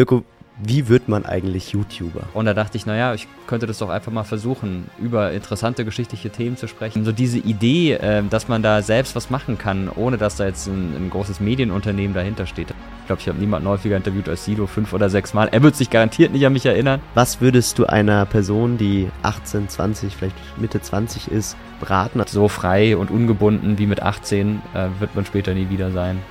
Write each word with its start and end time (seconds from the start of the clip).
Mirko, 0.00 0.24
wie 0.56 0.88
wird 0.88 1.10
man 1.10 1.26
eigentlich 1.26 1.72
YouTuber? 1.72 2.22
Und 2.32 2.46
da 2.46 2.54
dachte 2.54 2.78
ich, 2.78 2.86
naja, 2.86 3.12
ich 3.12 3.28
könnte 3.46 3.66
das 3.66 3.76
doch 3.76 3.90
einfach 3.90 4.10
mal 4.10 4.24
versuchen, 4.24 4.86
über 4.98 5.30
interessante 5.32 5.84
geschichtliche 5.84 6.30
Themen 6.30 6.56
zu 6.56 6.68
sprechen. 6.68 7.04
So 7.04 7.12
diese 7.12 7.36
Idee, 7.36 7.92
äh, 7.92 8.22
dass 8.22 8.48
man 8.48 8.62
da 8.62 8.80
selbst 8.80 9.14
was 9.14 9.28
machen 9.28 9.58
kann, 9.58 9.90
ohne 9.94 10.16
dass 10.16 10.36
da 10.36 10.46
jetzt 10.46 10.68
ein, 10.68 10.96
ein 10.96 11.10
großes 11.10 11.40
Medienunternehmen 11.40 12.14
dahinter 12.14 12.46
steht. 12.46 12.70
Ich 12.70 13.06
glaube, 13.08 13.20
ich 13.20 13.28
habe 13.28 13.38
niemanden 13.38 13.68
häufiger 13.68 13.98
interviewt 13.98 14.30
als 14.30 14.46
Sido, 14.46 14.66
fünf 14.66 14.94
oder 14.94 15.10
sechs 15.10 15.34
Mal. 15.34 15.48
Er 15.52 15.62
wird 15.62 15.76
sich 15.76 15.90
garantiert 15.90 16.32
nicht 16.32 16.46
an 16.46 16.54
mich 16.54 16.64
erinnern. 16.64 17.02
Was 17.12 17.42
würdest 17.42 17.78
du 17.78 17.84
einer 17.84 18.24
Person, 18.24 18.78
die 18.78 19.10
18, 19.20 19.68
20, 19.68 20.16
vielleicht 20.16 20.36
Mitte 20.56 20.80
20 20.80 21.30
ist, 21.30 21.58
raten? 21.82 22.22
So 22.26 22.48
frei 22.48 22.96
und 22.96 23.10
ungebunden 23.10 23.76
wie 23.76 23.86
mit 23.86 24.00
18 24.00 24.62
äh, 24.72 24.88
wird 24.98 25.14
man 25.14 25.26
später 25.26 25.52
nie 25.52 25.68
wieder 25.68 25.90
sein. 25.90 26.22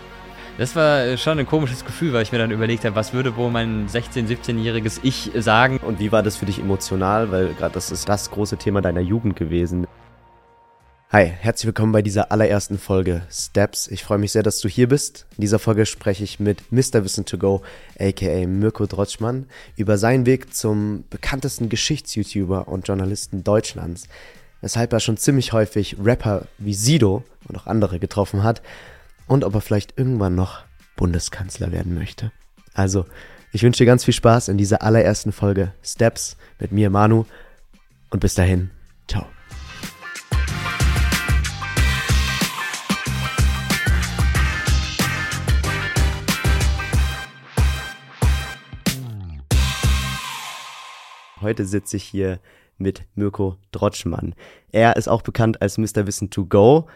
Das 0.60 0.76
war 0.76 1.16
schon 1.16 1.40
ein 1.40 1.46
komisches 1.46 1.86
Gefühl, 1.86 2.12
weil 2.12 2.22
ich 2.22 2.34
mir 2.34 2.38
dann 2.38 2.52
überlegt 2.52 2.84
habe, 2.84 2.94
was 2.94 3.14
würde 3.14 3.38
wohl 3.38 3.50
mein 3.50 3.88
16-, 3.88 4.28
17-jähriges 4.28 5.00
Ich 5.04 5.32
sagen. 5.36 5.78
Und 5.78 6.02
wie 6.02 6.12
war 6.12 6.22
das 6.22 6.36
für 6.36 6.46
dich 6.46 6.60
emotional? 6.60 7.32
Weil 7.32 7.54
gerade 7.54 7.74
das 7.74 7.92
ist 7.92 8.10
das 8.10 8.30
große 8.30 8.58
Thema 8.58 8.82
deiner 8.82 9.00
Jugend 9.00 9.38
gewesen. 9.38 9.88
Hi, 11.14 11.28
herzlich 11.28 11.68
willkommen 11.68 11.94
bei 11.94 12.02
dieser 12.02 12.34
allerersten 12.34 12.78
Folge 12.78 13.22
Steps. 13.32 13.88
Ich 13.88 14.04
freue 14.04 14.18
mich 14.18 14.34
sehr, 14.34 14.44
dass 14.44 14.60
du 14.60 14.68
hier 14.68 14.90
bist. 14.90 15.28
In 15.38 15.42
dieser 15.44 15.60
Folge 15.60 15.86
spreche 15.86 16.26
ich 16.26 16.42
mit 16.42 16.74
Mr. 16.74 17.06
Wissen 17.06 17.24
to 17.24 17.38
Go, 17.38 17.62
aka 17.98 18.46
Mirko 18.46 18.86
Drotschmann, 18.86 19.46
über 19.78 19.98
seinen 19.98 20.26
Weg 20.26 20.54
zum 20.54 21.06
bekanntesten 21.10 21.70
Geschichts-YouTuber 21.70 22.68
und 22.68 22.86
Journalisten 22.86 23.46
Deutschlands, 23.46 24.10
weshalb 24.60 24.92
er 24.92 25.00
schon 25.00 25.16
ziemlich 25.16 25.54
häufig 25.54 25.96
Rapper 26.04 26.48
wie 26.58 26.74
Sido 26.74 27.24
und 27.48 27.58
auch 27.58 27.66
andere 27.66 27.98
getroffen 27.98 28.44
hat 28.44 28.62
und 29.30 29.44
ob 29.44 29.54
er 29.54 29.62
vielleicht 29.62 29.98
irgendwann 29.98 30.36
noch 30.36 30.64
Bundeskanzler 30.98 31.72
werden 31.72 31.94
möchte. 31.94 32.32
Also, 32.74 33.06
ich 33.54 33.64
wünsche 33.64 33.84
dir 33.84 33.86
ganz 33.86 34.04
viel 34.04 34.14
Spaß 34.14 34.48
in 34.48 34.58
dieser 34.58 34.82
allerersten 34.82 35.32
Folge 35.32 35.72
Steps 35.84 36.36
mit 36.60 36.72
mir, 36.72 36.90
Manu. 36.90 37.26
Und 38.10 38.20
bis 38.20 38.34
dahin, 38.34 38.72
ciao. 39.08 39.28
Heute 51.40 51.66
sitze 51.66 51.98
ich 51.98 52.04
hier 52.04 52.40
mit 52.80 53.04
Mirko 53.14 53.58
Drotschmann. 53.72 54.34
Er 54.72 54.96
ist 54.96 55.08
auch 55.08 55.22
bekannt 55.22 55.62
als 55.62 55.78
Mr. 55.78 56.08
Wissen 56.08 56.32
to 56.32 56.46
Go 56.46 56.88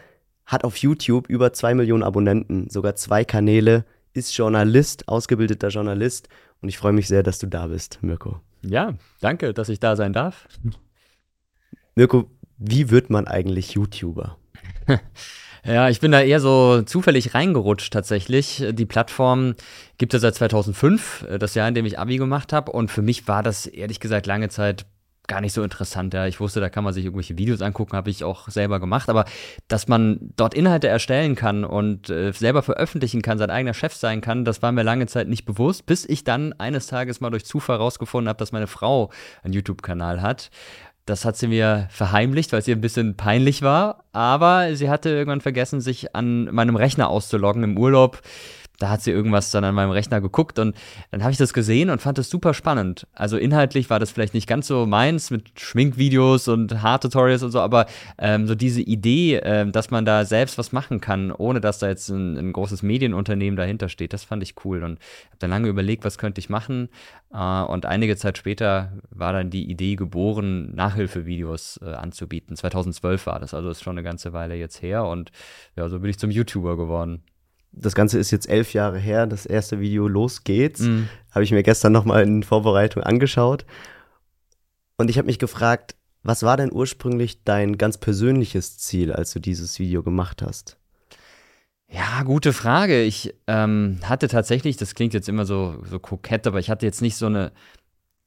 hat 0.46 0.64
auf 0.64 0.76
YouTube 0.76 1.28
über 1.28 1.52
zwei 1.52 1.74
Millionen 1.74 2.02
Abonnenten, 2.02 2.68
sogar 2.70 2.96
zwei 2.96 3.24
Kanäle, 3.24 3.84
ist 4.12 4.36
Journalist, 4.36 5.08
ausgebildeter 5.08 5.68
Journalist. 5.68 6.28
Und 6.60 6.68
ich 6.68 6.78
freue 6.78 6.92
mich 6.92 7.08
sehr, 7.08 7.22
dass 7.22 7.38
du 7.38 7.46
da 7.46 7.66
bist, 7.66 7.98
Mirko. 8.02 8.40
Ja, 8.62 8.94
danke, 9.20 9.52
dass 9.52 9.68
ich 9.68 9.80
da 9.80 9.96
sein 9.96 10.12
darf. 10.12 10.48
Mirko, 11.94 12.30
wie 12.56 12.90
wird 12.90 13.10
man 13.10 13.26
eigentlich 13.26 13.72
YouTuber? 13.72 14.38
Ja, 15.66 15.88
ich 15.88 15.98
bin 15.98 16.12
da 16.12 16.20
eher 16.20 16.40
so 16.40 16.82
zufällig 16.82 17.32
reingerutscht 17.32 17.90
tatsächlich. 17.90 18.62
Die 18.72 18.84
Plattform 18.84 19.54
gibt 19.96 20.12
es 20.12 20.22
ja 20.22 20.28
seit 20.28 20.34
2005, 20.34 21.26
das 21.38 21.54
Jahr, 21.54 21.66
in 21.66 21.74
dem 21.74 21.86
ich 21.86 21.98
Abi 21.98 22.18
gemacht 22.18 22.52
habe. 22.52 22.70
Und 22.70 22.90
für 22.90 23.00
mich 23.00 23.28
war 23.28 23.42
das 23.42 23.64
ehrlich 23.64 23.98
gesagt 23.98 24.26
lange 24.26 24.50
Zeit 24.50 24.84
gar 25.26 25.40
nicht 25.40 25.52
so 25.52 25.62
interessant. 25.62 26.14
Ja. 26.14 26.26
Ich 26.26 26.40
wusste, 26.40 26.60
da 26.60 26.68
kann 26.68 26.84
man 26.84 26.92
sich 26.92 27.04
irgendwelche 27.04 27.38
Videos 27.38 27.62
angucken, 27.62 27.96
habe 27.96 28.10
ich 28.10 28.24
auch 28.24 28.48
selber 28.48 28.80
gemacht. 28.80 29.08
Aber 29.08 29.24
dass 29.68 29.88
man 29.88 30.32
dort 30.36 30.54
Inhalte 30.54 30.88
erstellen 30.88 31.34
kann 31.34 31.64
und 31.64 32.10
äh, 32.10 32.32
selber 32.32 32.62
veröffentlichen 32.62 33.22
kann, 33.22 33.38
sein 33.38 33.50
eigener 33.50 33.74
Chef 33.74 33.94
sein 33.94 34.20
kann, 34.20 34.44
das 34.44 34.62
war 34.62 34.72
mir 34.72 34.82
lange 34.82 35.06
Zeit 35.06 35.28
nicht 35.28 35.44
bewusst, 35.44 35.86
bis 35.86 36.04
ich 36.04 36.24
dann 36.24 36.52
eines 36.54 36.86
Tages 36.86 37.20
mal 37.20 37.30
durch 37.30 37.44
Zufall 37.44 37.76
rausgefunden 37.76 38.28
habe, 38.28 38.38
dass 38.38 38.52
meine 38.52 38.66
Frau 38.66 39.10
einen 39.42 39.54
YouTube-Kanal 39.54 40.22
hat. 40.22 40.50
Das 41.06 41.26
hat 41.26 41.36
sie 41.36 41.48
mir 41.48 41.86
verheimlicht, 41.90 42.52
weil 42.52 42.60
es 42.60 42.68
ihr 42.68 42.76
ein 42.76 42.80
bisschen 42.80 43.16
peinlich 43.16 43.60
war. 43.60 44.04
Aber 44.12 44.74
sie 44.74 44.88
hatte 44.88 45.10
irgendwann 45.10 45.42
vergessen, 45.42 45.82
sich 45.82 46.14
an 46.14 46.44
meinem 46.46 46.76
Rechner 46.76 47.08
auszuloggen 47.08 47.62
im 47.62 47.78
Urlaub 47.78 48.22
da 48.78 48.90
hat 48.90 49.02
sie 49.02 49.10
irgendwas 49.12 49.50
dann 49.50 49.64
an 49.64 49.74
meinem 49.74 49.90
Rechner 49.90 50.20
geguckt 50.20 50.58
und 50.58 50.74
dann 51.10 51.22
habe 51.22 51.32
ich 51.32 51.38
das 51.38 51.52
gesehen 51.52 51.90
und 51.90 52.02
fand 52.02 52.18
es 52.18 52.28
super 52.28 52.54
spannend. 52.54 53.06
Also 53.14 53.36
inhaltlich 53.36 53.88
war 53.88 54.00
das 54.00 54.10
vielleicht 54.10 54.34
nicht 54.34 54.48
ganz 54.48 54.66
so 54.66 54.86
meins 54.86 55.30
mit 55.30 55.60
Schminkvideos 55.60 56.48
und 56.48 56.82
Haartutorials 56.82 57.42
und 57.42 57.52
so, 57.52 57.60
aber 57.60 57.86
ähm, 58.18 58.46
so 58.46 58.54
diese 58.54 58.82
Idee, 58.82 59.36
ähm, 59.36 59.70
dass 59.72 59.90
man 59.90 60.04
da 60.04 60.24
selbst 60.24 60.58
was 60.58 60.72
machen 60.72 61.00
kann, 61.00 61.30
ohne 61.30 61.60
dass 61.60 61.78
da 61.78 61.88
jetzt 61.88 62.08
ein, 62.08 62.36
ein 62.36 62.52
großes 62.52 62.82
Medienunternehmen 62.82 63.56
dahinter 63.56 63.88
steht, 63.88 64.12
das 64.12 64.24
fand 64.24 64.42
ich 64.42 64.54
cool 64.64 64.82
und 64.82 64.98
habe 65.26 65.38
dann 65.38 65.50
lange 65.50 65.68
überlegt, 65.68 66.04
was 66.04 66.18
könnte 66.18 66.40
ich 66.40 66.48
machen 66.48 66.88
äh, 67.32 67.62
und 67.62 67.86
einige 67.86 68.16
Zeit 68.16 68.38
später 68.38 68.92
war 69.10 69.32
dann 69.32 69.50
die 69.50 69.70
Idee 69.70 69.94
geboren, 69.94 70.74
Nachhilfevideos 70.74 71.80
äh, 71.82 71.90
anzubieten. 71.90 72.56
2012 72.56 73.26
war 73.26 73.38
das, 73.38 73.54
also 73.54 73.70
ist 73.70 73.84
schon 73.84 73.96
eine 73.96 74.02
ganze 74.02 74.32
Weile 74.32 74.56
jetzt 74.56 74.82
her 74.82 75.04
und 75.04 75.30
ja, 75.76 75.88
so 75.88 76.00
bin 76.00 76.10
ich 76.10 76.18
zum 76.18 76.30
YouTuber 76.30 76.76
geworden 76.76 77.22
das 77.76 77.94
Ganze 77.94 78.18
ist 78.18 78.30
jetzt 78.30 78.48
elf 78.48 78.72
Jahre 78.72 78.98
her, 78.98 79.26
das 79.26 79.46
erste 79.46 79.80
Video 79.80 80.08
Los 80.08 80.44
geht's. 80.44 80.80
Mhm. 80.80 81.08
Habe 81.30 81.44
ich 81.44 81.52
mir 81.52 81.62
gestern 81.62 81.92
nochmal 81.92 82.22
in 82.22 82.42
Vorbereitung 82.42 83.02
angeschaut. 83.02 83.66
Und 84.96 85.10
ich 85.10 85.18
habe 85.18 85.26
mich 85.26 85.38
gefragt, 85.38 85.96
was 86.22 86.42
war 86.42 86.56
denn 86.56 86.72
ursprünglich 86.72 87.44
dein 87.44 87.76
ganz 87.76 87.98
persönliches 87.98 88.78
Ziel, 88.78 89.12
als 89.12 89.32
du 89.32 89.40
dieses 89.40 89.78
Video 89.78 90.02
gemacht 90.02 90.40
hast? 90.42 90.78
Ja, 91.88 92.22
gute 92.22 92.52
Frage. 92.52 93.02
Ich 93.02 93.34
ähm, 93.46 93.98
hatte 94.04 94.28
tatsächlich, 94.28 94.76
das 94.76 94.94
klingt 94.94 95.14
jetzt 95.14 95.28
immer 95.28 95.44
so, 95.44 95.82
so 95.84 95.98
kokett, 95.98 96.46
aber 96.46 96.58
ich 96.58 96.70
hatte 96.70 96.86
jetzt 96.86 97.02
nicht 97.02 97.16
so 97.16 97.26
eine 97.26 97.52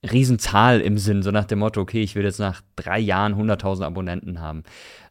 Riesenzahl 0.09 0.79
im 0.81 0.97
Sinn, 0.97 1.23
so 1.23 1.31
nach 1.31 1.45
dem 1.45 1.59
Motto, 1.59 1.81
okay, 1.81 2.01
ich 2.01 2.15
will 2.15 2.23
jetzt 2.23 2.39
nach 2.39 2.61
drei 2.75 2.99
Jahren 2.99 3.33
100.000 3.33 3.83
Abonnenten 3.83 4.39
haben, 4.39 4.63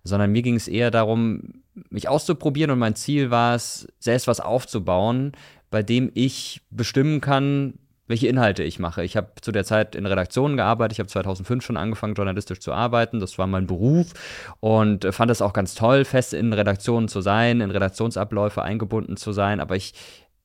sondern 0.04 0.30
mir 0.30 0.42
ging 0.42 0.54
es 0.54 0.68
eher 0.68 0.90
darum, 0.90 1.64
mich 1.90 2.08
auszuprobieren 2.08 2.70
und 2.70 2.78
mein 2.78 2.94
Ziel 2.94 3.30
war 3.30 3.54
es, 3.54 3.86
selbst 3.98 4.26
was 4.26 4.40
aufzubauen, 4.40 5.32
bei 5.70 5.82
dem 5.82 6.10
ich 6.14 6.62
bestimmen 6.70 7.20
kann, 7.20 7.74
welche 8.08 8.28
Inhalte 8.28 8.62
ich 8.62 8.78
mache. 8.78 9.02
Ich 9.02 9.16
habe 9.16 9.32
zu 9.40 9.50
der 9.50 9.64
Zeit 9.64 9.96
in 9.96 10.06
Redaktionen 10.06 10.56
gearbeitet. 10.56 10.92
Ich 10.92 11.00
habe 11.00 11.08
2005 11.08 11.64
schon 11.64 11.76
angefangen, 11.76 12.14
journalistisch 12.14 12.60
zu 12.60 12.72
arbeiten. 12.72 13.18
Das 13.18 13.36
war 13.36 13.46
mein 13.48 13.66
Beruf 13.66 14.12
und 14.60 15.04
fand 15.12 15.30
es 15.30 15.42
auch 15.42 15.52
ganz 15.52 15.74
toll, 15.74 16.04
fest 16.04 16.32
in 16.32 16.52
Redaktionen 16.52 17.08
zu 17.08 17.20
sein, 17.20 17.60
in 17.60 17.70
Redaktionsabläufe 17.70 18.62
eingebunden 18.62 19.16
zu 19.16 19.32
sein. 19.32 19.58
Aber 19.58 19.74
ich 19.74 19.92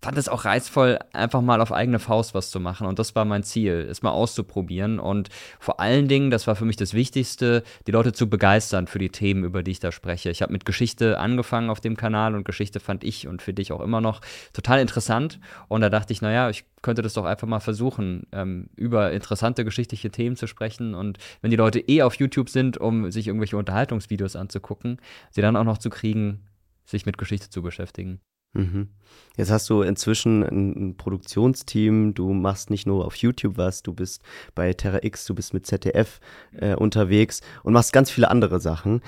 fand 0.02 0.18
es 0.18 0.28
auch 0.28 0.46
reizvoll, 0.46 0.98
einfach 1.14 1.42
mal 1.42 1.62
auf 1.62 1.72
eigene 1.72 2.00
Faust 2.00 2.34
was 2.34 2.50
zu 2.50 2.60
machen. 2.60 2.88
Und 2.88 2.98
das 2.98 3.16
war 3.16 3.24
mein 3.24 3.44
Ziel, 3.44 3.88
es 3.90 4.02
mal 4.02 4.10
auszuprobieren. 4.10 5.00
Und 5.00 5.30
vor 5.60 5.80
allen 5.80 6.08
Dingen, 6.08 6.32
das 6.32 6.48
war 6.48 6.56
für 6.56 6.66
mich 6.66 6.76
das 6.76 6.94
Wichtigste, 6.94 7.64
die 7.86 7.92
Leute 7.92 8.12
zu 8.12 8.28
begeistern 8.30 8.88
für 8.88 8.98
die 8.98 9.10
Themen, 9.10 9.44
über 9.44 9.62
die 9.62 9.72
ich 9.72 9.80
da 9.80 9.92
spreche. 9.92 10.32
Ich 10.32 10.42
habe 10.42 10.52
mit 10.52 10.66
Geschichte 10.66 11.20
angefangen 11.20 11.70
auf 11.70 11.82
dem 11.82 11.98
Kanal 11.98 12.36
und 12.36 12.46
Geschichte 12.46 12.80
fand 12.80 13.04
ich 13.04 13.28
und 13.28 13.44
für 13.44 13.54
dich 13.54 13.72
auch 13.72 13.82
immer 13.82 14.02
noch 14.02 14.22
total 14.54 14.80
interessant. 14.80 15.40
Und 15.68 15.82
da 15.82 15.90
dachte 15.90 16.14
ich, 16.14 16.22
naja, 16.22 16.50
ich 16.50 16.66
könnte 16.82 17.04
das 17.04 17.14
doch 17.14 17.26
einfach 17.26 17.48
mal 17.48 17.60
versuchen, 17.60 18.26
ähm, 18.32 18.70
über 18.76 19.12
interessante 19.12 19.64
geschichtliche 19.64 20.10
Themen 20.10 20.36
zu 20.36 20.48
sprechen. 20.48 20.96
Und 20.96 21.20
wenn 21.42 21.52
die 21.52 21.58
Leute 21.58 21.80
eh 21.80 22.02
auf 22.02 22.16
YouTube 22.16 22.50
sind, 22.50 22.80
um 22.80 23.12
sich 23.12 23.28
irgendwelche 23.28 23.58
Unterhaltungsvideos 23.58 24.36
anzugucken, 24.36 24.98
sie 25.30 25.42
dann 25.42 25.56
auch 25.56 25.64
noch 25.64 25.78
zu 25.78 25.92
kriegen, 25.92 26.48
sich 26.86 27.06
mit 27.06 27.20
Geschichte 27.20 27.52
zu 27.52 27.62
beschäftigen. 27.62 28.20
Mhm. 28.54 28.90
Jetzt 29.38 29.52
hast 29.52 29.70
du 29.70 29.82
inzwischen 29.82 30.44
ein, 30.44 30.98
Produktionsteam, 30.98 32.14
du 32.14 32.34
machst 32.34 32.70
nicht 32.70 32.86
nur 32.86 33.06
auf 33.06 33.16
YouTube 33.16 33.58
was, 33.58 33.82
du 33.82 33.94
bist 33.94 34.22
bei 34.56 34.74
Terra 34.74 35.00
X, 35.04 35.26
du 35.26 35.36
bist 35.36 35.54
mit 35.54 35.66
ZDF 35.66 36.20
äh, 36.54 36.76
unterwegs 36.76 37.42
und 37.64 37.74
machst 37.74 37.94
ganz 37.94 38.12
viele 38.12 38.30
andere 38.30 38.60
Sachen. 38.60 39.02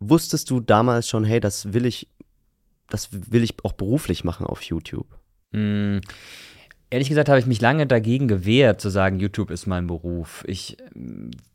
Wusstest 0.00 0.50
du 0.50 0.60
damals 0.60 1.08
schon, 1.08 1.24
hey, 1.24 1.40
das 1.40 1.72
will 1.72 1.86
ich, 1.86 2.08
das 2.88 3.10
will 3.12 3.42
ich 3.42 3.54
auch 3.62 3.72
beruflich 3.72 4.24
machen 4.24 4.46
auf 4.46 4.62
YouTube? 4.62 5.06
Mhm. 5.52 6.00
Ehrlich 6.90 7.08
gesagt 7.08 7.28
habe 7.28 7.40
ich 7.40 7.46
mich 7.46 7.60
lange 7.60 7.86
dagegen 7.86 8.28
gewehrt, 8.28 8.80
zu 8.80 8.88
sagen, 8.88 9.18
YouTube 9.18 9.50
ist 9.50 9.66
mein 9.66 9.86
Beruf. 9.86 10.44
Ich 10.46 10.76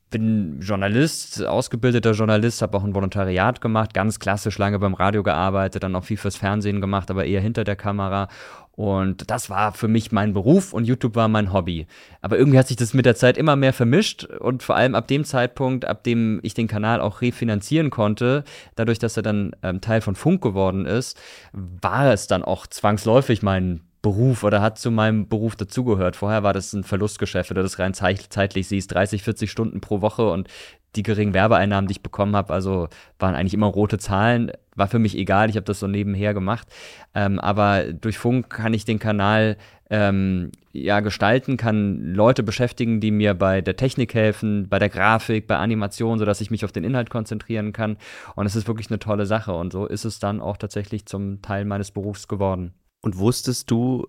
bin 0.09 0.59
Journalist, 0.61 1.45
ausgebildeter 1.45 2.11
Journalist, 2.11 2.61
habe 2.61 2.77
auch 2.77 2.83
ein 2.83 2.95
Volontariat 2.95 3.61
gemacht, 3.61 3.94
ganz 3.94 4.19
klassisch 4.19 4.57
lange 4.57 4.79
beim 4.79 4.94
Radio 4.94 5.23
gearbeitet, 5.23 5.83
dann 5.83 5.95
auch 5.95 6.03
viel 6.03 6.17
fürs 6.17 6.35
Fernsehen 6.35 6.81
gemacht, 6.81 7.11
aber 7.11 7.25
eher 7.25 7.41
hinter 7.41 7.63
der 7.63 7.75
Kamera. 7.75 8.27
Und 8.71 9.29
das 9.29 9.50
war 9.50 9.73
für 9.73 9.89
mich 9.89 10.13
mein 10.13 10.33
Beruf 10.33 10.71
und 10.71 10.85
YouTube 10.85 11.15
war 11.15 11.27
mein 11.27 11.51
Hobby. 11.51 11.85
Aber 12.21 12.38
irgendwie 12.38 12.57
hat 12.57 12.69
sich 12.69 12.77
das 12.77 12.94
mit 12.94 13.06
der 13.06 13.15
Zeit 13.15 13.38
immer 13.38 13.57
mehr 13.57 13.73
vermischt 13.73 14.23
und 14.23 14.63
vor 14.63 14.77
allem 14.77 14.95
ab 14.95 15.07
dem 15.07 15.25
Zeitpunkt, 15.25 15.83
ab 15.83 16.06
dem 16.06 16.39
ich 16.44 16.53
den 16.53 16.69
Kanal 16.69 17.01
auch 17.01 17.21
refinanzieren 17.21 17.89
konnte, 17.89 18.45
dadurch, 18.75 18.97
dass 18.97 19.17
er 19.17 19.23
dann 19.23 19.51
ähm, 19.63 19.81
Teil 19.81 20.00
von 20.00 20.15
Funk 20.15 20.41
geworden 20.41 20.85
ist, 20.85 21.19
war 21.51 22.13
es 22.13 22.27
dann 22.27 22.41
auch 22.41 22.67
zwangsläufig 22.67 23.44
mein 23.44 23.81
Beruf 24.01 24.43
oder 24.43 24.61
hat 24.61 24.77
zu 24.77 24.91
meinem 24.91 25.27
Beruf 25.27 25.55
dazugehört. 25.55 26.15
Vorher 26.15 26.43
war 26.43 26.53
das 26.53 26.73
ein 26.73 26.83
Verlustgeschäft, 26.83 27.49
wenn 27.49 27.55
du 27.55 27.63
das 27.63 27.79
rein 27.79 27.93
zeitlich 27.93 28.67
siehst, 28.67 28.93
30, 28.93 29.23
40 29.23 29.51
Stunden 29.51 29.81
pro 29.81 30.01
Woche 30.01 30.29
und 30.29 30.47
die 30.95 31.03
geringen 31.03 31.33
Werbeeinnahmen, 31.33 31.87
die 31.87 31.93
ich 31.93 32.03
bekommen 32.03 32.35
habe, 32.35 32.53
also 32.53 32.87
waren 33.19 33.35
eigentlich 33.35 33.53
immer 33.53 33.67
rote 33.67 33.99
Zahlen. 33.99 34.51
War 34.75 34.87
für 34.87 34.99
mich 34.99 35.15
egal, 35.17 35.49
ich 35.49 35.55
habe 35.55 35.65
das 35.65 35.79
so 35.79 35.87
nebenher 35.87 36.33
gemacht. 36.33 36.67
Ähm, 37.13 37.39
aber 37.39 37.93
durch 37.93 38.17
Funk 38.17 38.49
kann 38.49 38.73
ich 38.73 38.85
den 38.85 38.97
Kanal 38.97 39.57
ähm, 39.89 40.51
ja, 40.71 40.99
gestalten, 41.01 41.57
kann 41.57 42.13
Leute 42.13 42.43
beschäftigen, 42.43 43.01
die 43.01 43.11
mir 43.11 43.33
bei 43.33 43.61
der 43.61 43.75
Technik 43.75 44.13
helfen, 44.13 44.67
bei 44.69 44.79
der 44.79 44.89
Grafik, 44.89 45.47
bei 45.47 45.57
Animation, 45.57 46.19
sodass 46.19 46.41
ich 46.41 46.51
mich 46.51 46.65
auf 46.65 46.71
den 46.71 46.83
Inhalt 46.83 47.09
konzentrieren 47.09 47.73
kann. 47.73 47.97
Und 48.35 48.45
es 48.45 48.55
ist 48.55 48.67
wirklich 48.67 48.89
eine 48.89 48.99
tolle 48.99 49.25
Sache. 49.25 49.53
Und 49.53 49.73
so 49.73 49.85
ist 49.85 50.05
es 50.05 50.19
dann 50.19 50.41
auch 50.41 50.57
tatsächlich 50.57 51.05
zum 51.05 51.41
Teil 51.41 51.65
meines 51.65 51.91
Berufs 51.91 52.27
geworden. 52.27 52.73
Und 53.01 53.17
wusstest 53.17 53.71
du, 53.71 54.07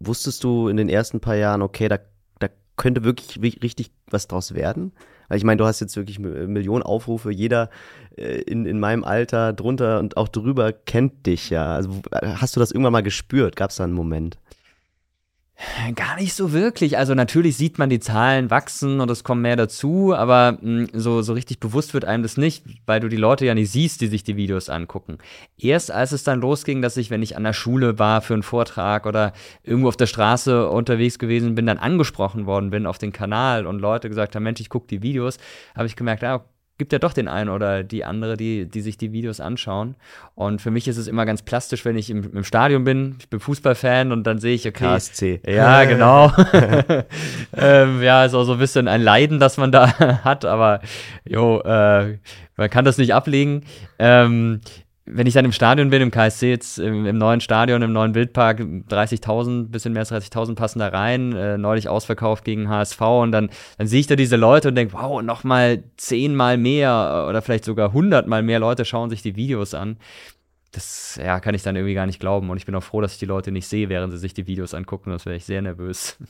wusstest 0.00 0.44
du 0.44 0.68
in 0.68 0.76
den 0.76 0.88
ersten 0.88 1.20
paar 1.20 1.36
Jahren, 1.36 1.62
okay, 1.62 1.88
da, 1.88 1.98
da 2.38 2.48
könnte 2.76 3.04
wirklich 3.04 3.62
richtig 3.62 3.90
was 4.10 4.28
draus 4.28 4.54
werden? 4.54 4.92
Weil 5.28 5.38
ich 5.38 5.44
meine, 5.44 5.58
du 5.58 5.66
hast 5.66 5.80
jetzt 5.80 5.96
wirklich 5.96 6.18
Millionen 6.18 6.82
Aufrufe, 6.82 7.30
jeder 7.30 7.70
äh, 8.16 8.40
in, 8.42 8.64
in 8.64 8.78
meinem 8.78 9.04
Alter 9.04 9.52
drunter 9.52 9.98
und 9.98 10.16
auch 10.16 10.28
drüber 10.28 10.72
kennt 10.72 11.26
dich 11.26 11.50
ja. 11.50 11.74
Also 11.74 12.02
hast 12.22 12.56
du 12.56 12.60
das 12.60 12.70
irgendwann 12.70 12.92
mal 12.92 13.02
gespürt? 13.02 13.56
Gab 13.56 13.70
es 13.70 13.76
da 13.76 13.84
einen 13.84 13.92
Moment? 13.92 14.38
Gar 15.94 16.16
nicht 16.16 16.34
so 16.34 16.52
wirklich. 16.52 16.98
Also 16.98 17.14
natürlich 17.14 17.56
sieht 17.56 17.78
man 17.78 17.88
die 17.88 17.98
Zahlen 17.98 18.50
wachsen 18.50 19.00
und 19.00 19.10
es 19.10 19.24
kommen 19.24 19.40
mehr 19.40 19.56
dazu, 19.56 20.14
aber 20.14 20.58
hm, 20.60 20.88
so, 20.92 21.22
so 21.22 21.32
richtig 21.32 21.60
bewusst 21.60 21.94
wird 21.94 22.04
einem 22.04 22.22
das 22.22 22.36
nicht, 22.36 22.64
weil 22.84 23.00
du 23.00 23.08
die 23.08 23.16
Leute 23.16 23.46
ja 23.46 23.54
nicht 23.54 23.70
siehst, 23.70 24.02
die 24.02 24.08
sich 24.08 24.22
die 24.22 24.36
Videos 24.36 24.68
angucken. 24.68 25.16
Erst 25.56 25.90
als 25.90 26.12
es 26.12 26.24
dann 26.24 26.42
losging, 26.42 26.82
dass 26.82 26.98
ich, 26.98 27.08
wenn 27.08 27.22
ich 27.22 27.38
an 27.38 27.44
der 27.44 27.54
Schule 27.54 27.98
war 27.98 28.20
für 28.20 28.34
einen 28.34 28.42
Vortrag 28.42 29.06
oder 29.06 29.32
irgendwo 29.62 29.88
auf 29.88 29.96
der 29.96 30.06
Straße 30.06 30.68
unterwegs 30.68 31.18
gewesen 31.18 31.54
bin, 31.54 31.64
dann 31.64 31.78
angesprochen 31.78 32.44
worden 32.44 32.68
bin 32.68 32.84
auf 32.84 32.98
den 32.98 33.12
Kanal 33.12 33.66
und 33.66 33.78
Leute 33.78 34.10
gesagt 34.10 34.36
haben, 34.36 34.42
Mensch, 34.42 34.60
ich 34.60 34.68
gucke 34.68 34.88
die 34.88 35.02
Videos, 35.02 35.38
habe 35.74 35.86
ich 35.86 35.96
gemerkt, 35.96 36.22
ah, 36.22 36.44
gibt 36.78 36.92
ja 36.92 36.98
doch 36.98 37.12
den 37.12 37.28
einen 37.28 37.50
oder 37.50 37.82
die 37.82 38.04
andere, 38.04 38.36
die, 38.36 38.66
die 38.66 38.80
sich 38.80 38.98
die 38.98 39.12
Videos 39.12 39.40
anschauen. 39.40 39.94
Und 40.34 40.60
für 40.60 40.70
mich 40.70 40.88
ist 40.88 40.98
es 40.98 41.08
immer 41.08 41.24
ganz 41.24 41.42
plastisch, 41.42 41.84
wenn 41.84 41.96
ich 41.96 42.10
im, 42.10 42.30
im 42.34 42.44
Stadion 42.44 42.84
bin. 42.84 43.16
Ich 43.18 43.28
bin 43.28 43.40
Fußballfan 43.40 44.12
und 44.12 44.24
dann 44.24 44.38
sehe 44.38 44.54
ich, 44.54 44.66
okay. 44.66 44.84
KSC. 44.84 45.40
Ja, 45.46 45.84
genau. 45.86 46.32
ähm, 47.56 48.02
ja, 48.02 48.24
ist 48.24 48.34
auch 48.34 48.44
so 48.44 48.54
ein 48.54 48.58
bisschen 48.58 48.88
ein 48.88 49.02
Leiden, 49.02 49.40
das 49.40 49.56
man 49.56 49.72
da 49.72 49.98
hat, 50.24 50.44
aber 50.44 50.80
jo, 51.24 51.60
äh, 51.60 52.18
man 52.56 52.70
kann 52.70 52.84
das 52.84 52.98
nicht 52.98 53.14
ablegen. 53.14 53.64
Ähm, 53.98 54.60
wenn 55.08 55.26
ich 55.26 55.34
dann 55.34 55.44
im 55.44 55.52
Stadion 55.52 55.90
bin, 55.90 56.02
im 56.02 56.10
KSC 56.10 56.50
jetzt, 56.50 56.78
im, 56.78 57.06
im 57.06 57.16
neuen 57.16 57.40
Stadion, 57.40 57.80
im 57.82 57.92
neuen 57.92 58.14
Wildpark, 58.14 58.60
30.000, 58.60 59.68
bisschen 59.68 59.92
mehr 59.92 60.00
als 60.00 60.12
30.000 60.12 60.56
passen 60.56 60.80
da 60.80 60.88
rein, 60.88 61.32
äh, 61.32 61.56
neulich 61.56 61.88
ausverkauft 61.88 62.44
gegen 62.44 62.68
HSV 62.68 63.00
und 63.00 63.32
dann, 63.32 63.50
dann 63.78 63.86
sehe 63.86 64.00
ich 64.00 64.08
da 64.08 64.16
diese 64.16 64.36
Leute 64.36 64.68
und 64.68 64.74
denke, 64.74 64.94
wow, 64.94 65.22
nochmal 65.22 65.84
zehnmal 65.96 66.58
mehr 66.58 67.26
oder 67.28 67.40
vielleicht 67.40 67.64
sogar 67.64 67.92
hundertmal 67.92 68.42
mehr 68.42 68.58
Leute 68.58 68.84
schauen 68.84 69.08
sich 69.08 69.22
die 69.22 69.36
Videos 69.36 69.74
an. 69.74 69.96
Das 70.72 71.18
ja, 71.22 71.38
kann 71.38 71.54
ich 71.54 71.62
dann 71.62 71.76
irgendwie 71.76 71.94
gar 71.94 72.06
nicht 72.06 72.20
glauben 72.20 72.50
und 72.50 72.56
ich 72.56 72.66
bin 72.66 72.74
auch 72.74 72.82
froh, 72.82 73.00
dass 73.00 73.12
ich 73.12 73.18
die 73.18 73.26
Leute 73.26 73.52
nicht 73.52 73.68
sehe, 73.68 73.88
während 73.88 74.12
sie 74.12 74.18
sich 74.18 74.34
die 74.34 74.48
Videos 74.48 74.74
angucken, 74.74 75.10
das 75.10 75.24
wäre 75.24 75.36
ich 75.36 75.44
sehr 75.44 75.62
nervös. 75.62 76.18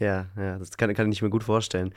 Ja, 0.00 0.28
ja, 0.36 0.56
das 0.60 0.76
kann, 0.76 0.94
kann 0.94 1.10
ich 1.10 1.22
mir 1.22 1.28
gut 1.28 1.42
vorstellen. 1.42 1.92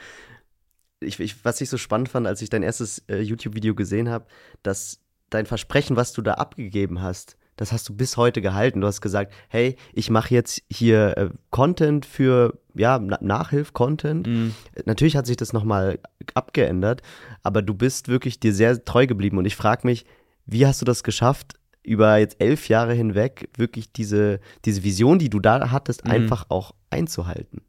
Ich, 1.01 1.19
ich, 1.19 1.45
was 1.45 1.61
ich 1.61 1.69
so 1.69 1.77
spannend 1.77 2.09
fand, 2.09 2.25
als 2.25 2.41
ich 2.41 2.49
dein 2.49 2.63
erstes 2.63 2.97
äh, 3.07 3.21
YouTube-Video 3.21 3.75
gesehen 3.75 4.09
habe, 4.09 4.25
dass 4.63 5.00
dein 5.31 5.47
Versprechen, 5.47 5.95
was 5.95 6.13
du 6.13 6.21
da 6.21 6.35
abgegeben 6.35 7.01
hast, 7.01 7.37
das 7.61 7.71
hast 7.71 7.87
du 7.89 7.95
bis 7.95 8.17
heute 8.17 8.41
gehalten. 8.41 8.81
Du 8.81 8.87
hast 8.87 9.01
gesagt, 9.01 9.31
hey, 9.49 9.75
ich 9.93 10.09
mache 10.09 10.33
jetzt 10.33 10.63
hier 10.71 11.15
äh, 11.15 11.29
Content 11.51 12.07
für, 12.07 12.57
ja, 12.73 12.97
Nachhilf-Content. 12.97 14.25
Mhm. 14.25 14.55
Natürlich 14.85 15.15
hat 15.15 15.27
sich 15.27 15.37
das 15.37 15.53
nochmal 15.53 15.99
abgeändert, 16.33 17.03
aber 17.43 17.61
du 17.61 17.75
bist 17.75 18.07
wirklich 18.07 18.39
dir 18.39 18.53
sehr 18.53 18.83
treu 18.83 19.05
geblieben. 19.05 19.37
Und 19.37 19.45
ich 19.45 19.55
frage 19.55 19.85
mich, 19.85 20.05
wie 20.47 20.65
hast 20.65 20.81
du 20.81 20.85
das 20.85 21.03
geschafft, 21.03 21.53
über 21.83 22.17
jetzt 22.17 22.37
elf 22.39 22.67
Jahre 22.67 22.93
hinweg 22.93 23.49
wirklich 23.57 23.91
diese, 23.91 24.39
diese 24.65 24.83
Vision, 24.83 25.19
die 25.19 25.29
du 25.29 25.39
da 25.39 25.71
hattest, 25.71 26.05
mhm. 26.05 26.11
einfach 26.11 26.45
auch 26.49 26.73
einzuhalten? 26.89 27.61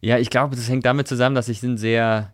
Ja, 0.00 0.18
ich 0.18 0.30
glaube, 0.30 0.56
das 0.56 0.68
hängt 0.68 0.86
damit 0.86 1.06
zusammen, 1.08 1.36
dass 1.36 1.48
ich 1.48 1.62
ein 1.62 1.76
sehr 1.76 2.32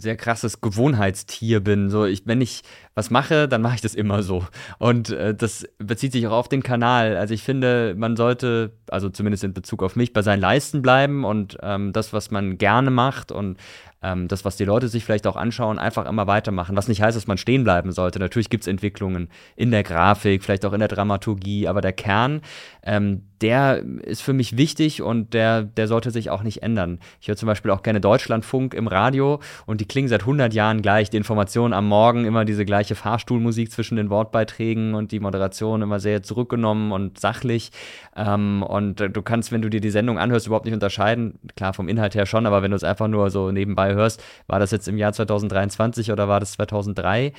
sehr 0.00 0.16
krasses 0.16 0.60
Gewohnheitstier 0.60 1.60
bin. 1.60 1.90
So, 1.90 2.04
ich, 2.04 2.26
wenn 2.26 2.40
ich 2.40 2.62
was 2.94 3.10
mache, 3.10 3.48
dann 3.48 3.62
mache 3.62 3.76
ich 3.76 3.80
das 3.80 3.94
immer 3.94 4.22
so. 4.22 4.46
Und 4.78 5.10
äh, 5.10 5.34
das 5.34 5.66
bezieht 5.78 6.12
sich 6.12 6.26
auch 6.26 6.32
auf 6.32 6.48
den 6.48 6.62
Kanal. 6.62 7.16
Also 7.16 7.34
ich 7.34 7.42
finde, 7.42 7.94
man 7.96 8.16
sollte, 8.16 8.72
also 8.88 9.08
zumindest 9.08 9.44
in 9.44 9.52
Bezug 9.52 9.82
auf 9.82 9.96
mich, 9.96 10.12
bei 10.12 10.22
seinen 10.22 10.40
Leisten 10.40 10.82
bleiben 10.82 11.24
und 11.24 11.58
ähm, 11.62 11.92
das, 11.92 12.12
was 12.12 12.30
man 12.30 12.58
gerne 12.58 12.90
macht 12.90 13.32
und 13.32 13.58
ähm, 14.04 14.28
das, 14.28 14.44
was 14.44 14.56
die 14.56 14.64
Leute 14.64 14.88
sich 14.88 15.04
vielleicht 15.04 15.26
auch 15.26 15.36
anschauen, 15.36 15.78
einfach 15.78 16.06
immer 16.06 16.26
weitermachen. 16.26 16.76
Was 16.76 16.88
nicht 16.88 17.00
heißt, 17.00 17.16
dass 17.16 17.26
man 17.26 17.38
stehen 17.38 17.64
bleiben 17.64 17.90
sollte. 17.90 18.18
Natürlich 18.18 18.50
gibt 18.50 18.64
es 18.64 18.68
Entwicklungen 18.68 19.28
in 19.56 19.70
der 19.70 19.82
Grafik, 19.82 20.44
vielleicht 20.44 20.66
auch 20.66 20.74
in 20.74 20.80
der 20.80 20.88
Dramaturgie, 20.88 21.66
aber 21.66 21.80
der 21.80 21.92
Kern, 21.92 22.42
ähm, 22.82 23.22
der 23.40 23.82
ist 24.02 24.22
für 24.22 24.32
mich 24.32 24.56
wichtig 24.56 25.02
und 25.02 25.34
der, 25.34 25.62
der 25.62 25.88
sollte 25.88 26.10
sich 26.10 26.30
auch 26.30 26.42
nicht 26.42 26.62
ändern. 26.62 26.98
Ich 27.20 27.28
höre 27.28 27.36
zum 27.36 27.46
Beispiel 27.46 27.70
auch 27.70 27.82
gerne 27.82 28.00
Deutschlandfunk 28.00 28.74
im 28.74 28.86
Radio 28.86 29.40
und 29.66 29.80
die 29.80 29.86
klingen 29.86 30.08
seit 30.08 30.22
100 30.22 30.54
Jahren 30.54 30.82
gleich. 30.82 31.10
Die 31.10 31.16
Informationen 31.16 31.74
am 31.74 31.86
Morgen 31.86 32.24
immer 32.24 32.44
diese 32.44 32.64
gleiche 32.64 32.94
Fahrstuhlmusik 32.94 33.70
zwischen 33.70 33.96
den 33.96 34.08
Wortbeiträgen 34.08 34.94
und 34.94 35.12
die 35.12 35.20
Moderation 35.20 35.82
immer 35.82 36.00
sehr 36.00 36.22
zurückgenommen 36.22 36.92
und 36.92 37.18
sachlich. 37.18 37.70
Ähm, 38.16 38.62
und 38.62 39.00
du 39.00 39.22
kannst, 39.22 39.52
wenn 39.52 39.62
du 39.62 39.68
dir 39.68 39.80
die 39.80 39.90
Sendung 39.90 40.18
anhörst, 40.18 40.46
überhaupt 40.46 40.64
nicht 40.64 40.74
unterscheiden. 40.74 41.38
Klar, 41.56 41.74
vom 41.74 41.88
Inhalt 41.88 42.14
her 42.14 42.26
schon, 42.26 42.46
aber 42.46 42.62
wenn 42.62 42.70
du 42.70 42.76
es 42.76 42.84
einfach 42.84 43.08
nur 43.08 43.30
so 43.30 43.50
nebenbei 43.50 43.93
hörst, 43.94 44.22
war 44.46 44.58
das 44.58 44.70
jetzt 44.70 44.88
im 44.88 44.98
Jahr 44.98 45.12
2023 45.12 46.12
oder 46.12 46.28
war 46.28 46.40
das 46.40 46.52
2003? 46.52 47.32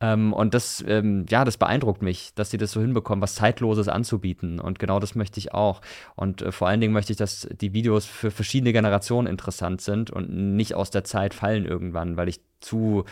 Ähm, 0.00 0.32
und 0.32 0.54
das, 0.54 0.82
ähm, 0.86 1.26
ja, 1.28 1.44
das 1.44 1.58
beeindruckt 1.58 2.02
mich, 2.02 2.32
dass 2.34 2.50
sie 2.50 2.56
das 2.56 2.72
so 2.72 2.80
hinbekommen, 2.80 3.20
was 3.22 3.34
Zeitloses 3.34 3.88
anzubieten. 3.88 4.58
Und 4.58 4.78
genau 4.78 4.98
das 4.98 5.14
möchte 5.14 5.38
ich 5.38 5.52
auch. 5.52 5.82
Und 6.16 6.42
äh, 6.42 6.52
vor 6.52 6.68
allen 6.68 6.80
Dingen 6.80 6.94
möchte 6.94 7.12
ich, 7.12 7.18
dass 7.18 7.48
die 7.60 7.74
Videos 7.74 8.06
für 8.06 8.30
verschiedene 8.30 8.72
Generationen 8.72 9.26
interessant 9.26 9.82
sind 9.82 10.10
und 10.10 10.30
nicht 10.30 10.74
aus 10.74 10.90
der 10.90 11.04
Zeit 11.04 11.34
fallen 11.34 11.66
irgendwann, 11.66 12.16
weil 12.16 12.28
ich 12.28 12.40
zu 12.60 13.04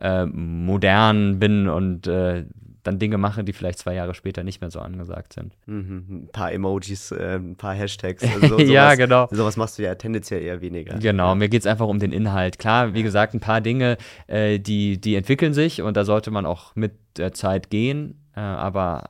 äh, 0.00 0.26
modern 0.26 1.38
bin 1.38 1.68
und 1.68 2.06
äh, 2.06 2.44
dann 2.84 2.98
Dinge 2.98 3.18
mache, 3.18 3.42
die 3.42 3.52
vielleicht 3.52 3.78
zwei 3.78 3.94
Jahre 3.94 4.14
später 4.14 4.44
nicht 4.44 4.60
mehr 4.60 4.70
so 4.70 4.78
angesagt 4.78 5.32
sind. 5.32 5.56
Mhm, 5.66 6.06
ein 6.10 6.28
paar 6.32 6.52
Emojis, 6.52 7.10
äh, 7.10 7.36
ein 7.36 7.56
paar 7.56 7.74
Hashtags. 7.74 8.22
Also 8.34 8.58
sowas, 8.58 8.68
ja, 8.68 8.94
genau. 8.94 9.28
Sowas 9.30 9.56
machst 9.56 9.78
du 9.78 9.82
ja 9.82 9.94
tendenziell 9.94 10.42
eher 10.42 10.60
weniger. 10.60 10.98
Genau, 10.98 11.28
ja. 11.28 11.34
mir 11.34 11.48
geht 11.48 11.60
es 11.60 11.66
einfach 11.66 11.86
um 11.86 11.98
den 11.98 12.12
Inhalt. 12.12 12.58
Klar, 12.58 12.94
wie 12.94 13.02
gesagt, 13.02 13.34
ein 13.34 13.40
paar 13.40 13.60
Dinge, 13.60 13.96
äh, 14.26 14.58
die, 14.58 15.00
die 15.00 15.14
entwickeln 15.14 15.54
sich 15.54 15.82
und 15.82 15.96
da 15.96 16.04
sollte 16.04 16.30
man 16.30 16.46
auch 16.46 16.74
mit 16.74 16.92
der 17.16 17.32
Zeit 17.32 17.70
gehen, 17.70 18.20
äh, 18.34 18.40
aber 18.40 19.08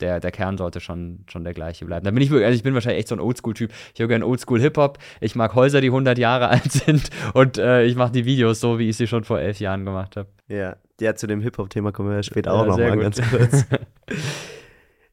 der, 0.00 0.20
der 0.20 0.30
Kern 0.30 0.56
sollte 0.56 0.80
schon, 0.80 1.24
schon 1.30 1.44
der 1.44 1.54
gleiche 1.54 1.84
bleiben. 1.84 2.04
Da 2.04 2.10
bin 2.10 2.22
ich, 2.22 2.30
also 2.30 2.48
ich 2.48 2.62
bin 2.62 2.74
wahrscheinlich 2.74 3.00
echt 3.00 3.08
so 3.08 3.16
ein 3.16 3.20
Oldschool-Typ. 3.20 3.72
Ich 3.94 4.00
höre 4.00 4.08
gerne 4.08 4.26
Oldschool-Hip-Hop. 4.26 4.98
Ich 5.20 5.34
mag 5.34 5.54
Häuser, 5.54 5.80
die 5.80 5.88
100 5.88 6.18
Jahre 6.18 6.48
alt 6.50 6.70
sind 6.70 7.10
und 7.34 7.58
äh, 7.58 7.84
ich 7.84 7.96
mache 7.96 8.12
die 8.12 8.24
Videos 8.24 8.60
so, 8.60 8.78
wie 8.78 8.88
ich 8.88 8.96
sie 8.96 9.06
schon 9.06 9.24
vor 9.24 9.40
elf 9.40 9.60
Jahren 9.60 9.84
gemacht 9.84 10.16
habe. 10.16 10.28
Ja, 10.48 10.76
ja, 11.00 11.14
zu 11.14 11.26
dem 11.26 11.40
Hip-Hop-Thema 11.40 11.92
kommen 11.92 12.10
wir 12.10 12.22
später 12.22 12.52
ja, 12.52 12.56
auch 12.56 12.66
nochmal 12.66 12.96
ganz 12.98 13.20
kurz. 13.30 13.66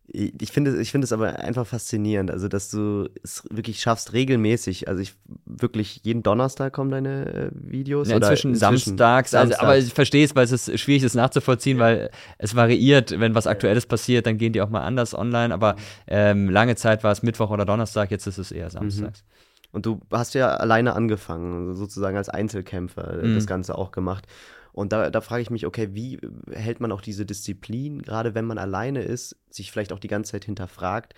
ich 0.08 0.52
finde 0.52 0.80
ich 0.80 0.92
finde 0.92 1.06
es 1.06 1.12
aber 1.12 1.40
einfach 1.40 1.66
faszinierend, 1.66 2.30
also 2.30 2.48
dass 2.48 2.70
du 2.70 3.10
es 3.24 3.44
wirklich 3.50 3.80
schaffst 3.80 4.14
regelmäßig. 4.14 4.88
Also 4.88 5.02
ich 5.02 5.16
wirklich 5.46 6.02
jeden 6.04 6.22
Donnerstag 6.22 6.74
kommen 6.74 6.92
deine 6.92 7.34
äh, 7.34 7.50
Videos 7.54 8.10
ja, 8.10 8.18
inzwischen 8.18 8.52
oder 8.52 8.54
inzwischen 8.54 8.56
samstags, 8.56 9.32
samstags. 9.32 9.60
Also, 9.60 9.64
aber 9.64 9.78
ich 9.78 9.94
verstehe 9.94 10.24
es, 10.24 10.36
weil 10.36 10.46
es 10.46 10.52
ist 10.52 10.80
schwierig 10.80 11.04
ist 11.04 11.16
nachzuvollziehen, 11.16 11.80
weil 11.80 12.12
es 12.38 12.56
variiert, 12.56 13.20
wenn 13.20 13.34
was 13.34 13.48
aktuelles 13.48 13.88
passiert, 13.88 14.28
dann 14.28 14.38
gehen 14.38 14.54
die 14.54 14.62
auch 14.62 14.70
mal 14.70 14.82
anders 14.82 15.16
online, 15.16 15.54
aber 15.54 15.76
ähm, 16.08 16.50
lange 16.50 16.76
Zeit 16.76 17.04
war 17.04 17.12
es 17.12 17.24
Mittwoch 17.24 17.50
oder 17.50 17.66
Donnerstag, 17.66 18.12
jetzt 18.12 18.28
ist 18.28 18.38
es 18.38 18.52
eher 18.52 18.70
samstags. 18.70 19.24
Mhm. 19.24 19.36
Und 19.76 19.86
du 19.86 20.00
hast 20.12 20.36
ja 20.36 20.56
alleine 20.56 20.96
angefangen, 20.96 21.74
sozusagen 21.74 22.16
als 22.16 22.30
Einzelkämpfer 22.30 23.22
mhm. 23.24 23.36
das 23.36 23.48
Ganze 23.48 23.78
auch 23.78 23.92
gemacht. 23.92 24.26
Und 24.76 24.92
da, 24.92 25.10
da 25.10 25.22
frage 25.22 25.42
ich 25.42 25.50
mich, 25.50 25.66
okay, 25.66 25.90
wie 25.94 26.20
hält 26.52 26.82
man 26.82 26.92
auch 26.92 27.00
diese 27.00 27.26
Disziplin, 27.26 28.02
gerade 28.02 28.36
wenn 28.36 28.44
man 28.44 28.58
alleine 28.58 29.04
ist, 29.04 29.38
sich 29.50 29.72
vielleicht 29.72 29.94
auch 29.94 30.00
die 30.00 30.10
ganze 30.10 30.34
Zeit 30.34 30.44
hinterfragt, 30.44 31.14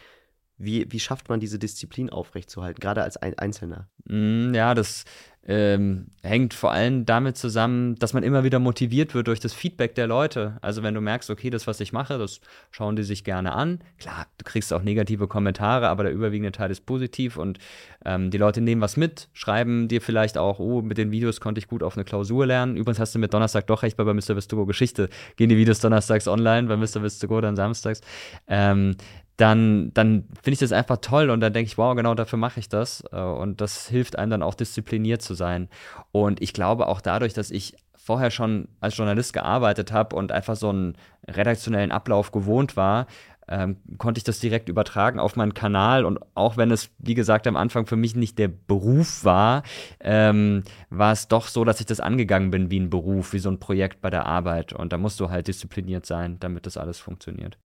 wie, 0.58 0.92
wie 0.92 1.00
schafft 1.00 1.30
man 1.30 1.40
diese 1.40 1.60
Disziplin 1.60 2.10
aufrechtzuerhalten, 2.10 2.80
gerade 2.80 3.04
als 3.04 3.18
Einzelner? 3.18 3.88
Mm, 4.06 4.54
ja, 4.54 4.74
das 4.74 5.06
ähm, 5.50 6.08
hängt 6.24 6.54
vor 6.54 6.74
allem 6.74 7.06
damit 7.06 7.38
zusammen, 7.38 7.96
dass 7.96 8.12
man 8.12 8.24
immer 8.24 8.44
wieder 8.44 8.60
motiviert 8.60 9.16
wird 9.16 9.28
durch 9.28 9.40
das 9.40 9.54
Feedback 9.54 9.96
der 9.96 10.06
Leute. 10.06 10.58
Also 10.62 10.84
wenn 10.84 10.94
du 10.94 11.00
merkst, 11.00 11.30
okay, 11.30 11.50
das, 11.50 11.68
was 11.68 11.80
ich 11.80 11.94
mache, 11.94 12.18
das 12.18 12.42
schauen 12.70 12.98
die 12.98 13.04
sich 13.04 13.24
gerne 13.24 13.54
an. 13.54 13.80
Klar, 13.98 14.28
du 14.38 14.44
kriegst 14.44 14.74
auch 14.74 14.82
negative 14.82 15.28
Kommentare, 15.28 15.88
aber 15.88 16.04
der 16.04 16.12
überwiegende 16.12 16.52
Teil 16.52 16.70
ist 16.70 16.86
positiv 16.86 17.38
und 17.38 17.60
ähm, 18.04 18.30
die 18.30 18.38
Leute 18.38 18.60
nehmen 18.60 18.82
was 18.82 18.98
mit, 18.98 19.30
schreiben 19.32 19.88
dir 19.88 20.02
vielleicht 20.02 20.38
auch, 20.38 20.60
oh, 20.60 20.82
mit 20.82 20.98
den 20.98 21.12
Videos 21.12 21.40
konnte 21.40 21.60
ich 21.60 21.68
gut 21.68 21.82
auf 21.82 21.96
eine 21.96 22.04
Klausur 22.04 22.46
lernen. 22.46 22.76
Übrigens 22.76 23.00
hast 23.00 23.16
du 23.16 23.20
mit 23.20 23.34
Donnerstag 23.34 23.68
doch 23.68 23.84
recht, 23.84 23.98
weil 23.98 24.06
bei 24.06 24.14
Mr. 24.14 24.36
Vistogo 24.36 24.66
Geschichte 24.66 25.08
gehen 25.38 25.48
die 25.48 25.58
Videos 25.58 25.80
donnerstags 25.80 26.28
online, 26.28 26.68
bei 26.68 26.76
Mr. 26.76 27.02
Vistogo 27.04 27.40
dann 27.40 27.56
samstags. 27.56 28.02
Ähm, 28.48 28.98
dann, 29.38 29.94
dann 29.94 30.28
finde 30.42 30.54
ich 30.54 30.60
das 30.60 30.72
einfach 30.72 30.98
toll 30.98 31.30
und 31.30 31.40
dann 31.40 31.54
denke 31.54 31.68
ich, 31.68 31.78
wow, 31.78 31.96
genau 31.96 32.16
dafür 32.16 32.40
mache 32.40 32.60
ich 32.60 32.70
das. 32.70 33.04
Äh, 33.12 33.22
und 33.22 33.62
das 33.62 33.88
hilft 33.88 34.18
einem 34.18 34.32
dann 34.32 34.44
auch 34.44 34.56
diszipliniert 34.56 35.22
zu 35.22 35.36
sein. 35.36 35.70
Und 36.12 36.42
ich 36.42 36.54
glaube 36.54 36.88
auch 36.88 37.02
dadurch, 37.02 37.34
dass 37.34 37.52
ich 37.52 37.76
vorher 37.96 38.32
schon 38.32 38.70
als 38.80 38.98
Journalist 38.98 39.34
gearbeitet 39.34 39.92
habe 39.92 40.16
und 40.16 40.32
einfach 40.32 40.56
so 40.56 40.70
einen 40.70 40.98
redaktionellen 41.28 41.92
Ablauf 41.92 42.32
gewohnt 42.32 42.76
war, 42.76 43.06
ähm, 43.50 43.78
konnte 43.98 44.18
ich 44.18 44.24
das 44.24 44.40
direkt 44.40 44.70
übertragen 44.70 45.20
auf 45.20 45.36
meinen 45.36 45.54
Kanal. 45.54 46.04
Und 46.04 46.20
auch 46.34 46.58
wenn 46.58 46.72
es, 46.72 46.90
wie 46.98 47.14
gesagt, 47.14 47.48
am 47.48 47.56
Anfang 47.56 47.86
für 47.86 47.96
mich 47.96 48.16
nicht 48.16 48.40
der 48.40 48.48
Beruf 48.48 49.24
war, 49.24 49.64
ähm, 50.00 50.64
war 50.90 51.12
es 51.12 51.28
doch 51.28 51.48
so, 51.48 51.64
dass 51.64 51.80
ich 51.80 51.86
das 51.86 52.00
angegangen 52.00 52.50
bin 52.50 52.72
wie 52.72 52.80
ein 52.80 52.90
Beruf, 52.90 53.34
wie 53.34 53.40
so 53.40 53.50
ein 53.50 53.60
Projekt 53.60 54.02
bei 54.02 54.10
der 54.10 54.26
Arbeit. 54.26 54.74
Und 54.74 54.94
da 54.94 54.98
musst 54.98 55.20
du 55.20 55.30
halt 55.30 55.48
diszipliniert 55.48 56.06
sein, 56.06 56.40
damit 56.40 56.66
das 56.66 56.78
alles 56.78 57.00
funktioniert. 57.00 57.58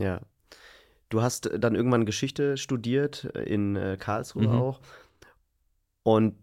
Ja. 0.00 0.20
Du 1.08 1.22
hast 1.22 1.50
dann 1.58 1.74
irgendwann 1.74 2.06
Geschichte 2.06 2.56
studiert, 2.56 3.24
in 3.24 3.76
äh, 3.76 3.96
Karlsruhe 3.98 4.48
mhm. 4.48 4.54
auch. 4.54 4.80
Und 6.02 6.34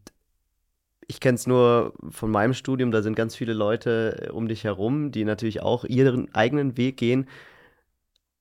ich 1.07 1.19
kenne 1.19 1.35
es 1.35 1.45
nur 1.45 1.93
von 2.09 2.31
meinem 2.31 2.53
Studium, 2.53 2.91
da 2.91 3.01
sind 3.01 3.15
ganz 3.15 3.35
viele 3.35 3.53
Leute 3.53 4.27
äh, 4.27 4.31
um 4.31 4.47
dich 4.47 4.63
herum, 4.63 5.11
die 5.11 5.25
natürlich 5.25 5.61
auch 5.61 5.83
ihren 5.83 6.33
eigenen 6.33 6.77
Weg 6.77 6.97
gehen. 6.97 7.27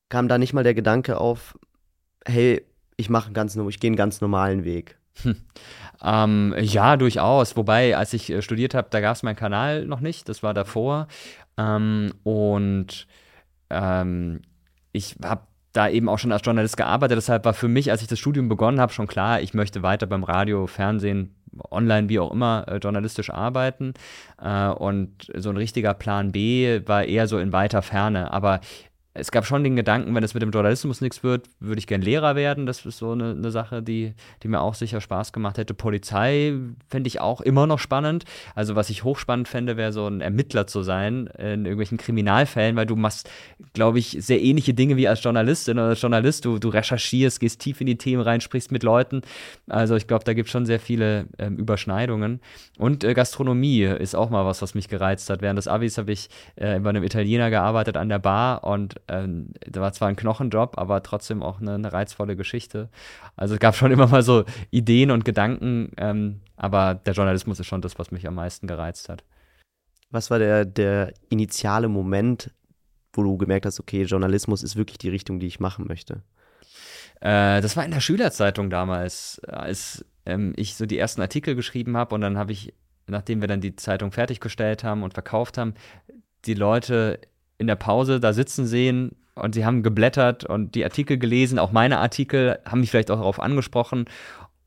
Kam 0.09 0.29
da 0.29 0.39
nicht 0.39 0.53
mal 0.53 0.65
der 0.65 0.75
Gedanke 0.75 1.19
auf, 1.19 1.59
hey, 2.25 2.65
ich 2.97 3.11
mache 3.11 3.33
ganz, 3.33 3.57
ich 3.57 3.81
gehe 3.81 3.89
einen 3.89 3.97
ganz 3.97 4.21
normalen 4.21 4.65
Weg? 4.65 4.99
Hm. 5.23 5.37
Ähm, 6.03 6.55
ja, 6.61 6.97
durchaus. 6.97 7.57
Wobei, 7.57 7.97
als 7.97 8.13
ich 8.13 8.31
äh, 8.31 8.43
studiert 8.43 8.75
habe, 8.75 8.89
da 8.91 9.01
gab 9.01 9.17
es 9.17 9.23
meinen 9.23 9.37
Kanal 9.37 9.85
noch 9.85 10.01
nicht. 10.01 10.29
Das 10.29 10.43
war 10.43 10.55
davor. 10.55 11.09
Ähm, 11.57 12.13
und 12.23 13.07
ähm, 13.69 14.43
ich 14.93 15.17
habe 15.23 15.43
da 15.73 15.89
eben 15.89 16.09
auch 16.09 16.19
schon 16.19 16.33
als 16.33 16.43
Journalist 16.45 16.77
gearbeitet. 16.77 17.17
Deshalb 17.17 17.45
war 17.45 17.55
für 17.55 17.69
mich, 17.69 17.91
als 17.91 18.03
ich 18.03 18.09
das 18.09 18.19
Studium 18.19 18.49
begonnen 18.49 18.81
habe, 18.81 18.93
schon 18.93 19.07
klar, 19.07 19.41
ich 19.41 19.55
möchte 19.55 19.83
weiter 19.83 20.07
beim 20.07 20.25
Radio, 20.25 20.67
Fernsehen, 20.67 21.35
online, 21.71 22.09
wie 22.09 22.19
auch 22.19 22.33
immer, 22.33 22.65
äh, 22.69 22.77
journalistisch 22.77 23.31
arbeiten. 23.31 23.95
Äh, 24.43 24.69
und 24.69 25.31
so 25.37 25.51
ein 25.51 25.57
richtiger 25.57 25.95
Plan 25.95 26.33
B 26.33 26.81
war 26.87 27.05
eher 27.05 27.27
so 27.27 27.39
in 27.39 27.53
weiter 27.53 27.83
Ferne. 27.83 28.33
Aber 28.33 28.61
es 29.21 29.31
gab 29.31 29.47
schon 29.47 29.63
den 29.63 29.77
Gedanken, 29.77 30.15
wenn 30.15 30.25
es 30.25 30.35
mit 30.35 30.43
dem 30.43 30.51
Journalismus 30.51 31.01
nichts 31.01 31.23
wird, 31.23 31.49
würde 31.61 31.79
ich 31.79 31.87
gern 31.87 32.03
Lehrer 32.03 32.35
werden. 32.35 32.67
Das 32.67 32.85
ist 32.85 32.99
so 32.99 33.13
eine, 33.13 33.31
eine 33.31 33.51
Sache, 33.51 33.83
die, 33.83 34.15
die 34.43 34.49
mir 34.49 34.61
auch 34.61 34.75
sicher 34.75 35.01
Spaß 35.01 35.33
gemacht 35.33 35.59
hätte. 35.59 35.75
Polizei 35.75 36.55
fände 36.89 37.09
ich 37.09 37.21
auch 37.21 37.41
immer 37.41 37.67
noch 37.67 37.79
spannend. 37.79 38.25
Also 38.55 38.77
was 38.77 38.91
ich 38.91 39.05
hochspannend 39.05 39.47
fände, 39.47 39.77
wäre 39.77 39.93
so 39.93 40.07
ein 40.07 40.21
Ermittler 40.21 40.67
zu 40.67 40.83
sein 40.83 41.29
in 41.39 41.65
irgendwelchen 41.65 41.99
Kriminalfällen, 41.99 42.77
weil 42.77 42.87
du 42.87 42.97
machst, 42.97 43.29
glaube 43.75 43.99
ich, 43.99 44.17
sehr 44.21 44.41
ähnliche 44.41 44.75
Dinge 44.75 44.97
wie 44.97 45.07
als 45.07 45.23
Journalistin 45.23 45.79
oder 45.79 45.89
als 45.89 46.01
Journalist. 46.01 46.45
Du, 46.45 46.59
du 46.59 46.69
recherchierst, 46.69 47.41
gehst 47.41 47.61
tief 47.61 47.81
in 47.81 47.87
die 47.87 47.99
Themen 47.99 48.23
rein, 48.23 48.41
sprichst 48.41 48.73
mit 48.73 48.83
Leuten. 48.83 49.23
Also 49.69 49.97
ich 49.97 50.07
glaube, 50.07 50.25
da 50.25 50.33
gibt 50.33 50.49
es 50.49 50.53
schon 50.53 50.67
sehr 50.67 50.81
viele 50.81 51.27
ähm, 51.39 51.57
Überschneidungen. 51.57 52.41
Und 52.79 53.05
äh, 53.05 53.15
Gastronomie 53.15 53.83
ist 53.83 54.15
auch 54.15 54.31
mal 54.31 54.47
was, 54.47 54.63
was 54.63 54.75
mich 54.75 54.89
gereizt 54.89 55.29
hat. 55.29 55.43
Während 55.43 55.59
des 55.59 55.69
Abis 55.69 55.99
habe 55.99 56.13
ich 56.13 56.29
äh, 56.57 56.81
bei 56.81 56.91
einem 56.91 57.05
Italiener 57.05 57.51
gearbeitet 57.51 57.97
an 57.97 58.09
der 58.09 58.19
Bar 58.19 58.65
und 58.65 58.95
ähm, 59.11 59.49
da 59.67 59.81
war 59.81 59.93
zwar 59.93 60.09
ein 60.09 60.17
Knochenjob, 60.17 60.79
aber 60.79 61.03
trotzdem 61.03 61.43
auch 61.43 61.61
eine, 61.61 61.75
eine, 61.75 61.93
reizvolle 61.93 62.37
Geschichte. 62.37 62.89
Also 63.37 63.55
es 63.55 63.61
gab 63.61 63.75
schon 63.75 63.91
immer 63.91 64.07
mal 64.07 64.23
so 64.23 64.45
Ideen 64.71 65.11
und 65.11 65.25
Gedanken, 65.25 65.91
ähm, 65.97 66.41
aber 66.57 66.95
der 66.95 67.15
Journalismus 67.15 67.59
ist 67.59 67.67
schon 67.67 67.83
das, 67.83 67.99
was 67.99 68.13
mich 68.13 68.29
am 68.29 68.37
meisten 68.37 68.69
gereizt 68.69 69.09
hat. 69.09 69.25
Was 70.11 70.31
war 70.31 70.39
der, 70.39 70.65
der 70.65 71.13
initiale 71.29 71.89
Moment, 71.89 72.53
wo 73.13 73.25
du 73.25 73.37
gemerkt 73.37 73.67
hast, 73.67 73.81
okay, 73.81 74.03
Journalismus 74.05 74.63
ist 74.63 74.77
wirklich 74.77 74.99
die 74.99 75.09
Richtung, 75.09 75.41
die 75.41 75.49
ich 75.49 75.59
machen 75.59 75.87
möchte? 75.89 76.23
Äh, 77.21 77.61
das 77.61 77.77
war 77.77 77.85
in 77.85 77.91
der 77.91 78.01
Schülerzeitung 78.01 78.71
damals, 78.71 79.41
als 79.41 80.05
ähm, 80.25 80.53
ich 80.57 80.77
so 80.77 80.87
die 80.87 80.99
ersten 80.99 81.21
Artikel 81.21 81.57
geschrieben 81.57 81.97
habe 81.97 82.15
und 82.15 82.21
dann 82.21 82.39
habe 82.39 82.53
ich, 82.53 82.75
nachdem 83.09 83.41
wir 83.41 83.49
dann 83.49 83.61
die 83.61 83.75
Zeitung 83.75 84.13
fertiggestellt 84.13 84.85
haben 84.85 85.03
und 85.03 85.15
verkauft 85.15 85.59
haben, 85.59 85.75
die 86.45 86.55
Leute 86.55 87.19
in 87.61 87.67
der 87.67 87.77
Pause 87.77 88.21
da 88.21 88.33
sitzen 88.33 88.67
sehen 88.67 89.13
und 89.35 89.55
sie 89.55 89.65
haben 89.65 89.83
geblättert 89.83 90.45
und 90.45 90.75
die 90.75 90.83
Artikel 90.83 91.19
gelesen, 91.19 91.59
auch 91.59 91.73
meine 91.73 91.99
Artikel 91.99 92.59
haben 92.65 92.81
mich 92.81 92.91
vielleicht 92.91 93.11
auch 93.11 93.19
darauf 93.19 93.39
angesprochen 93.39 94.07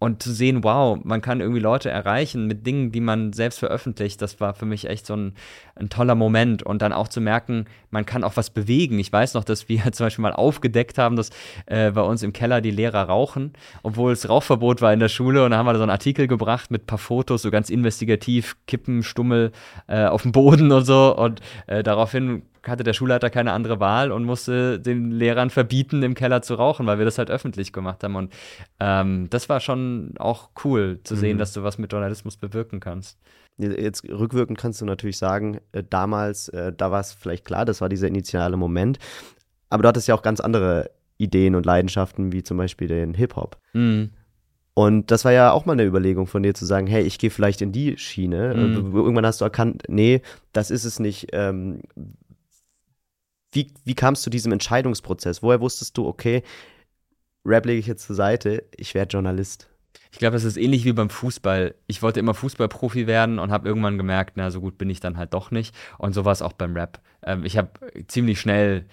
und 0.03 0.21
zu 0.21 0.33
sehen, 0.33 0.65
wow, 0.65 0.99
man 1.01 1.21
kann 1.21 1.39
irgendwie 1.39 1.61
Leute 1.61 1.89
erreichen 1.89 2.45
mit 2.45 2.67
Dingen, 2.67 2.91
die 2.91 2.99
man 2.99 3.31
selbst 3.31 3.59
veröffentlicht, 3.59 4.21
das 4.21 4.41
war 4.41 4.53
für 4.53 4.65
mich 4.65 4.89
echt 4.89 5.05
so 5.05 5.15
ein, 5.15 5.33
ein 5.75 5.87
toller 5.87 6.13
Moment. 6.13 6.61
Und 6.61 6.81
dann 6.81 6.91
auch 6.91 7.07
zu 7.07 7.21
merken, 7.21 7.67
man 7.89 8.05
kann 8.05 8.25
auch 8.25 8.35
was 8.35 8.49
bewegen. 8.49 8.99
Ich 8.99 9.13
weiß 9.13 9.33
noch, 9.33 9.45
dass 9.45 9.69
wir 9.69 9.81
zum 9.93 10.05
Beispiel 10.05 10.23
mal 10.23 10.33
aufgedeckt 10.33 10.97
haben, 10.97 11.15
dass 11.15 11.29
äh, 11.67 11.91
bei 11.91 12.01
uns 12.01 12.21
im 12.21 12.33
Keller 12.33 12.59
die 12.59 12.71
Lehrer 12.71 13.03
rauchen, 13.03 13.53
obwohl 13.81 14.11
es 14.11 14.27
Rauchverbot 14.27 14.81
war 14.81 14.91
in 14.91 14.99
der 14.99 15.07
Schule. 15.07 15.45
Und 15.45 15.51
da 15.51 15.57
haben 15.57 15.67
wir 15.67 15.71
da 15.71 15.79
so 15.79 15.83
einen 15.83 15.89
Artikel 15.89 16.27
gebracht 16.27 16.69
mit 16.69 16.83
ein 16.83 16.87
paar 16.87 16.97
Fotos, 16.97 17.41
so 17.41 17.49
ganz 17.49 17.69
investigativ, 17.69 18.57
Kippen, 18.67 19.03
Stummel 19.03 19.53
äh, 19.87 20.03
auf 20.03 20.23
dem 20.23 20.33
Boden 20.33 20.73
und 20.73 20.83
so. 20.83 21.15
Und 21.15 21.39
äh, 21.67 21.81
daraufhin 21.81 22.41
hatte 22.65 22.83
der 22.83 22.93
Schulleiter 22.93 23.29
keine 23.29 23.51
andere 23.51 23.79
Wahl 23.79 24.11
und 24.11 24.23
musste 24.23 24.79
den 24.79 25.11
Lehrern 25.11 25.49
verbieten, 25.49 26.03
im 26.03 26.15
Keller 26.15 26.41
zu 26.41 26.55
rauchen, 26.55 26.85
weil 26.85 26.97
wir 26.97 27.05
das 27.05 27.17
halt 27.17 27.29
öffentlich 27.29 27.73
gemacht 27.73 28.03
haben. 28.03 28.15
Und 28.15 28.33
ähm, 28.79 29.27
das 29.29 29.49
war 29.49 29.59
schon 29.59 30.13
auch 30.17 30.49
cool 30.63 30.99
zu 31.03 31.15
sehen, 31.15 31.35
mhm. 31.35 31.39
dass 31.39 31.53
du 31.53 31.63
was 31.63 31.77
mit 31.77 31.91
Journalismus 31.91 32.37
bewirken 32.37 32.79
kannst. 32.79 33.19
Jetzt 33.57 34.03
rückwirkend 34.09 34.57
kannst 34.57 34.81
du 34.81 34.85
natürlich 34.85 35.17
sagen, 35.17 35.59
äh, 35.73 35.83
damals, 35.87 36.49
äh, 36.49 36.73
da 36.75 36.91
war 36.91 37.01
es 37.01 37.13
vielleicht 37.13 37.45
klar, 37.45 37.65
das 37.65 37.81
war 37.81 37.89
dieser 37.89 38.07
initiale 38.07 38.57
Moment. 38.57 38.97
Aber 39.69 39.83
du 39.83 39.89
hattest 39.89 40.07
ja 40.07 40.15
auch 40.15 40.23
ganz 40.23 40.39
andere 40.39 40.89
Ideen 41.17 41.55
und 41.55 41.65
Leidenschaften, 41.65 42.31
wie 42.31 42.43
zum 42.43 42.57
Beispiel 42.57 42.87
den 42.87 43.13
Hip-Hop. 43.13 43.57
Mhm. 43.73 44.09
Und 44.75 45.11
das 45.11 45.23
war 45.23 45.31
ja 45.31 45.51
auch 45.51 45.65
mal 45.65 45.73
eine 45.73 45.85
Überlegung 45.85 46.25
von 46.25 46.41
dir 46.41 46.55
zu 46.55 46.65
sagen, 46.65 46.87
hey, 46.87 47.03
ich 47.03 47.19
gehe 47.19 47.29
vielleicht 47.29 47.61
in 47.61 47.71
die 47.71 47.95
Schiene. 47.97 48.55
Mhm. 48.55 48.95
Irgendwann 48.95 49.25
hast 49.25 49.39
du 49.39 49.45
erkannt, 49.45 49.83
nee, 49.87 50.21
das 50.51 50.71
ist 50.71 50.83
es 50.83 50.99
nicht. 50.99 51.27
Ähm, 51.31 51.81
wie, 53.53 53.71
wie 53.85 53.95
kam 53.95 54.13
es 54.13 54.21
zu 54.21 54.29
diesem 54.29 54.51
Entscheidungsprozess? 54.51 55.41
Woher 55.43 55.61
wusstest 55.61 55.97
du, 55.97 56.07
okay, 56.07 56.43
Rap 57.45 57.65
lege 57.65 57.79
ich 57.79 57.87
jetzt 57.87 58.07
zur 58.07 58.15
Seite, 58.15 58.63
ich 58.75 58.93
werde 58.93 59.13
Journalist? 59.13 59.69
Ich 60.11 60.19
glaube, 60.19 60.37
es 60.37 60.43
ist 60.43 60.57
ähnlich 60.57 60.85
wie 60.85 60.93
beim 60.93 61.09
Fußball. 61.09 61.73
Ich 61.87 62.01
wollte 62.01 62.19
immer 62.19 62.33
Fußballprofi 62.33 63.07
werden 63.07 63.39
und 63.39 63.51
habe 63.51 63.67
irgendwann 63.67 63.97
gemerkt, 63.97 64.33
na, 64.35 64.51
so 64.51 64.61
gut 64.61 64.77
bin 64.77 64.89
ich 64.89 64.99
dann 64.99 65.17
halt 65.17 65.33
doch 65.33 65.49
nicht. 65.49 65.75
Und 65.97 66.13
so 66.13 66.23
war 66.23 66.31
es 66.31 66.41
auch 66.41 66.53
beim 66.53 66.75
Rap. 66.75 67.01
Ähm, 67.23 67.43
ich 67.45 67.57
habe 67.57 67.71
ziemlich 68.07 68.39
schnell 68.39 68.85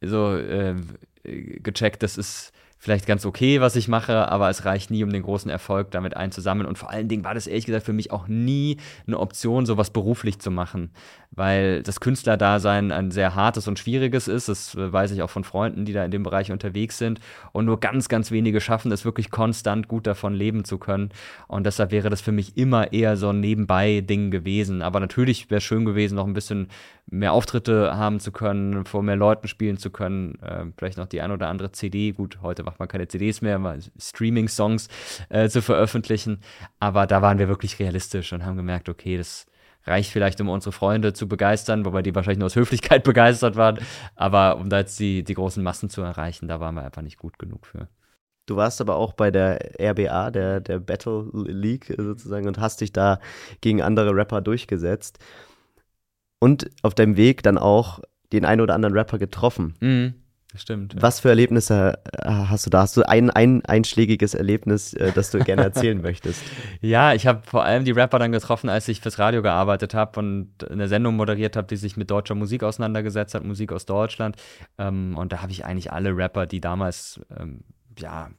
so 0.00 0.36
äh, 0.36 0.74
gecheckt, 1.22 2.02
das 2.02 2.18
ist 2.18 2.52
vielleicht 2.84 3.06
ganz 3.06 3.24
okay, 3.24 3.62
was 3.62 3.76
ich 3.76 3.88
mache, 3.88 4.28
aber 4.30 4.50
es 4.50 4.66
reicht 4.66 4.90
nie, 4.90 5.02
um 5.04 5.10
den 5.10 5.22
großen 5.22 5.50
Erfolg 5.50 5.90
damit 5.90 6.18
einzusammeln. 6.18 6.68
Und 6.68 6.76
vor 6.76 6.90
allen 6.90 7.08
Dingen 7.08 7.24
war 7.24 7.32
das 7.32 7.46
ehrlich 7.46 7.64
gesagt 7.64 7.86
für 7.86 7.94
mich 7.94 8.12
auch 8.12 8.28
nie 8.28 8.76
eine 9.06 9.18
Option, 9.18 9.64
sowas 9.64 9.88
beruflich 9.88 10.38
zu 10.38 10.50
machen, 10.50 10.90
weil 11.30 11.82
das 11.82 12.00
Künstlerdasein 12.00 12.92
ein 12.92 13.10
sehr 13.10 13.34
hartes 13.34 13.68
und 13.68 13.78
schwieriges 13.78 14.28
ist. 14.28 14.50
Das 14.50 14.76
weiß 14.76 15.12
ich 15.12 15.22
auch 15.22 15.30
von 15.30 15.44
Freunden, 15.44 15.86
die 15.86 15.94
da 15.94 16.04
in 16.04 16.10
dem 16.10 16.24
Bereich 16.24 16.52
unterwegs 16.52 16.98
sind. 16.98 17.20
Und 17.52 17.64
nur 17.64 17.80
ganz, 17.80 18.10
ganz 18.10 18.30
wenige 18.30 18.60
schaffen 18.60 18.92
es 18.92 19.06
wirklich 19.06 19.30
konstant 19.30 19.88
gut 19.88 20.06
davon 20.06 20.34
leben 20.34 20.66
zu 20.66 20.76
können. 20.76 21.08
Und 21.48 21.64
deshalb 21.64 21.90
wäre 21.90 22.10
das 22.10 22.20
für 22.20 22.32
mich 22.32 22.58
immer 22.58 22.92
eher 22.92 23.16
so 23.16 23.30
ein 23.30 23.40
Nebenbei-Ding 23.40 24.30
gewesen. 24.30 24.82
Aber 24.82 25.00
natürlich 25.00 25.48
wäre 25.48 25.58
es 25.58 25.64
schön 25.64 25.86
gewesen, 25.86 26.16
noch 26.16 26.26
ein 26.26 26.34
bisschen 26.34 26.68
mehr 27.10 27.32
Auftritte 27.32 27.96
haben 27.96 28.20
zu 28.20 28.30
können, 28.30 28.84
vor 28.84 29.02
mehr 29.02 29.16
Leuten 29.16 29.48
spielen 29.48 29.78
zu 29.78 29.90
können, 29.90 30.38
äh, 30.42 30.66
vielleicht 30.76 30.98
noch 30.98 31.06
die 31.06 31.20
ein 31.20 31.30
oder 31.30 31.48
andere 31.48 31.72
CD. 31.72 32.12
Gut, 32.12 32.38
heute 32.42 32.66
macht 32.74 32.80
man 32.80 32.88
keine 32.88 33.06
CDs 33.06 33.40
mehr, 33.40 33.58
mal 33.60 33.78
Streaming-Songs 33.96 34.88
äh, 35.28 35.48
zu 35.48 35.62
veröffentlichen. 35.62 36.40
Aber 36.80 37.06
da 37.06 37.22
waren 37.22 37.38
wir 37.38 37.48
wirklich 37.48 37.78
realistisch 37.78 38.32
und 38.32 38.44
haben 38.44 38.56
gemerkt, 38.56 38.88
okay, 38.88 39.16
das 39.16 39.46
reicht 39.84 40.10
vielleicht, 40.10 40.40
um 40.40 40.48
unsere 40.48 40.72
Freunde 40.72 41.12
zu 41.12 41.28
begeistern, 41.28 41.84
wobei 41.84 42.02
die 42.02 42.14
wahrscheinlich 42.14 42.38
nur 42.38 42.46
aus 42.46 42.56
Höflichkeit 42.56 43.04
begeistert 43.04 43.54
waren. 43.54 43.78
Aber 44.16 44.56
um 44.56 44.68
da 44.68 44.78
jetzt 44.78 44.98
die, 44.98 45.22
die 45.22 45.34
großen 45.34 45.62
Massen 45.62 45.88
zu 45.88 46.02
erreichen, 46.02 46.48
da 46.48 46.58
waren 46.58 46.74
wir 46.74 46.82
einfach 46.82 47.02
nicht 47.02 47.18
gut 47.18 47.38
genug 47.38 47.66
für. 47.66 47.88
Du 48.46 48.56
warst 48.56 48.80
aber 48.80 48.96
auch 48.96 49.12
bei 49.12 49.30
der 49.30 49.80
RBA, 49.80 50.30
der, 50.30 50.60
der 50.60 50.78
Battle 50.80 51.30
League 51.32 51.94
sozusagen, 51.96 52.48
und 52.48 52.58
hast 52.58 52.80
dich 52.80 52.92
da 52.92 53.20
gegen 53.60 53.80
andere 53.82 54.14
Rapper 54.14 54.40
durchgesetzt 54.40 55.18
und 56.40 56.68
auf 56.82 56.94
deinem 56.94 57.16
Weg 57.16 57.42
dann 57.44 57.56
auch 57.56 58.00
den 58.32 58.44
einen 58.44 58.60
oder 58.60 58.74
anderen 58.74 58.94
Rapper 58.96 59.18
getroffen. 59.18 59.74
Mhm. 59.80 60.23
Stimmt. 60.56 60.94
Ja. 60.94 61.02
Was 61.02 61.20
für 61.20 61.30
Erlebnisse 61.30 61.98
äh, 62.12 62.28
hast 62.28 62.66
du 62.66 62.70
da? 62.70 62.80
Hast 62.82 62.96
du 62.96 63.02
ein, 63.02 63.30
ein 63.30 63.64
einschlägiges 63.64 64.34
Erlebnis, 64.34 64.94
äh, 64.94 65.10
das 65.12 65.30
du 65.30 65.38
gerne 65.40 65.62
erzählen 65.62 66.00
möchtest? 66.02 66.42
Ja, 66.80 67.12
ich 67.12 67.26
habe 67.26 67.42
vor 67.44 67.64
allem 67.64 67.84
die 67.84 67.90
Rapper 67.90 68.20
dann 68.20 68.30
getroffen, 68.30 68.68
als 68.68 68.86
ich 68.86 69.00
fürs 69.00 69.18
Radio 69.18 69.42
gearbeitet 69.42 69.94
habe 69.94 70.20
und 70.20 70.70
eine 70.70 70.86
Sendung 70.86 71.16
moderiert 71.16 71.56
habe, 71.56 71.66
die 71.66 71.76
sich 71.76 71.96
mit 71.96 72.10
deutscher 72.10 72.36
Musik 72.36 72.62
auseinandergesetzt 72.62 73.34
hat, 73.34 73.44
Musik 73.44 73.72
aus 73.72 73.84
Deutschland. 73.84 74.36
Ähm, 74.78 75.16
und 75.16 75.32
da 75.32 75.42
habe 75.42 75.50
ich 75.50 75.64
eigentlich 75.64 75.92
alle 75.92 76.16
Rapper, 76.16 76.46
die 76.46 76.60
damals 76.60 77.20
ähm, 77.36 77.64
ja 77.98 78.30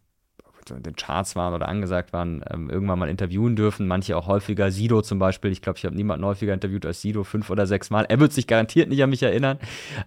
den 0.69 0.95
Charts 0.95 1.35
waren 1.35 1.53
oder 1.53 1.67
angesagt 1.67 2.13
waren, 2.13 2.43
ähm, 2.51 2.69
irgendwann 2.69 2.99
mal 2.99 3.09
interviewen 3.09 3.55
dürfen. 3.55 3.87
Manche 3.87 4.17
auch 4.17 4.27
häufiger. 4.27 4.71
Sido 4.71 5.01
zum 5.01 5.19
Beispiel. 5.19 5.51
Ich 5.51 5.61
glaube, 5.61 5.77
ich 5.77 5.85
habe 5.85 5.95
niemanden 5.95 6.25
häufiger 6.25 6.53
interviewt 6.53 6.85
als 6.85 7.01
Sido, 7.01 7.23
fünf 7.23 7.49
oder 7.49 7.67
sechs 7.67 7.89
Mal. 7.89 8.05
Er 8.05 8.19
wird 8.19 8.33
sich 8.33 8.47
garantiert 8.47 8.89
nicht 8.89 9.01
an 9.03 9.09
mich 9.09 9.23
erinnern. 9.23 9.59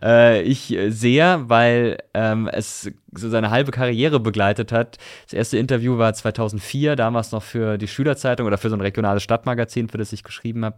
Äh, 0.02 0.42
ich 0.42 0.72
äh, 0.72 0.90
sehr, 0.90 1.48
weil 1.48 1.98
ähm, 2.14 2.48
es 2.52 2.90
so 3.12 3.28
seine 3.30 3.50
halbe 3.50 3.70
Karriere 3.70 4.20
begleitet 4.20 4.72
hat. 4.72 4.98
Das 5.24 5.32
erste 5.32 5.58
Interview 5.58 5.98
war 5.98 6.12
2004, 6.12 6.96
damals 6.96 7.32
noch 7.32 7.42
für 7.42 7.78
die 7.78 7.88
Schülerzeitung 7.88 8.46
oder 8.46 8.58
für 8.58 8.68
so 8.68 8.76
ein 8.76 8.80
regionales 8.80 9.22
Stadtmagazin, 9.22 9.88
für 9.88 9.98
das 9.98 10.12
ich 10.12 10.24
geschrieben 10.24 10.64
habe. 10.64 10.76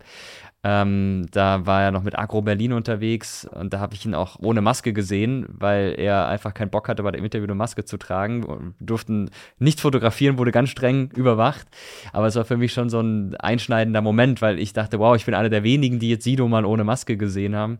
Ähm, 0.63 1.27
da 1.31 1.65
war 1.65 1.83
er 1.83 1.91
noch 1.91 2.03
mit 2.03 2.19
Agro 2.19 2.43
Berlin 2.43 2.75
unterwegs 2.75 3.47
und 3.47 3.73
da 3.73 3.81
habe 3.81 3.95
ich 3.95 4.05
ihn 4.05 4.15
auch 4.15 4.39
ohne 4.41 4.61
Maske 4.61 4.93
gesehen, 4.93 5.47
weil 5.49 5.95
er 5.97 6.29
einfach 6.29 6.53
keinen 6.53 6.69
Bock 6.69 6.87
hatte, 6.89 7.03
bei 7.03 7.13
dem 7.13 7.25
Interview 7.25 7.47
eine 7.47 7.55
Maske 7.55 7.87
zu 7.87 7.97
tragen. 7.97 8.47
Wir 8.47 8.75
durften 8.79 9.31
nicht 9.59 9.81
fotografieren, 9.81 10.37
wurde 10.37 10.53
ganz 10.53 10.69
streng 10.69 11.11
überwacht. 11.17 11.67
Aber 12.13 12.27
es 12.27 12.37
war 12.37 12.45
für 12.45 12.59
mich 12.59 12.75
schon 12.75 12.91
so 12.91 13.01
ein 13.01 13.37
einschneidender 13.37 14.03
Moment, 14.03 14.43
weil 14.43 14.59
ich 14.59 14.75
dachte, 14.75 14.99
wow, 14.99 15.17
ich 15.17 15.25
bin 15.25 15.35
einer 15.35 15.49
der 15.49 15.63
wenigen, 15.63 15.99
die 15.99 16.11
jetzt 16.11 16.25
Sido 16.25 16.47
mal 16.47 16.67
ohne 16.67 16.85
Maske 16.85 17.17
gesehen 17.17 17.57
haben. 17.57 17.79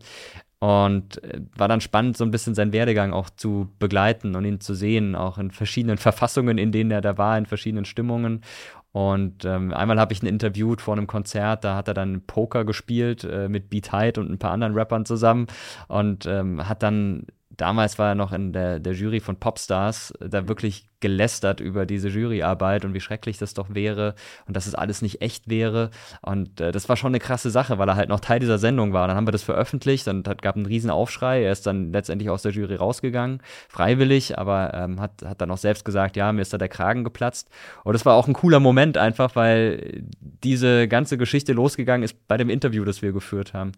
Und 0.57 1.23
äh, 1.23 1.41
war 1.55 1.67
dann 1.67 1.81
spannend, 1.81 2.17
so 2.17 2.23
ein 2.23 2.29
bisschen 2.29 2.53
seinen 2.53 2.71
Werdegang 2.71 3.13
auch 3.13 3.31
zu 3.31 3.69
begleiten 3.79 4.35
und 4.35 4.45
ihn 4.45 4.59
zu 4.59 4.75
sehen, 4.75 5.15
auch 5.15 5.39
in 5.39 5.49
verschiedenen 5.49 5.97
Verfassungen, 5.97 6.59
in 6.59 6.71
denen 6.71 6.91
er 6.91 7.01
da 7.01 7.17
war, 7.17 7.35
in 7.35 7.47
verschiedenen 7.47 7.85
Stimmungen. 7.85 8.41
Und 8.91 9.45
ähm, 9.45 9.73
einmal 9.73 9.99
habe 9.99 10.13
ich 10.13 10.21
ihn 10.21 10.27
interviewt 10.27 10.81
vor 10.81 10.95
einem 10.95 11.07
Konzert, 11.07 11.63
da 11.63 11.75
hat 11.75 11.87
er 11.87 11.93
dann 11.93 12.25
Poker 12.25 12.65
gespielt 12.65 13.23
äh, 13.23 13.47
mit 13.47 13.69
Beat 13.69 13.93
Hyde 13.93 14.19
und 14.19 14.29
ein 14.29 14.37
paar 14.39 14.51
anderen 14.51 14.73
Rappern 14.73 15.05
zusammen 15.05 15.47
und 15.87 16.25
ähm, 16.25 16.67
hat 16.67 16.83
dann 16.83 17.25
damals 17.61 17.99
war 17.99 18.09
er 18.09 18.15
noch 18.15 18.31
in 18.31 18.53
der, 18.53 18.79
der 18.79 18.93
Jury 18.93 19.19
von 19.19 19.37
Popstars, 19.37 20.13
da 20.19 20.47
wirklich 20.47 20.87
gelästert 21.01 21.59
über 21.59 21.85
diese 21.85 22.07
Juryarbeit 22.07 22.85
und 22.85 22.93
wie 22.93 22.99
schrecklich 23.01 23.37
das 23.37 23.53
doch 23.53 23.73
wäre 23.73 24.15
und 24.47 24.55
dass 24.55 24.67
es 24.67 24.75
alles 24.75 25.01
nicht 25.01 25.21
echt 25.21 25.49
wäre. 25.49 25.89
Und 26.21 26.61
äh, 26.61 26.71
das 26.71 26.87
war 26.87 26.95
schon 26.95 27.11
eine 27.11 27.19
krasse 27.19 27.49
Sache, 27.49 27.77
weil 27.77 27.89
er 27.89 27.95
halt 27.95 28.07
noch 28.07 28.19
Teil 28.19 28.39
dieser 28.39 28.59
Sendung 28.59 28.93
war. 28.93 29.07
Dann 29.07 29.17
haben 29.17 29.27
wir 29.27 29.31
das 29.31 29.43
veröffentlicht 29.43 30.07
und 30.07 30.27
es 30.27 30.37
gab 30.37 30.55
einen 30.55 30.67
riesen 30.67 30.89
Aufschrei. 30.89 31.43
Er 31.43 31.51
ist 31.51 31.67
dann 31.67 31.91
letztendlich 31.91 32.29
aus 32.29 32.43
der 32.43 32.51
Jury 32.51 32.75
rausgegangen, 32.75 33.41
freiwillig, 33.67 34.37
aber 34.37 34.73
ähm, 34.73 35.01
hat, 35.01 35.23
hat 35.25 35.41
dann 35.41 35.51
auch 35.51 35.57
selbst 35.57 35.83
gesagt, 35.83 36.15
ja, 36.15 36.31
mir 36.31 36.41
ist 36.41 36.53
da 36.53 36.57
der 36.57 36.69
Kragen 36.69 37.03
geplatzt. 37.03 37.49
Und 37.83 37.93
das 37.93 38.05
war 38.05 38.15
auch 38.15 38.27
ein 38.27 38.33
cooler 38.33 38.59
Moment 38.59 38.97
einfach, 38.97 39.35
weil 39.35 40.03
diese 40.19 40.87
ganze 40.87 41.17
Geschichte 41.17 41.53
losgegangen 41.53 42.03
ist 42.03 42.27
bei 42.27 42.37
dem 42.37 42.49
Interview, 42.49 42.85
das 42.85 43.01
wir 43.01 43.11
geführt 43.11 43.53
haben. 43.53 43.71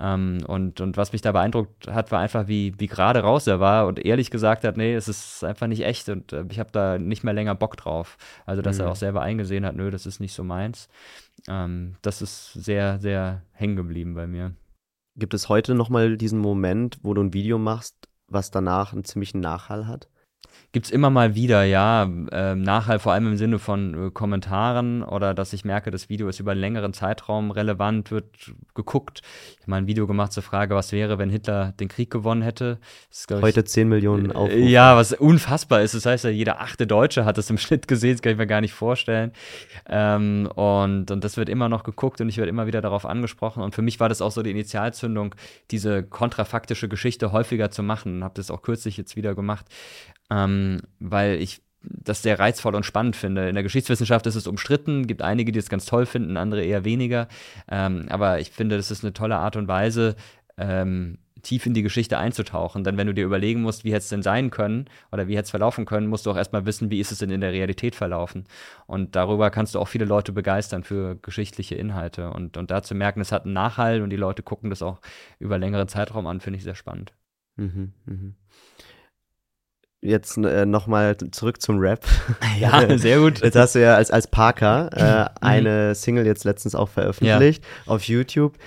Ähm, 0.00 0.38
und, 0.46 0.80
und 0.80 0.96
was 0.96 1.12
mich 1.12 1.20
da 1.20 1.32
beeindruckt 1.32 1.88
hat, 1.88 2.10
war 2.10 2.20
einfach, 2.20 2.48
wie, 2.48 2.72
wie 2.78 2.86
gerade 2.86 3.20
raus 3.20 3.46
er 3.46 3.60
war 3.60 3.86
und 3.86 4.04
ehrlich 4.04 4.30
gesagt 4.30 4.64
hat, 4.64 4.76
nee, 4.76 4.94
es 4.94 5.08
ist 5.08 5.44
einfach 5.44 5.66
nicht 5.66 5.84
echt 5.84 6.08
und 6.08 6.32
äh, 6.32 6.44
ich 6.50 6.58
habe 6.58 6.70
da 6.72 6.98
nicht 6.98 7.24
mehr 7.24 7.34
länger 7.34 7.54
Bock 7.54 7.76
drauf. 7.76 8.16
Also, 8.46 8.62
dass 8.62 8.78
mhm. 8.78 8.84
er 8.84 8.90
auch 8.90 8.96
selber 8.96 9.22
eingesehen 9.22 9.66
hat, 9.66 9.76
nö, 9.76 9.90
das 9.90 10.06
ist 10.06 10.20
nicht 10.20 10.32
so 10.32 10.44
meins. 10.44 10.88
Ähm, 11.48 11.96
das 12.02 12.22
ist 12.22 12.52
sehr, 12.54 12.98
sehr 12.98 13.42
hängen 13.52 13.76
geblieben 13.76 14.14
bei 14.14 14.26
mir. 14.26 14.54
Gibt 15.16 15.34
es 15.34 15.48
heute 15.48 15.74
nochmal 15.74 16.16
diesen 16.16 16.38
Moment, 16.38 16.98
wo 17.02 17.12
du 17.12 17.22
ein 17.22 17.34
Video 17.34 17.58
machst, 17.58 18.08
was 18.28 18.50
danach 18.50 18.92
einen 18.92 19.04
ziemlichen 19.04 19.40
Nachhall 19.40 19.86
hat? 19.86 20.08
Gibt 20.72 20.86
es 20.86 20.92
immer 20.92 21.10
mal 21.10 21.34
wieder, 21.34 21.64
ja, 21.64 22.08
äh, 22.30 22.54
Nachhall 22.54 22.98
vor 22.98 23.12
allem 23.12 23.26
im 23.26 23.36
Sinne 23.36 23.58
von 23.58 24.08
äh, 24.08 24.10
Kommentaren 24.10 25.02
oder 25.02 25.34
dass 25.34 25.52
ich 25.52 25.66
merke, 25.66 25.90
das 25.90 26.08
Video 26.08 26.28
ist 26.28 26.40
über 26.40 26.52
einen 26.52 26.60
längeren 26.60 26.94
Zeitraum 26.94 27.50
relevant, 27.50 28.10
wird 28.10 28.26
geguckt. 28.74 29.20
Ich 29.50 29.60
habe 29.62 29.70
mal 29.70 29.76
ein 29.76 29.86
Video 29.86 30.06
gemacht 30.06 30.32
zur 30.32 30.42
Frage, 30.42 30.74
was 30.74 30.92
wäre, 30.92 31.18
wenn 31.18 31.28
Hitler 31.28 31.72
den 31.78 31.88
Krieg 31.88 32.10
gewonnen 32.10 32.40
hätte. 32.40 32.78
Ist, 33.10 33.30
Heute 33.30 33.60
ich, 33.60 33.66
10 33.66 33.88
Millionen 33.88 34.30
äh, 34.30 34.34
Aufrufe. 34.34 34.58
Ja, 34.60 34.96
was 34.96 35.12
unfassbar 35.12 35.82
ist. 35.82 35.94
Das 35.94 36.06
heißt 36.06 36.24
ja, 36.24 36.30
jeder 36.30 36.60
achte 36.60 36.86
Deutsche 36.86 37.26
hat 37.26 37.36
das 37.36 37.50
im 37.50 37.58
Schnitt 37.58 37.86
gesehen, 37.86 38.12
das 38.12 38.22
kann 38.22 38.32
ich 38.32 38.38
mir 38.38 38.46
gar 38.46 38.62
nicht 38.62 38.72
vorstellen. 38.72 39.32
Ähm, 39.88 40.48
und, 40.54 41.10
und 41.10 41.22
das 41.22 41.36
wird 41.36 41.50
immer 41.50 41.68
noch 41.68 41.84
geguckt 41.84 42.22
und 42.22 42.30
ich 42.30 42.38
werde 42.38 42.48
immer 42.48 42.66
wieder 42.66 42.80
darauf 42.80 43.04
angesprochen. 43.04 43.62
Und 43.62 43.74
für 43.74 43.82
mich 43.82 44.00
war 44.00 44.08
das 44.08 44.22
auch 44.22 44.32
so 44.32 44.42
die 44.42 44.50
Initialzündung, 44.50 45.34
diese 45.70 46.02
kontrafaktische 46.02 46.88
Geschichte 46.88 47.30
häufiger 47.32 47.70
zu 47.70 47.82
machen. 47.82 48.24
Habe 48.24 48.34
das 48.36 48.50
auch 48.50 48.62
kürzlich 48.62 48.96
jetzt 48.96 49.16
wieder 49.16 49.34
gemacht 49.34 49.66
ähm, 50.32 50.41
weil 51.00 51.40
ich 51.40 51.62
das 51.82 52.22
sehr 52.22 52.38
reizvoll 52.38 52.74
und 52.74 52.86
spannend 52.86 53.16
finde. 53.16 53.48
In 53.48 53.54
der 53.54 53.62
Geschichtswissenschaft 53.62 54.26
ist 54.26 54.36
es 54.36 54.46
umstritten, 54.46 55.06
gibt 55.06 55.22
einige, 55.22 55.52
die 55.52 55.58
es 55.58 55.68
ganz 55.68 55.84
toll 55.84 56.06
finden, 56.06 56.36
andere 56.36 56.62
eher 56.62 56.84
weniger. 56.84 57.28
Ähm, 57.68 58.06
aber 58.08 58.40
ich 58.40 58.50
finde, 58.50 58.76
das 58.76 58.90
ist 58.90 59.04
eine 59.04 59.12
tolle 59.12 59.36
Art 59.36 59.56
und 59.56 59.68
Weise, 59.68 60.14
ähm, 60.56 61.18
tief 61.42 61.66
in 61.66 61.74
die 61.74 61.82
Geschichte 61.82 62.18
einzutauchen. 62.18 62.84
Denn 62.84 62.96
wenn 62.96 63.08
du 63.08 63.14
dir 63.14 63.24
überlegen 63.24 63.62
musst, 63.62 63.84
wie 63.84 63.90
hätte 63.90 63.98
es 63.98 64.08
denn 64.08 64.22
sein 64.22 64.50
können 64.50 64.86
oder 65.10 65.26
wie 65.26 65.34
hätte 65.34 65.44
es 65.44 65.50
verlaufen 65.50 65.84
können, 65.86 66.06
musst 66.06 66.24
du 66.24 66.30
auch 66.30 66.36
erstmal 66.36 66.66
wissen, 66.66 66.90
wie 66.90 67.00
ist 67.00 67.10
es 67.10 67.18
denn 67.18 67.30
in 67.30 67.40
der 67.40 67.52
Realität 67.52 67.96
verlaufen. 67.96 68.44
Und 68.86 69.16
darüber 69.16 69.50
kannst 69.50 69.74
du 69.74 69.80
auch 69.80 69.88
viele 69.88 70.04
Leute 70.04 70.32
begeistern 70.32 70.84
für 70.84 71.16
geschichtliche 71.16 71.74
Inhalte. 71.74 72.30
Und, 72.30 72.56
und 72.56 72.70
da 72.70 72.82
zu 72.82 72.94
merken, 72.94 73.20
es 73.20 73.32
hat 73.32 73.44
einen 73.44 73.54
Nachhall 73.54 74.02
und 74.02 74.10
die 74.10 74.16
Leute 74.16 74.44
gucken 74.44 74.70
das 74.70 74.82
auch 74.82 75.00
über 75.40 75.58
längeren 75.58 75.88
Zeitraum 75.88 76.26
an, 76.28 76.40
finde 76.40 76.58
ich 76.58 76.64
sehr 76.64 76.76
spannend. 76.76 77.12
Mhm, 77.56 77.92
mh 78.06 78.32
jetzt 80.02 80.36
äh, 80.36 80.66
nochmal 80.66 81.16
zurück 81.30 81.62
zum 81.62 81.78
Rap. 81.78 82.04
Ja, 82.60 82.98
sehr 82.98 83.18
gut. 83.18 83.42
Jetzt 83.42 83.56
hast 83.56 83.74
du 83.74 83.80
ja 83.80 83.94
als, 83.96 84.10
als 84.10 84.26
Parker 84.26 84.90
äh, 84.92 85.22
mhm. 85.22 85.28
eine 85.40 85.94
Single 85.94 86.26
jetzt 86.26 86.44
letztens 86.44 86.74
auch 86.74 86.88
veröffentlicht 86.88 87.62
ja. 87.64 87.92
auf 87.92 88.04
YouTube. 88.04 88.58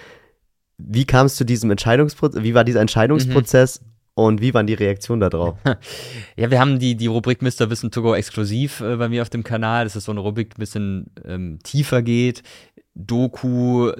Wie 0.78 1.06
kam 1.06 1.28
es 1.28 1.36
zu 1.36 1.46
diesem 1.46 1.72
Entscheidungsprozess? 1.72 2.44
Wie 2.44 2.54
war 2.54 2.64
dieser 2.64 2.82
Entscheidungsprozess? 2.82 3.82
Mhm. 3.82 3.88
Und 4.18 4.42
wie 4.42 4.54
waren 4.54 4.66
die 4.66 4.74
Reaktionen 4.74 5.22
darauf? 5.22 5.58
Ja, 6.38 6.52
wir 6.52 6.60
haben 6.60 6.80
die, 6.80 6.96
die 6.96 7.08
Rubrik 7.08 7.42
Mr. 7.42 7.70
Wissen 7.70 7.92
to 7.92 8.02
go 8.02 8.16
exklusiv 8.16 8.82
äh, 8.82 8.96
bei 8.96 9.10
mir 9.10 9.22
auf 9.22 9.30
dem 9.30 9.44
Kanal. 9.44 9.84
Das 9.86 9.96
ist 9.96 10.06
so 10.06 10.12
eine 10.12 10.22
Rubrik, 10.22 10.52
die 10.52 10.58
ein 10.58 10.60
bisschen 10.60 11.12
ähm, 11.26 11.60
tiefer 11.64 12.02
geht. 12.02 12.44
Doku, 12.94 13.92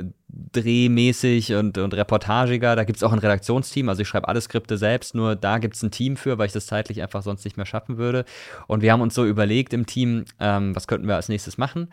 drehmäßig 0.52 1.54
und, 1.54 1.78
und 1.78 1.94
reportagiger. 1.94 2.76
Da 2.76 2.84
gibt 2.84 2.98
es 2.98 3.04
auch 3.04 3.14
ein 3.14 3.20
Redaktionsteam. 3.20 3.90
Also 3.90 4.02
ich 4.02 4.08
schreibe 4.08 4.28
alle 4.28 4.42
Skripte 4.42 4.78
selbst, 4.78 5.16
nur 5.16 5.36
da 5.36 5.58
gibt 5.58 5.76
es 5.76 5.84
ein 5.84 5.92
Team 5.92 6.18
für, 6.18 6.38
weil 6.38 6.48
ich 6.48 6.54
das 6.54 6.68
zeitlich 6.68 7.02
einfach 7.02 7.24
sonst 7.24 7.46
nicht 7.46 7.58
mehr 7.58 7.66
schaffen 7.66 7.98
würde. 7.98 8.26
Und 8.68 8.82
wir 8.82 8.92
haben 8.92 9.02
uns 9.02 9.16
so 9.16 9.26
überlegt 9.26 9.74
im 9.74 9.86
Team, 9.86 10.26
ähm, 10.40 10.76
was 10.76 10.88
könnten 10.88 11.08
wir 11.08 11.16
als 11.16 11.30
nächstes 11.30 11.58
machen. 11.58 11.90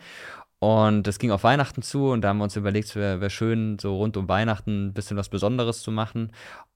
Und 0.59 1.07
es 1.07 1.19
ging 1.19 1.31
auf 1.31 1.43
Weihnachten 1.43 1.81
zu 1.81 2.09
und 2.09 2.21
da 2.21 2.29
haben 2.29 2.37
wir 2.37 2.45
uns 2.45 2.55
überlegt, 2.55 2.87
es 2.87 2.95
wäre 2.95 3.19
wär 3.19 3.29
schön, 3.29 3.79
so 3.79 3.97
rund 3.97 4.15
um 4.15 4.29
Weihnachten 4.29 4.87
ein 4.87 4.93
bisschen 4.93 5.17
was 5.17 5.27
Besonderes 5.27 5.81
zu 5.81 5.91
machen. 5.91 6.31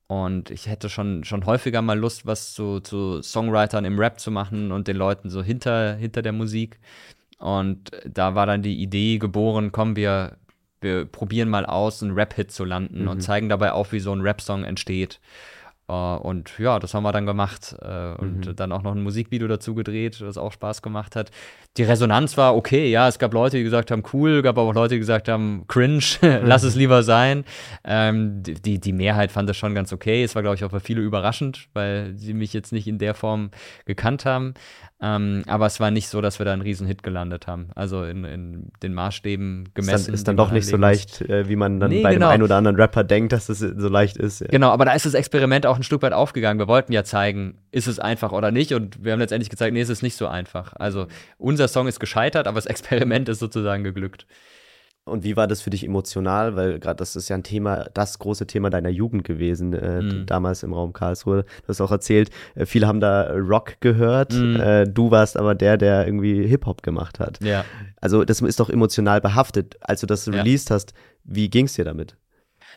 Und 0.07 0.51
ich 0.51 0.67
hätte 0.67 0.89
schon, 0.89 1.23
schon 1.23 1.45
häufiger 1.45 1.81
mal 1.81 1.97
Lust, 1.97 2.25
was 2.25 2.53
zu, 2.53 2.79
zu 2.79 3.21
Songwritern 3.21 3.85
im 3.85 3.99
Rap 3.99 4.19
zu 4.19 4.31
machen 4.31 4.71
und 4.71 4.87
den 4.87 4.97
Leuten 4.97 5.29
so 5.29 5.41
hinter, 5.43 5.95
hinter 5.95 6.21
der 6.21 6.33
Musik. 6.33 6.79
Und 7.39 7.91
da 8.05 8.35
war 8.35 8.45
dann 8.45 8.61
die 8.61 8.81
Idee 8.81 9.19
geboren, 9.19 9.71
komm, 9.71 9.95
wir 9.95 10.37
wir 10.81 11.05
probieren 11.05 11.49
mal 11.49 11.65
aus, 11.65 12.03
einen 12.03 12.13
Rap-Hit 12.13 12.51
zu 12.51 12.65
landen 12.65 13.03
mhm. 13.03 13.07
und 13.07 13.21
zeigen 13.21 13.49
dabei 13.49 13.71
auf, 13.71 13.91
wie 13.91 13.99
so 13.99 14.11
ein 14.11 14.21
Rap-Song 14.21 14.63
entsteht. 14.63 15.19
Uh, 15.89 16.17
und 16.17 16.59
ja, 16.59 16.79
das 16.79 16.93
haben 16.93 17.03
wir 17.03 17.13
dann 17.13 17.25
gemacht 17.25 17.73
uh, 17.81 18.21
und 18.21 18.45
mhm. 18.45 18.55
dann 18.57 18.73
auch 18.73 18.83
noch 18.83 18.93
ein 18.93 19.01
Musikvideo 19.01 19.47
dazu 19.47 19.73
gedreht, 19.73 20.19
das 20.19 20.37
auch 20.37 20.51
Spaß 20.51 20.81
gemacht 20.81 21.15
hat. 21.15 21.31
Die 21.77 21.83
Resonanz 21.83 22.35
war 22.35 22.57
okay, 22.57 22.91
ja, 22.91 23.07
es 23.07 23.19
gab 23.19 23.33
Leute, 23.33 23.55
die 23.55 23.63
gesagt 23.63 23.89
haben, 23.91 24.03
cool, 24.11 24.41
gab 24.41 24.57
aber 24.57 24.67
auch 24.67 24.73
Leute, 24.73 24.95
die 24.95 24.99
gesagt 24.99 25.29
haben, 25.29 25.63
cringe, 25.69 26.03
lass 26.43 26.63
es 26.63 26.75
lieber 26.75 27.03
sein. 27.03 27.45
Ähm, 27.85 28.43
die, 28.43 28.81
die 28.81 28.91
Mehrheit 28.91 29.31
fand 29.31 29.47
das 29.47 29.55
schon 29.55 29.73
ganz 29.75 29.93
okay. 29.93 30.25
Es 30.25 30.35
war, 30.35 30.41
glaube 30.41 30.55
ich, 30.57 30.65
auch 30.65 30.71
für 30.71 30.81
viele 30.81 30.99
überraschend, 30.99 31.69
weil 31.71 32.17
sie 32.17 32.33
mich 32.33 32.51
jetzt 32.51 32.73
nicht 32.73 32.87
in 32.87 32.97
der 32.97 33.13
Form 33.13 33.51
gekannt 33.85 34.25
haben. 34.25 34.55
Ähm, 34.99 35.43
aber 35.45 35.67
es 35.67 35.79
war 35.79 35.91
nicht 35.91 36.09
so, 36.09 36.21
dass 36.21 36.39
wir 36.39 36.45
da 36.45 36.53
einen 36.53 36.63
riesen 36.63 36.87
Hit 36.87 37.03
gelandet 37.03 37.45
haben. 37.45 37.69
Also 37.75 38.03
in, 38.03 38.23
in 38.23 38.71
den 38.81 38.95
Maßstäben 38.95 39.69
gemessen. 39.75 39.95
Ist 39.95 40.07
dann, 40.07 40.13
ist 40.15 40.27
dann 40.27 40.37
doch 40.37 40.51
nicht 40.51 40.65
so 40.65 40.75
leicht, 40.75 41.21
äh, 41.21 41.47
wie 41.47 41.55
man 41.55 41.79
dann 41.79 41.91
nee, 41.91 42.01
bei 42.01 42.15
genau. 42.15 42.27
dem 42.27 42.33
einen 42.33 42.43
oder 42.43 42.55
anderen 42.55 42.77
Rapper 42.77 43.03
denkt, 43.03 43.31
dass 43.31 43.47
es 43.47 43.59
so 43.59 43.89
leicht 43.89 44.17
ist. 44.17 44.41
Ja. 44.41 44.47
Genau, 44.47 44.69
aber 44.69 44.85
da 44.85 44.93
ist 44.93 45.05
das 45.05 45.13
Experiment 45.13 45.67
auch 45.67 45.75
ein 45.75 45.83
Stück 45.83 46.01
weit 46.01 46.13
aufgegangen. 46.13 46.57
Wir 46.57 46.67
wollten 46.67 46.93
ja 46.93 47.03
zeigen, 47.03 47.59
ist 47.71 47.87
es 47.87 47.99
einfach 47.99 48.31
oder 48.31 48.49
nicht. 48.49 48.73
Und 48.73 49.03
wir 49.03 49.11
haben 49.11 49.19
letztendlich 49.19 49.51
gezeigt, 49.51 49.73
nee, 49.73 49.81
es 49.81 49.89
ist 49.89 50.01
nicht 50.01 50.17
so 50.17 50.27
einfach. 50.27 50.73
Also 50.77 51.05
unser 51.37 51.67
Song 51.67 51.87
ist 51.87 51.99
gescheitert, 51.99 52.47
aber 52.47 52.55
das 52.55 52.65
Experiment 52.65 53.29
ist 53.29 53.37
sozusagen 53.39 53.83
geglückt. 53.83 54.25
Und 55.07 55.23
wie 55.23 55.37
war 55.37 55.47
das 55.47 55.61
für 55.61 55.69
dich 55.69 55.85
emotional? 55.85 56.55
Weil 56.55 56.79
gerade 56.79 56.97
das 56.97 57.15
ist 57.15 57.29
ja 57.29 57.35
ein 57.35 57.43
Thema, 57.43 57.85
das 57.93 58.19
große 58.19 58.47
Thema 58.47 58.69
deiner 58.69 58.89
Jugend 58.89 59.23
gewesen, 59.23 59.73
äh, 59.73 60.01
mm. 60.01 60.25
damals 60.25 60.63
im 60.63 60.73
Raum 60.73 60.93
Karlsruhe. 60.93 61.43
Du 61.43 61.67
hast 61.67 61.81
auch 61.81 61.91
erzählt, 61.91 62.29
äh, 62.55 62.65
viele 62.65 62.87
haben 62.87 62.99
da 62.99 63.31
Rock 63.31 63.77
gehört. 63.79 64.33
Mm. 64.33 64.55
Äh, 64.57 64.85
du 64.85 65.11
warst 65.11 65.37
aber 65.37 65.55
der, 65.55 65.77
der 65.77 66.05
irgendwie 66.05 66.45
Hip-Hop 66.47 66.83
gemacht 66.83 67.19
hat. 67.19 67.39
Ja. 67.43 67.65
Also 68.01 68.25
das 68.25 68.41
ist 68.41 68.59
doch 68.59 68.69
emotional 68.69 69.21
behaftet. 69.21 69.77
Als 69.81 70.01
du 70.01 70.07
das 70.07 70.25
ja. 70.25 70.33
released 70.33 70.71
hast, 70.71 70.93
wie 71.23 71.49
ging 71.49 71.65
es 71.65 71.73
dir 71.73 71.85
damit? 71.85 72.15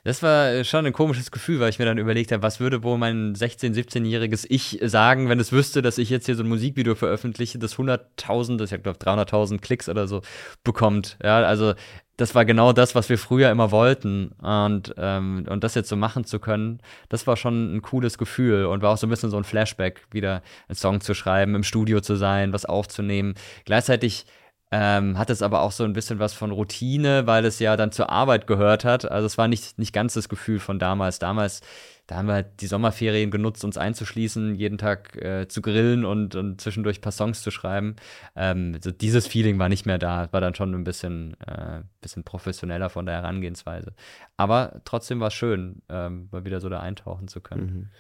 Das 0.05 0.23
war 0.23 0.65
schon 0.65 0.87
ein 0.87 0.93
komisches 0.93 1.31
Gefühl, 1.31 1.61
weil 1.61 1.71
ich 1.71 1.79
mir 1.79 1.85
dann 1.85 1.99
überlegt 1.99 2.33
habe, 2.33 2.43
was 2.43 2.61
würde 2.61 2.83
wohl 2.83 2.99
mein 2.99 3.35
16-, 3.35 3.75
17-jähriges 3.75 4.47
Ich 4.49 4.79
sagen, 4.83 5.29
wenn 5.29 5.41
es 5.41 5.53
wüsste, 5.53 5.83
dass 5.83 5.99
ich 5.99 6.11
jetzt 6.11 6.27
hier 6.27 6.37
so 6.37 6.43
ein 6.43 6.49
Musikvideo 6.49 6.95
veröffentliche, 6.95 7.59
das 7.59 7.77
100.000, 7.77 8.57
das 8.57 8.73
ich 8.73 8.83
glaube 8.83 8.99
300.000 8.99 9.61
Klicks 9.61 9.89
oder 9.89 10.09
so 10.09 10.23
bekommt. 10.65 11.19
Ja, 11.23 11.43
also 11.43 11.75
das 12.21 12.35
war 12.35 12.45
genau 12.45 12.73
das, 12.73 12.95
was 12.95 13.09
wir 13.09 13.19
früher 13.19 13.51
immer 13.51 13.71
wollten. 13.71 14.33
Und, 14.43 14.95
ähm, 14.99 15.47
und 15.49 15.65
das 15.65 15.75
jetzt 15.75 15.89
so 15.89 15.97
machen 15.97 16.25
zu 16.25 16.39
können, 16.39 16.81
das 17.09 17.27
war 17.27 17.37
schon 17.37 17.77
ein 17.77 17.83
cooles 17.83 18.19
Gefühl 18.19 18.67
und 18.67 18.83
war 18.83 18.93
auch 18.93 18.99
so 18.99 19.07
ein 19.07 19.11
bisschen 19.11 19.31
so 19.31 19.39
ein 19.39 19.45
Flashback, 19.45 20.03
wieder 20.11 20.43
einen 20.69 20.77
Song 20.77 21.01
zu 21.01 21.15
schreiben, 21.15 21.55
im 21.55 21.63
Studio 21.63 22.01
zu 22.01 22.17
sein, 22.17 22.53
was 22.53 22.67
aufzunehmen. 22.67 23.35
Gleichzeitig 23.65 24.27
ähm, 24.71 25.19
hat 25.19 25.31
es 25.31 25.43
aber 25.43 25.63
auch 25.63 25.73
so 25.73 25.85
ein 25.85 25.93
bisschen 25.93 26.19
was 26.19 26.33
von 26.33 26.51
Routine, 26.51 27.27
weil 27.27 27.45
es 27.45 27.59
ja 27.59 27.77
dann 27.77 27.93
zur 27.93 28.11
Arbeit 28.11 28.47
gehört 28.47 28.85
hat. 28.85 29.11
Also 29.11 29.27
es 29.27 29.39
war 29.39 29.49
nicht, 29.49 29.79
nicht 29.79 29.93
ganz 29.93 30.15
das 30.15 30.29
Gefühl 30.29 30.61
von 30.61 30.79
damals. 30.79 31.19
Damals 31.19 31.63
da 32.11 32.17
haben 32.17 32.27
wir 32.27 32.35
halt 32.35 32.61
die 32.61 32.67
Sommerferien 32.67 33.31
genutzt, 33.31 33.65
uns 33.65 33.79
einzuschließen, 33.79 34.57
jeden 34.57 34.79
Tag 34.79 35.15
äh, 35.23 35.47
zu 35.47 35.63
grillen 35.63 36.05
und, 36.05 36.35
und 36.35 36.61
zwischendurch 36.61 36.99
ein 36.99 37.03
paar 37.03 37.13
Songs 37.13 37.41
zu 37.41 37.53
schreiben. 37.53 37.95
Ähm, 38.35 38.77
so 38.83 38.91
dieses 38.91 39.29
Feeling 39.29 39.61
war 39.61 39.69
nicht 39.69 39.87
mehr 39.87 39.99
da, 39.99 40.27
war 40.33 40.41
dann 40.41 40.57
schon 40.57 40.75
ein 40.75 40.83
bisschen, 40.83 41.37
äh, 41.47 41.83
bisschen 42.01 42.25
professioneller 42.25 42.91
von 42.91 43.07
der 43.07 43.15
Herangehensweise. 43.15 43.95
Aber 44.37 44.81
trotzdem 44.85 45.21
war 45.21 45.29
es 45.29 45.35
schön, 45.35 45.83
ähm, 45.89 46.29
mal 46.33 46.45
wieder 46.45 46.61
so 46.61 46.69
da 46.69 46.81
eintauchen 46.81 47.29
zu 47.29 47.41
können. 47.41 47.91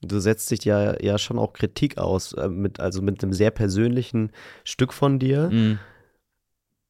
Mhm. 0.00 0.08
Du 0.08 0.18
setzt 0.18 0.50
dich 0.50 0.64
ja, 0.64 1.00
ja 1.00 1.16
schon 1.16 1.38
auch 1.38 1.52
Kritik 1.52 1.96
aus, 1.96 2.32
äh, 2.32 2.48
mit, 2.48 2.80
also 2.80 3.02
mit 3.02 3.22
einem 3.22 3.32
sehr 3.32 3.52
persönlichen 3.52 4.32
Stück 4.64 4.92
von 4.92 5.20
dir. 5.20 5.50
Mhm. 5.52 5.78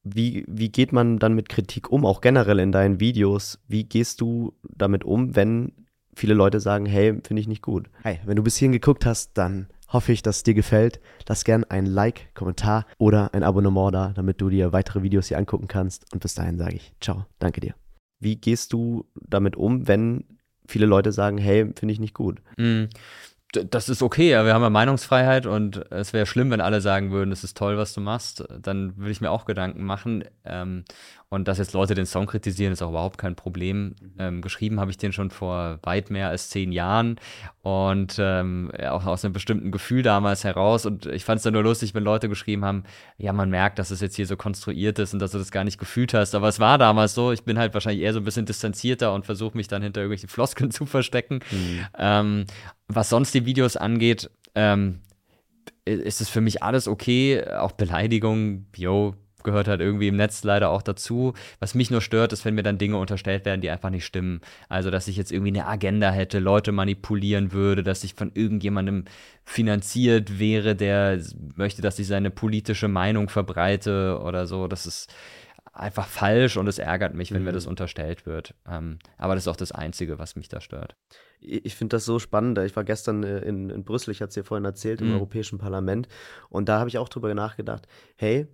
Wie, 0.05 0.45
wie 0.47 0.71
geht 0.71 0.93
man 0.93 1.19
dann 1.19 1.35
mit 1.35 1.49
Kritik 1.49 1.91
um, 1.91 2.05
auch 2.05 2.21
generell 2.21 2.59
in 2.59 2.73
deinen 2.73 3.01
Videos? 3.01 3.59
Wie 3.69 3.85
gehst 3.85 4.21
du 4.21 4.53
damit 4.63 5.05
um, 5.05 5.35
wenn 5.35 5.73
viele 6.15 6.35
Leute 6.35 6.61
sagen, 6.61 6.87
hey, 6.87 7.19
finde 7.25 7.41
ich 7.41 7.49
nicht 7.49 7.63
gut? 7.63 7.89
Hey, 8.03 8.21
wenn 8.25 8.37
du 8.37 8.43
bis 8.43 8.57
hierhin 8.57 8.73
geguckt 8.73 9.07
hast, 9.07 9.33
dann 9.35 9.69
hoffe 9.89 10.13
ich, 10.13 10.23
dass 10.23 10.39
es 10.39 10.43
dir 10.43 10.55
gefällt. 10.55 11.01
Lass 11.29 11.45
gern 11.45 11.65
ein 11.65 11.87
Like, 11.87 12.35
Kommentar 12.35 12.87
oder 12.99 13.33
ein 13.33 13.43
Abonnement 13.43 13.95
da, 13.95 14.13
damit 14.15 14.41
du 14.41 14.51
dir 14.51 14.73
weitere 14.73 15.03
Videos 15.03 15.29
hier 15.29 15.39
angucken 15.39 15.69
kannst. 15.69 16.13
Und 16.13 16.21
bis 16.21 16.35
dahin 16.35 16.59
sage 16.59 16.77
ich, 16.77 16.93
ciao, 17.01 17.27
danke 17.39 17.61
dir. 17.61 17.75
Wie 18.21 18.37
gehst 18.37 18.73
du 18.73 19.07
damit 19.15 19.57
um, 19.57 19.89
wenn 19.89 20.25
viele 20.67 20.87
Leute 20.87 21.13
sagen, 21.13 21.39
hey, 21.39 21.71
finde 21.75 21.93
ich 21.93 22.01
nicht 22.01 22.15
gut. 22.15 22.41
Mm, 22.57 22.85
das 23.57 23.89
ist 23.89 24.03
okay, 24.03 24.31
ja, 24.31 24.45
wir 24.45 24.55
haben 24.55 24.63
ja 24.63 24.71
Meinungsfreiheit 24.71 25.47
und 25.47 25.91
es 25.91 26.13
wäre 26.13 26.27
schlimm, 26.27 26.51
wenn 26.51 26.61
alle 26.61 26.81
sagen 26.81 27.11
würden, 27.11 27.33
es 27.33 27.45
ist 27.45 27.57
toll, 27.57 27.77
was 27.77 27.95
du 27.95 28.01
machst. 28.01 28.45
Dann 28.61 28.97
würde 28.97 29.11
ich 29.11 29.21
mir 29.21 29.31
auch 29.31 29.45
Gedanken 29.45 29.85
machen. 29.85 30.25
Ähm, 30.45 30.85
und 31.35 31.49
dass 31.49 31.59
jetzt 31.59 31.73
Leute 31.73 31.95
den 31.95 32.07
Song 32.07 32.27
kritisieren, 32.27 32.73
ist 32.73 32.81
auch 32.81 32.91
überhaupt 32.91 33.19
kein 33.19 33.35
Problem. 33.35 33.97
Ähm, 34.21 34.41
geschrieben 34.41 34.79
habe 34.79 34.93
ich 34.93 34.99
den 34.99 35.13
schon 35.13 35.31
vor 35.31 35.81
weit 35.83 36.09
mehr 36.09 36.29
als 36.29 36.49
zehn 36.49 36.71
Jahren 36.71 37.17
und 37.63 38.17
ähm, 38.21 38.71
auch 38.89 39.05
aus 39.05 39.25
einem 39.25 39.33
bestimmten 39.33 39.73
Gefühl 39.73 40.05
damals 40.05 40.45
heraus. 40.45 40.87
Und 40.87 41.07
ich 41.07 41.25
fand 41.25 41.39
es 41.39 41.43
dann 41.43 41.55
nur 41.55 41.65
lustig, 41.65 41.93
wenn 41.93 42.05
Leute 42.05 42.29
geschrieben 42.29 42.65
haben, 42.65 42.85
ja, 43.19 43.33
man 43.33 43.51
merkt, 43.51 43.81
dass 43.81 43.91
es 43.91 44.01
jetzt 44.01 44.15
hier 44.15 44.29
so 44.29 44.37
konstruiert 44.37 45.01
ist 45.01 45.13
und 45.13 45.19
dass 45.19 45.33
du 45.33 45.39
das 45.39 45.51
gar 45.51 45.65
nicht 45.65 45.79
gefühlt 45.79 46.15
hast. 46.15 46.37
Aber 46.37 46.47
es 46.47 46.61
war 46.61 46.79
damals 46.79 47.15
so. 47.15 47.33
Ich 47.33 47.43
bin 47.43 47.59
halt 47.59 47.75
wahrscheinlich 47.75 48.03
eher 48.03 48.13
so 48.13 48.21
ein 48.21 48.25
bisschen 48.25 48.47
distanzierter 48.47 49.13
und 49.13 49.27
versuche 49.27 49.57
mich 49.57 49.67
dann 49.67 49.83
hinter 49.83 50.03
irgendwelchen 50.03 50.29
Floskeln 50.29 50.71
zu 50.71 50.87
verstecken. 50.87 51.41
Mhm. 51.51 51.87
Ähm, 51.99 52.45
was 52.87 53.09
sonst 53.09 53.35
die 53.35 53.45
Videos 53.45 53.77
angeht, 53.77 54.31
ähm, 54.55 55.01
ist 55.85 56.21
es 56.21 56.29
für 56.29 56.41
mich 56.41 56.63
alles 56.63 56.87
okay. 56.87 57.45
Auch 57.45 57.73
Beleidigungen, 57.73 58.69
yo, 58.77 59.17
gehört 59.45 59.69
halt 59.69 59.81
irgendwie 59.81 60.09
im 60.09 60.17
Netz 60.17 60.43
leider 60.43 60.71
auch 60.71 60.83
dazu. 60.83 61.35
Was 61.61 61.75
mich 61.75 61.91
nur 61.91 62.01
stört, 62.01 62.33
ist, 62.33 62.45
wenn 62.45 62.55
mir 62.55 62.63
dann 62.63 62.79
Dinge 62.79 62.97
unterstellt 62.97 63.45
werden, 63.45 63.61
die 63.61 63.71
einfach 63.71 63.91
nicht 63.91 64.05
stimmen. 64.05 64.41
Also, 64.69 64.91
dass 64.91 65.07
ich 65.07 65.17
jetzt 65.17 65.31
irgendwie 65.31 65.53
eine 65.53 65.67
Agenda 65.67 66.11
hätte, 66.11 66.41
Leute 66.41 66.73
manipulieren 66.73 67.53
würde, 67.53 67.83
dass 67.83 68.03
ich 68.05 68.15
von 68.15 68.33
irgendjemandem 68.35 69.05
finanziert 69.45 70.39
wäre, 70.39 70.75
der 70.75 71.21
möchte, 71.55 71.83
dass 71.83 71.99
ich 71.99 72.07
seine 72.07 72.31
politische 72.31 72.89
Meinung 72.89 73.29
verbreite 73.29 74.21
oder 74.23 74.47
so. 74.47 74.67
Das 74.67 74.87
ist 74.87 75.13
einfach 75.75 76.07
falsch 76.07 76.57
und 76.57 76.69
es 76.69 76.79
ärgert 76.79 77.15
mich, 77.15 77.33
wenn 77.33 77.41
mhm. 77.41 77.47
mir 77.47 77.53
das 77.53 77.67
unterstellt 77.67 78.27
wird. 78.27 78.55
Ähm, 78.69 78.99
aber 79.19 79.35
das 79.35 79.45
ist 79.45 79.49
auch 79.49 79.57
das 79.57 79.73
Einzige, 79.73 80.19
was 80.19 80.37
mich 80.37 80.49
da 80.49 80.61
stört. 80.61 80.97
Ich 81.41 81.75
finde 81.75 81.97
das 81.97 82.05
so 82.05 82.19
spannend. 82.19 82.59
Ich 82.59 82.77
war 82.77 82.85
gestern 82.85 83.23
äh, 83.25 83.41
in, 83.41 83.71
in 83.71 83.85
Brüssel, 83.85 84.13
ich 84.13 84.21
hatte 84.21 84.29
es 84.29 84.35
dir 84.35 84.45
vorhin 84.45 84.65
erzählt, 84.65 85.01
im 85.01 85.09
mhm. 85.09 85.15
Europäischen 85.15 85.59
Parlament. 85.59 86.09
Und 86.49 86.69
da 86.69 86.79
habe 86.79 86.89
ich 86.89 86.99
auch 86.99 87.09
drüber 87.09 87.35
nachgedacht, 87.35 87.89
hey, 88.17 88.47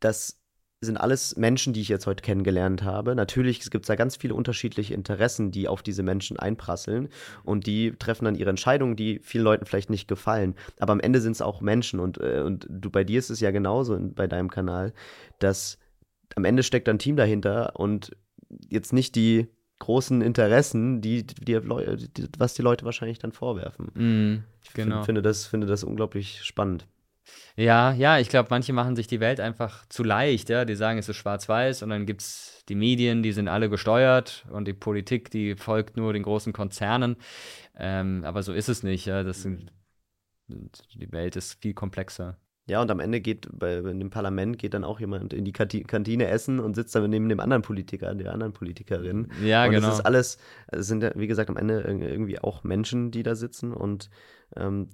das 0.00 0.40
sind 0.80 0.98
alles 0.98 1.36
Menschen, 1.36 1.72
die 1.72 1.80
ich 1.80 1.88
jetzt 1.88 2.06
heute 2.06 2.22
kennengelernt 2.22 2.82
habe. 2.82 3.14
Natürlich 3.14 3.70
gibt 3.70 3.84
es 3.84 3.88
da 3.88 3.96
ganz 3.96 4.16
viele 4.16 4.34
unterschiedliche 4.34 4.94
Interessen, 4.94 5.50
die 5.50 5.68
auf 5.68 5.82
diese 5.82 6.02
Menschen 6.02 6.38
einprasseln 6.38 7.08
und 7.44 7.66
die 7.66 7.92
treffen 7.92 8.26
dann 8.26 8.34
ihre 8.34 8.50
Entscheidungen, 8.50 8.94
die 8.94 9.20
vielen 9.22 9.44
Leuten 9.44 9.64
vielleicht 9.64 9.90
nicht 9.90 10.06
gefallen. 10.06 10.54
Aber 10.78 10.92
am 10.92 11.00
Ende 11.00 11.20
sind 11.20 11.32
es 11.32 11.42
auch 11.42 11.60
Menschen 11.60 11.98
und, 11.98 12.18
äh, 12.18 12.42
und 12.44 12.66
du 12.68 12.90
bei 12.90 13.04
dir 13.04 13.18
ist 13.18 13.30
es 13.30 13.40
ja 13.40 13.50
genauso 13.50 13.98
bei 13.98 14.26
deinem 14.26 14.50
Kanal, 14.50 14.92
dass 15.38 15.78
am 16.34 16.44
Ende 16.44 16.62
steckt 16.62 16.88
ein 16.88 16.98
Team 16.98 17.16
dahinter 17.16 17.76
und 17.76 18.14
jetzt 18.68 18.92
nicht 18.92 19.14
die 19.16 19.48
großen 19.78 20.22
Interessen, 20.22 21.00
die, 21.00 21.26
die, 21.26 21.60
die 21.60 22.28
was 22.38 22.54
die 22.54 22.62
Leute 22.62 22.84
wahrscheinlich 22.84 23.18
dann 23.18 23.32
vorwerfen. 23.32 23.86
Mm, 23.94 24.44
genau. 24.74 25.00
Ich 25.00 25.06
finde 25.06 25.22
das, 25.22 25.46
finde 25.46 25.66
das 25.66 25.84
unglaublich 25.84 26.42
spannend. 26.44 26.86
Ja, 27.56 27.92
ja, 27.92 28.18
ich 28.18 28.28
glaube, 28.28 28.48
manche 28.50 28.72
machen 28.72 28.96
sich 28.96 29.06
die 29.06 29.20
Welt 29.20 29.40
einfach 29.40 29.86
zu 29.88 30.04
leicht, 30.04 30.48
ja. 30.48 30.64
Die 30.64 30.74
sagen, 30.74 30.98
es 30.98 31.08
ist 31.08 31.16
schwarz-weiß 31.16 31.82
und 31.82 31.90
dann 31.90 32.06
gibt 32.06 32.22
es 32.22 32.64
die 32.68 32.74
Medien, 32.74 33.22
die 33.22 33.32
sind 33.32 33.48
alle 33.48 33.70
gesteuert 33.70 34.46
und 34.50 34.66
die 34.66 34.74
Politik, 34.74 35.30
die 35.30 35.56
folgt 35.56 35.96
nur 35.96 36.12
den 36.12 36.22
großen 36.22 36.52
Konzernen. 36.52 37.16
Ähm, 37.76 38.24
aber 38.24 38.42
so 38.42 38.52
ist 38.52 38.68
es 38.68 38.82
nicht, 38.82 39.06
ja. 39.06 39.22
Das 39.22 39.42
sind, 39.42 39.72
die 40.48 41.12
Welt 41.12 41.36
ist 41.36 41.60
viel 41.60 41.74
komplexer. 41.74 42.38
Ja, 42.68 42.82
und 42.82 42.90
am 42.90 42.98
Ende 42.98 43.20
geht 43.20 43.48
bei, 43.52 43.76
in 43.76 44.00
dem 44.00 44.10
Parlament 44.10 44.58
geht 44.58 44.74
dann 44.74 44.82
auch 44.82 44.98
jemand 44.98 45.32
in 45.32 45.44
die 45.44 45.52
Kantine 45.52 46.26
essen 46.26 46.58
und 46.58 46.74
sitzt 46.74 46.96
dann 46.96 47.08
neben 47.08 47.28
dem 47.28 47.38
anderen 47.38 47.62
Politiker, 47.62 48.12
der 48.16 48.32
anderen 48.32 48.52
Politikerin. 48.52 49.28
Ja, 49.44 49.64
und 49.66 49.70
genau. 49.70 49.86
Das 49.86 50.00
ist 50.00 50.04
alles, 50.04 50.38
es 50.66 50.88
sind 50.88 51.08
wie 51.14 51.28
gesagt, 51.28 51.48
am 51.48 51.56
Ende 51.56 51.82
irgendwie 51.82 52.40
auch 52.40 52.64
Menschen, 52.64 53.12
die 53.12 53.22
da 53.22 53.36
sitzen 53.36 53.72
und 53.72 54.10
ähm, 54.56 54.88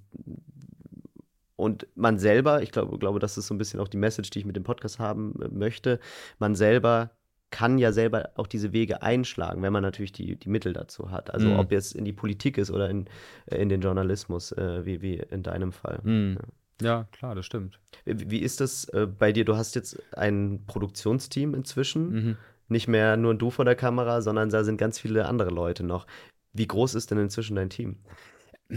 und 1.62 1.86
man 1.94 2.18
selber, 2.18 2.60
ich 2.62 2.72
glaube, 2.72 2.98
glaube, 2.98 3.20
das 3.20 3.38
ist 3.38 3.46
so 3.46 3.54
ein 3.54 3.58
bisschen 3.58 3.78
auch 3.78 3.86
die 3.86 3.96
Message, 3.96 4.30
die 4.30 4.40
ich 4.40 4.44
mit 4.44 4.56
dem 4.56 4.64
Podcast 4.64 4.98
haben 4.98 5.40
äh, 5.40 5.48
möchte, 5.48 6.00
man 6.40 6.56
selber 6.56 7.12
kann 7.50 7.78
ja 7.78 7.92
selber 7.92 8.30
auch 8.36 8.46
diese 8.46 8.72
Wege 8.72 9.02
einschlagen, 9.02 9.62
wenn 9.62 9.72
man 9.72 9.82
natürlich 9.82 10.10
die, 10.10 10.36
die 10.36 10.48
Mittel 10.48 10.72
dazu 10.72 11.10
hat. 11.10 11.32
Also 11.32 11.48
mhm. 11.48 11.58
ob 11.58 11.70
jetzt 11.70 11.94
in 11.94 12.04
die 12.04 12.12
Politik 12.12 12.58
ist 12.58 12.70
oder 12.70 12.90
in, 12.90 13.06
äh, 13.46 13.62
in 13.62 13.68
den 13.68 13.80
Journalismus, 13.80 14.52
äh, 14.52 14.84
wie, 14.84 15.02
wie 15.02 15.16
in 15.18 15.42
deinem 15.42 15.70
Fall. 15.70 16.00
Mhm. 16.02 16.38
Ja. 16.80 16.88
ja. 16.88 17.08
klar, 17.12 17.34
das 17.36 17.46
stimmt. 17.46 17.78
Wie, 18.04 18.30
wie 18.30 18.38
ist 18.38 18.60
das 18.60 18.88
äh, 18.88 19.06
bei 19.06 19.32
dir? 19.32 19.44
Du 19.44 19.54
hast 19.54 19.76
jetzt 19.76 20.02
ein 20.16 20.64
Produktionsteam 20.66 21.54
inzwischen. 21.54 22.10
Mhm. 22.10 22.36
Nicht 22.68 22.88
mehr 22.88 23.16
nur 23.16 23.34
du 23.34 23.50
vor 23.50 23.66
der 23.66 23.76
Kamera, 23.76 24.22
sondern 24.22 24.48
da 24.48 24.64
sind 24.64 24.78
ganz 24.78 24.98
viele 24.98 25.26
andere 25.26 25.50
Leute 25.50 25.84
noch. 25.84 26.06
Wie 26.54 26.66
groß 26.66 26.94
ist 26.94 27.10
denn 27.10 27.18
inzwischen 27.18 27.54
dein 27.54 27.70
Team? 27.70 27.98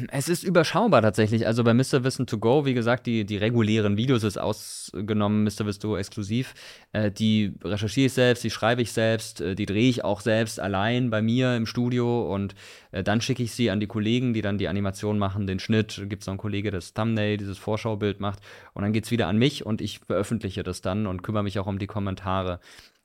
Es 0.09 0.27
ist 0.27 0.43
überschaubar 0.43 1.01
tatsächlich. 1.01 1.47
Also 1.47 1.63
bei 1.63 1.73
Mr. 1.73 2.03
Wissen 2.03 2.27
to 2.27 2.37
Go, 2.37 2.65
wie 2.65 2.73
gesagt, 2.73 3.05
die, 3.05 3.25
die 3.25 3.37
regulären 3.37 3.95
Videos 3.95 4.23
ist 4.23 4.37
ausgenommen, 4.37 5.43
Mr. 5.45 5.65
Wissen 5.65 5.79
to 5.79 5.89
Go 5.89 5.97
exklusiv. 5.97 6.53
Äh, 6.91 7.11
die 7.11 7.53
recherchiere 7.63 8.07
ich 8.07 8.13
selbst, 8.13 8.43
die 8.43 8.49
schreibe 8.49 8.81
ich 8.81 8.91
selbst, 8.91 9.39
äh, 9.39 9.55
die 9.55 9.65
drehe 9.65 9.89
ich 9.89 10.03
auch 10.03 10.19
selbst 10.19 10.59
allein 10.59 11.11
bei 11.11 11.21
mir 11.21 11.55
im 11.55 11.65
Studio 11.65 12.33
und 12.33 12.55
äh, 12.91 13.03
dann 13.03 13.21
schicke 13.21 13.43
ich 13.43 13.53
sie 13.53 13.71
an 13.71 13.79
die 13.79 13.87
Kollegen, 13.87 14.33
die 14.33 14.41
dann 14.41 14.57
die 14.57 14.67
Animation 14.67 15.17
machen, 15.17 15.47
den 15.47 15.59
Schnitt. 15.59 16.03
Gibt 16.09 16.23
es 16.23 16.27
noch 16.27 16.33
einen 16.33 16.39
Kollege, 16.39 16.71
der 16.71 16.79
das 16.79 16.93
Thumbnail, 16.93 17.37
dieses 17.37 17.57
Vorschaubild 17.57 18.19
macht. 18.19 18.39
Und 18.73 18.83
dann 18.83 18.91
geht 18.91 19.05
es 19.05 19.11
wieder 19.11 19.27
an 19.27 19.37
mich 19.37 19.65
und 19.65 19.79
ich 19.79 19.99
veröffentliche 19.99 20.63
das 20.63 20.81
dann 20.81 21.07
und 21.07 21.23
kümmere 21.23 21.43
mich 21.43 21.57
auch 21.57 21.67
um 21.67 21.79
die 21.79 21.87
Kommentare. 21.87 22.59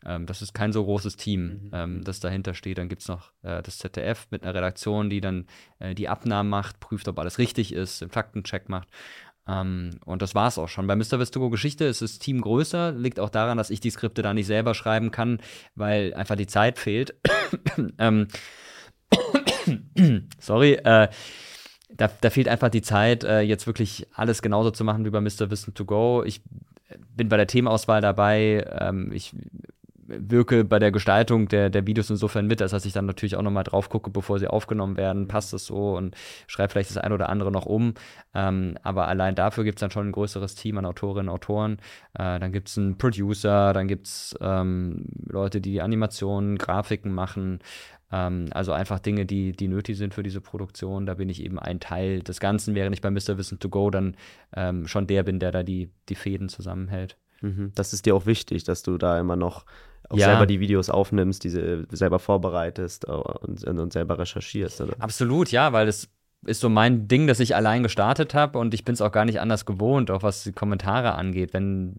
Ähm, 0.05 0.27
das 0.27 0.43
ist 0.43 0.55
kein 0.55 0.73
so 0.73 0.85
großes 0.85 1.17
Team, 1.17 1.43
mhm. 1.43 1.71
ähm, 1.73 2.05
das 2.05 2.21
dahinter 2.21 2.55
steht. 2.55 2.79
Dann 2.79 2.89
gibt 2.89 3.03
es 3.03 3.09
noch 3.09 3.33
äh, 3.43 3.63
das 3.63 3.79
ZDF 3.79 4.27
mit 4.31 4.43
einer 4.43 4.55
Redaktion, 4.55 5.11
die 5.11 5.21
dann 5.21 5.47
äh, 5.79 5.95
die 5.95 6.09
Abnahmen 6.09 6.49
macht, 6.49 6.81
prüft, 6.81 7.09
ob 7.09 7.19
alles 7.19 7.39
richtig 7.39 7.73
ist, 7.73 8.01
den 8.01 8.11
Faktencheck 8.11 8.69
macht. 8.69 8.89
Ähm, 9.47 9.91
und 10.05 10.23
das 10.23 10.35
war 10.35 10.49
es 10.49 10.59
auch 10.59 10.69
schon. 10.69 10.87
Bei 10.87 10.97
Mr. 10.97 11.19
Vestugo 11.19 11.51
Geschichte 11.51 11.85
ist 11.85 12.03
das 12.03 12.19
Team 12.19 12.41
größer, 12.41 12.93
liegt 12.93 13.21
auch 13.21 13.31
daran, 13.31 13.59
dass 13.59 13.71
ich 13.71 13.81
die 13.81 13.91
Skripte 13.91 14.23
da 14.23 14.33
nicht 14.33 14.47
selber 14.47 14.75
schreiben 14.75 15.11
kann, 15.11 15.41
weil 15.75 16.15
einfach 16.15 16.37
die 16.37 16.47
Zeit 16.47 16.79
fehlt. 16.79 17.15
Ähm, 17.99 18.29
sorry, 20.39 20.75
äh, 20.75 21.09
da, 21.91 22.11
da, 22.21 22.31
fehlt 22.31 22.49
einfach 22.49 22.69
die 22.69 22.83
Zeit, 22.83 23.25
äh, 23.25 23.41
jetzt 23.41 23.67
wirklich 23.67 24.07
alles 24.15 24.43
genauso 24.43 24.71
zu 24.71 24.85
machen 24.85 25.05
wie 25.05 25.11
bei 25.11 25.21
Mr. 25.21 25.51
Wissen 25.51 25.75
to 25.75 25.85
Go. 25.85 26.23
Ich 26.25 26.43
bin 27.17 27.29
bei 27.29 27.37
der 27.37 27.47
Themenauswahl 27.47 28.01
dabei. 28.01 28.67
Ähm, 28.79 29.13
ich 29.13 29.35
wirke 30.19 30.65
bei 30.65 30.79
der 30.79 30.91
Gestaltung 30.91 31.49
der, 31.49 31.71
der 31.71 31.87
Videos 31.87 32.11
insofern 32.11 32.47
mit, 32.47 32.61
als 32.63 32.73
dass 32.73 32.85
ich 32.85 32.93
dann 32.93 33.07
natürlich 33.07 33.37
auch 33.37 33.43
nochmal 33.43 33.65
drauf 33.65 33.89
gucke, 33.89 34.11
bevor 34.11 34.39
sie 34.39 34.49
aufgenommen 34.49 34.97
werden, 34.97 35.29
passt 35.29 35.55
es 35.55 35.67
so 35.67 35.97
und 35.97 36.17
schreibe 36.47 36.73
vielleicht 36.73 36.91
das 36.91 36.99
ein 36.99 37.13
oder 37.13 37.29
andere 37.29 37.51
noch 37.51 37.67
um. 37.67 37.95
Ähm, 38.35 38.77
aber 38.83 39.09
allein 39.09 39.35
dafür 39.35 39.65
gibt 39.65 39.79
es 39.79 39.81
dann 39.81 39.91
schon 39.91 40.09
ein 40.09 40.13
größeres 40.13 40.55
Team 40.55 40.79
an 40.79 40.87
Autorinnen 40.87 41.29
und 41.29 41.35
Autoren. 41.35 41.79
Äh, 42.15 42.39
dann 42.39 42.53
gibt 42.53 42.69
es 42.69 42.79
einen 42.79 42.99
Producer, 42.99 43.73
dann 43.73 43.89
gibt 43.89 44.07
es 44.07 44.37
ähm, 44.41 45.07
Leute, 45.27 45.61
die 45.61 45.81
Animationen, 45.81 46.59
Grafiken 46.59 47.13
machen. 47.13 47.61
Ähm, 48.13 48.47
also 48.51 48.73
einfach 48.73 48.99
Dinge, 48.99 49.27
die, 49.27 49.53
die 49.53 49.69
nötig 49.69 49.97
sind 49.97 50.15
für 50.15 50.23
diese 50.23 50.41
Produktion. 50.41 51.07
Da 51.07 51.15
bin 51.15 51.29
ich 51.29 51.43
eben 51.43 51.59
ein 51.59 51.81
Teil 51.81 52.21
des 52.21 52.41
Ganzen, 52.41 52.75
während 52.75 52.95
ich 52.95 53.01
bei 53.01 53.11
Mr. 53.11 53.39
Wissen 53.39 53.59
to 53.59 53.69
Go 53.69 53.91
dann 53.91 54.17
ähm, 54.55 54.87
schon 54.87 55.07
der 55.07 55.23
bin, 55.23 55.39
der 55.39 55.53
da 55.53 55.63
die, 55.63 55.91
die 56.09 56.15
Fäden 56.15 56.49
zusammenhält. 56.49 57.17
Mhm. 57.41 57.73
Das 57.75 57.93
ist 57.93 58.07
dir 58.07 58.15
auch 58.15 58.27
wichtig, 58.27 58.65
dass 58.65 58.83
du 58.83 58.99
da 58.99 59.19
immer 59.19 59.37
noch 59.37 59.65
auch 60.11 60.17
ja. 60.17 60.27
selber 60.27 60.47
die 60.47 60.61
Videos 60.61 60.91
aufnimmst, 60.91 61.45
diese 61.45 61.87
selber 61.91 62.19
vorbereitest 62.19 63.09
äh, 63.09 63.13
und, 63.13 63.65
und 63.65 63.93
selber 63.93 64.19
recherchierst. 64.19 64.81
Oder? 64.81 64.95
Absolut, 64.99 65.51
ja, 65.53 65.73
weil 65.73 65.89
es 65.89 66.09
ist 66.47 66.61
so 66.61 66.69
mein 66.71 67.07
Ding, 67.07 67.27
dass 67.27 67.39
ich 67.39 67.55
allein 67.55 67.83
gestartet 67.83 68.35
habe 68.35 68.59
und 68.59 68.73
ich 68.73 68.85
bin 68.85 68.95
es 68.95 69.03
auch 69.03 69.13
gar 69.13 69.25
nicht 69.25 69.41
anders 69.41 69.67
gewohnt, 69.67 70.11
auch 70.11 70.23
was 70.23 70.43
die 70.43 70.53
Kommentare 70.53 71.15
angeht. 71.15 71.53
Wenn 71.53 71.95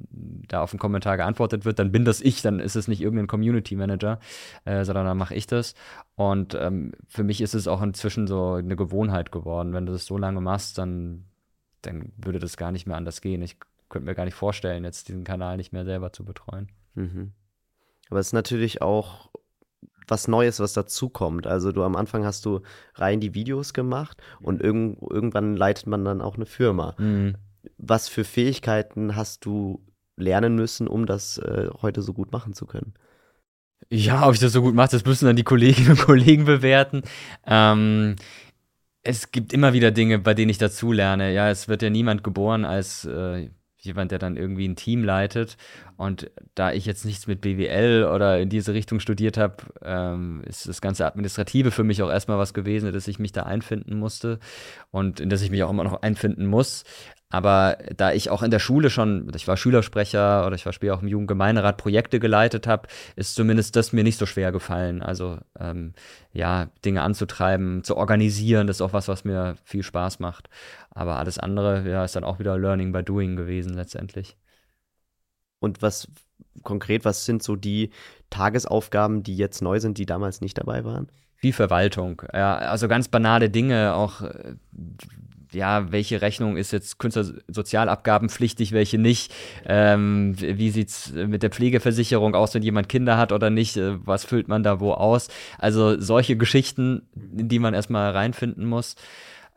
da 0.47 0.61
auf 0.61 0.73
einen 0.73 0.79
Kommentar 0.79 1.15
geantwortet 1.17 1.63
wird, 1.63 1.77
dann 1.77 1.91
bin 1.91 2.05
das 2.05 2.21
ich, 2.21 2.41
dann 2.41 2.59
ist 2.59 2.75
es 2.75 2.87
nicht 2.87 3.01
irgendein 3.01 3.27
Community 3.27 3.75
Manager, 3.75 4.19
äh, 4.65 4.83
sondern 4.83 5.05
dann 5.05 5.17
mache 5.17 5.35
ich 5.35 5.45
das. 5.45 5.75
Und 6.15 6.55
ähm, 6.55 6.93
für 7.07 7.23
mich 7.23 7.39
ist 7.39 7.53
es 7.53 7.67
auch 7.67 7.81
inzwischen 7.81 8.25
so 8.25 8.53
eine 8.53 8.75
Gewohnheit 8.75 9.31
geworden. 9.31 9.73
Wenn 9.73 9.85
du 9.85 9.93
das 9.93 10.05
so 10.05 10.17
lange 10.17 10.41
machst, 10.41 10.77
dann, 10.79 11.25
dann 11.83 12.11
würde 12.17 12.39
das 12.39 12.57
gar 12.57 12.71
nicht 12.71 12.87
mehr 12.87 12.97
anders 12.97 13.21
gehen. 13.21 13.43
Ich 13.43 13.57
könnte 13.89 14.07
mir 14.07 14.15
gar 14.15 14.25
nicht 14.25 14.33
vorstellen, 14.33 14.83
jetzt 14.83 15.07
diesen 15.07 15.23
Kanal 15.23 15.57
nicht 15.57 15.71
mehr 15.71 15.85
selber 15.85 16.13
zu 16.13 16.25
betreuen. 16.25 16.69
Mhm. 16.95 17.33
Aber 18.11 18.19
es 18.19 18.27
ist 18.27 18.33
natürlich 18.33 18.81
auch 18.81 19.31
was 20.07 20.27
Neues, 20.27 20.59
was 20.59 20.73
dazukommt. 20.73 21.47
Also 21.47 21.71
du 21.71 21.83
am 21.83 21.95
Anfang 21.95 22.25
hast 22.25 22.45
du 22.45 22.59
rein 22.95 23.21
die 23.21 23.33
Videos 23.33 23.73
gemacht 23.73 24.21
und 24.41 24.61
irg 24.61 24.97
irgendwann 25.09 25.55
leitet 25.55 25.87
man 25.87 26.03
dann 26.03 26.21
auch 26.21 26.35
eine 26.35 26.45
Firma. 26.45 26.95
Mhm. 26.99 27.37
Was 27.77 28.09
für 28.09 28.23
Fähigkeiten 28.23 29.15
hast 29.15 29.45
du 29.45 29.81
lernen 30.17 30.55
müssen, 30.55 30.87
um 30.87 31.05
das 31.05 31.37
äh, 31.37 31.69
heute 31.81 32.01
so 32.01 32.13
gut 32.13 32.31
machen 32.31 32.53
zu 32.53 32.65
können? 32.65 32.93
Ja, 33.89 34.27
ob 34.27 34.33
ich 34.33 34.39
das 34.39 34.51
so 34.51 34.61
gut 34.61 34.75
mache, 34.75 34.91
das 34.91 35.05
müssen 35.05 35.25
dann 35.25 35.35
die 35.35 35.43
Kolleginnen 35.43 35.91
und 35.91 36.01
Kollegen 36.01 36.45
bewerten. 36.45 37.03
Ähm, 37.45 38.17
es 39.03 39.31
gibt 39.31 39.53
immer 39.53 39.73
wieder 39.73 39.91
Dinge, 39.91 40.19
bei 40.19 40.33
denen 40.33 40.49
ich 40.49 40.57
dazu 40.57 40.91
lerne. 40.91 41.33
Ja, 41.33 41.49
es 41.49 41.67
wird 41.67 41.81
ja 41.81 41.89
niemand 41.89 42.23
geboren 42.23 42.65
als 42.65 43.05
äh, 43.05 43.49
jemand, 43.81 44.11
der 44.11 44.19
dann 44.19 44.37
irgendwie 44.37 44.67
ein 44.67 44.75
Team 44.75 45.03
leitet. 45.03 45.57
Und 45.97 46.31
da 46.55 46.71
ich 46.71 46.85
jetzt 46.85 47.05
nichts 47.05 47.27
mit 47.27 47.41
BWL 47.41 48.09
oder 48.13 48.39
in 48.39 48.49
diese 48.49 48.73
Richtung 48.73 48.99
studiert 48.99 49.37
habe, 49.37 49.57
ähm, 49.83 50.41
ist 50.45 50.67
das 50.67 50.81
ganze 50.81 51.05
Administrative 51.05 51.71
für 51.71 51.83
mich 51.83 52.01
auch 52.01 52.09
erstmal 52.09 52.37
was 52.37 52.53
gewesen, 52.53 52.91
dass 52.91 53.07
ich 53.07 53.19
mich 53.19 53.31
da 53.31 53.43
einfinden 53.43 53.97
musste 53.97 54.39
und 54.91 55.19
in 55.19 55.29
das 55.29 55.41
ich 55.41 55.51
mich 55.51 55.63
auch 55.63 55.69
immer 55.69 55.83
noch 55.83 56.01
einfinden 56.01 56.45
muss. 56.45 56.83
Aber 57.31 57.77
da 57.95 58.11
ich 58.11 58.29
auch 58.29 58.43
in 58.43 58.51
der 58.51 58.59
Schule 58.59 58.89
schon, 58.89 59.31
ich 59.33 59.47
war 59.47 59.55
Schülersprecher 59.55 60.45
oder 60.45 60.55
ich 60.55 60.65
war 60.65 60.73
später 60.73 60.93
auch 60.93 61.01
im 61.01 61.07
Jugendgemeinderat, 61.07 61.77
Projekte 61.77 62.19
geleitet 62.19 62.67
habe, 62.67 62.89
ist 63.15 63.35
zumindest 63.35 63.75
das 63.77 63.93
mir 63.93 64.03
nicht 64.03 64.17
so 64.17 64.25
schwer 64.25 64.51
gefallen. 64.51 65.01
Also 65.01 65.37
ähm, 65.57 65.93
ja, 66.33 66.67
Dinge 66.83 67.01
anzutreiben, 67.01 67.85
zu 67.85 67.95
organisieren, 67.95 68.67
das 68.67 68.77
ist 68.77 68.81
auch 68.81 68.93
was, 68.93 69.07
was 69.07 69.23
mir 69.23 69.55
viel 69.63 69.81
Spaß 69.81 70.19
macht. 70.19 70.49
Aber 70.89 71.17
alles 71.17 71.39
andere, 71.39 71.89
ja, 71.89 72.03
ist 72.03 72.17
dann 72.17 72.25
auch 72.25 72.39
wieder 72.39 72.57
Learning 72.57 72.91
by 72.91 73.01
Doing 73.01 73.37
gewesen 73.37 73.73
letztendlich. 73.73 74.35
Und 75.59 75.81
was 75.81 76.09
konkret, 76.63 77.05
was 77.05 77.23
sind 77.25 77.41
so 77.43 77.55
die 77.55 77.91
Tagesaufgaben, 78.29 79.23
die 79.23 79.37
jetzt 79.37 79.61
neu 79.61 79.79
sind, 79.79 79.97
die 79.97 80.05
damals 80.05 80.41
nicht 80.41 80.57
dabei 80.57 80.83
waren? 80.83 81.07
Wie 81.39 81.53
Verwaltung. 81.53 82.21
Ja, 82.33 82.57
also 82.57 82.87
ganz 82.87 83.07
banale 83.07 83.49
Dinge, 83.49 83.95
auch 83.95 84.21
äh, 84.21 84.55
ja, 85.53 85.91
welche 85.91 86.21
Rechnung 86.21 86.57
ist 86.57 86.71
jetzt 86.71 86.99
Künstlersozialabgabenpflichtig, 86.99 88.71
welche 88.71 88.97
nicht? 88.97 89.33
Ähm, 89.65 90.35
wie 90.37 90.69
sieht 90.69 90.89
es 90.89 91.11
mit 91.13 91.43
der 91.43 91.49
Pflegeversicherung 91.49 92.35
aus, 92.35 92.53
wenn 92.53 92.63
jemand 92.63 92.89
Kinder 92.89 93.17
hat 93.17 93.31
oder 93.31 93.49
nicht? 93.49 93.77
Äh, 93.77 94.05
was 94.05 94.23
füllt 94.23 94.47
man 94.47 94.63
da 94.63 94.79
wo 94.79 94.93
aus? 94.93 95.27
Also 95.57 95.99
solche 95.99 96.37
Geschichten, 96.37 97.03
in 97.37 97.49
die 97.49 97.59
man 97.59 97.73
erstmal 97.73 98.11
reinfinden 98.11 98.65
muss. 98.65 98.95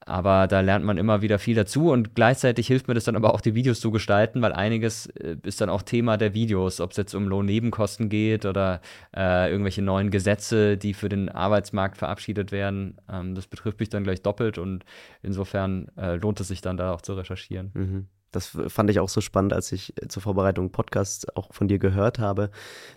Aber 0.06 0.46
da 0.46 0.60
lernt 0.60 0.84
man 0.84 0.98
immer 0.98 1.22
wieder 1.22 1.38
viel 1.38 1.54
dazu 1.54 1.90
und 1.90 2.14
gleichzeitig 2.14 2.66
hilft 2.66 2.88
mir 2.88 2.94
das 2.94 3.04
dann 3.04 3.16
aber 3.16 3.34
auch, 3.34 3.40
die 3.40 3.54
Videos 3.54 3.80
zu 3.80 3.90
gestalten, 3.90 4.42
weil 4.42 4.52
einiges 4.52 5.06
äh, 5.06 5.36
ist 5.42 5.60
dann 5.60 5.70
auch 5.70 5.82
Thema 5.82 6.16
der 6.16 6.34
Videos, 6.34 6.80
ob 6.80 6.90
es 6.90 6.96
jetzt 6.96 7.14
um 7.14 7.26
Lohnnebenkosten 7.26 8.08
geht 8.08 8.44
oder 8.44 8.80
äh, 9.16 9.50
irgendwelche 9.50 9.82
neuen 9.82 10.10
Gesetze, 10.10 10.76
die 10.76 10.94
für 10.94 11.08
den 11.08 11.28
Arbeitsmarkt 11.28 11.96
verabschiedet 11.96 12.52
werden. 12.52 12.98
Ähm, 13.10 13.34
das 13.34 13.46
betrifft 13.46 13.80
mich 13.80 13.88
dann 13.88 14.04
gleich 14.04 14.22
doppelt 14.22 14.58
und 14.58 14.84
insofern 15.22 15.88
äh, 15.96 16.16
lohnt 16.16 16.40
es 16.40 16.48
sich 16.48 16.60
dann 16.60 16.76
da 16.76 16.92
auch 16.92 17.00
zu 17.00 17.14
recherchieren. 17.14 17.70
Mhm. 17.74 18.06
Das 18.30 18.48
fand 18.66 18.90
ich 18.90 18.98
auch 18.98 19.08
so 19.08 19.20
spannend, 19.20 19.52
als 19.52 19.70
ich 19.70 19.94
zur 20.08 20.20
Vorbereitung 20.20 20.72
Podcasts 20.72 21.28
auch 21.36 21.54
von 21.54 21.68
dir 21.68 21.78
gehört 21.78 22.18
habe, 22.18 22.50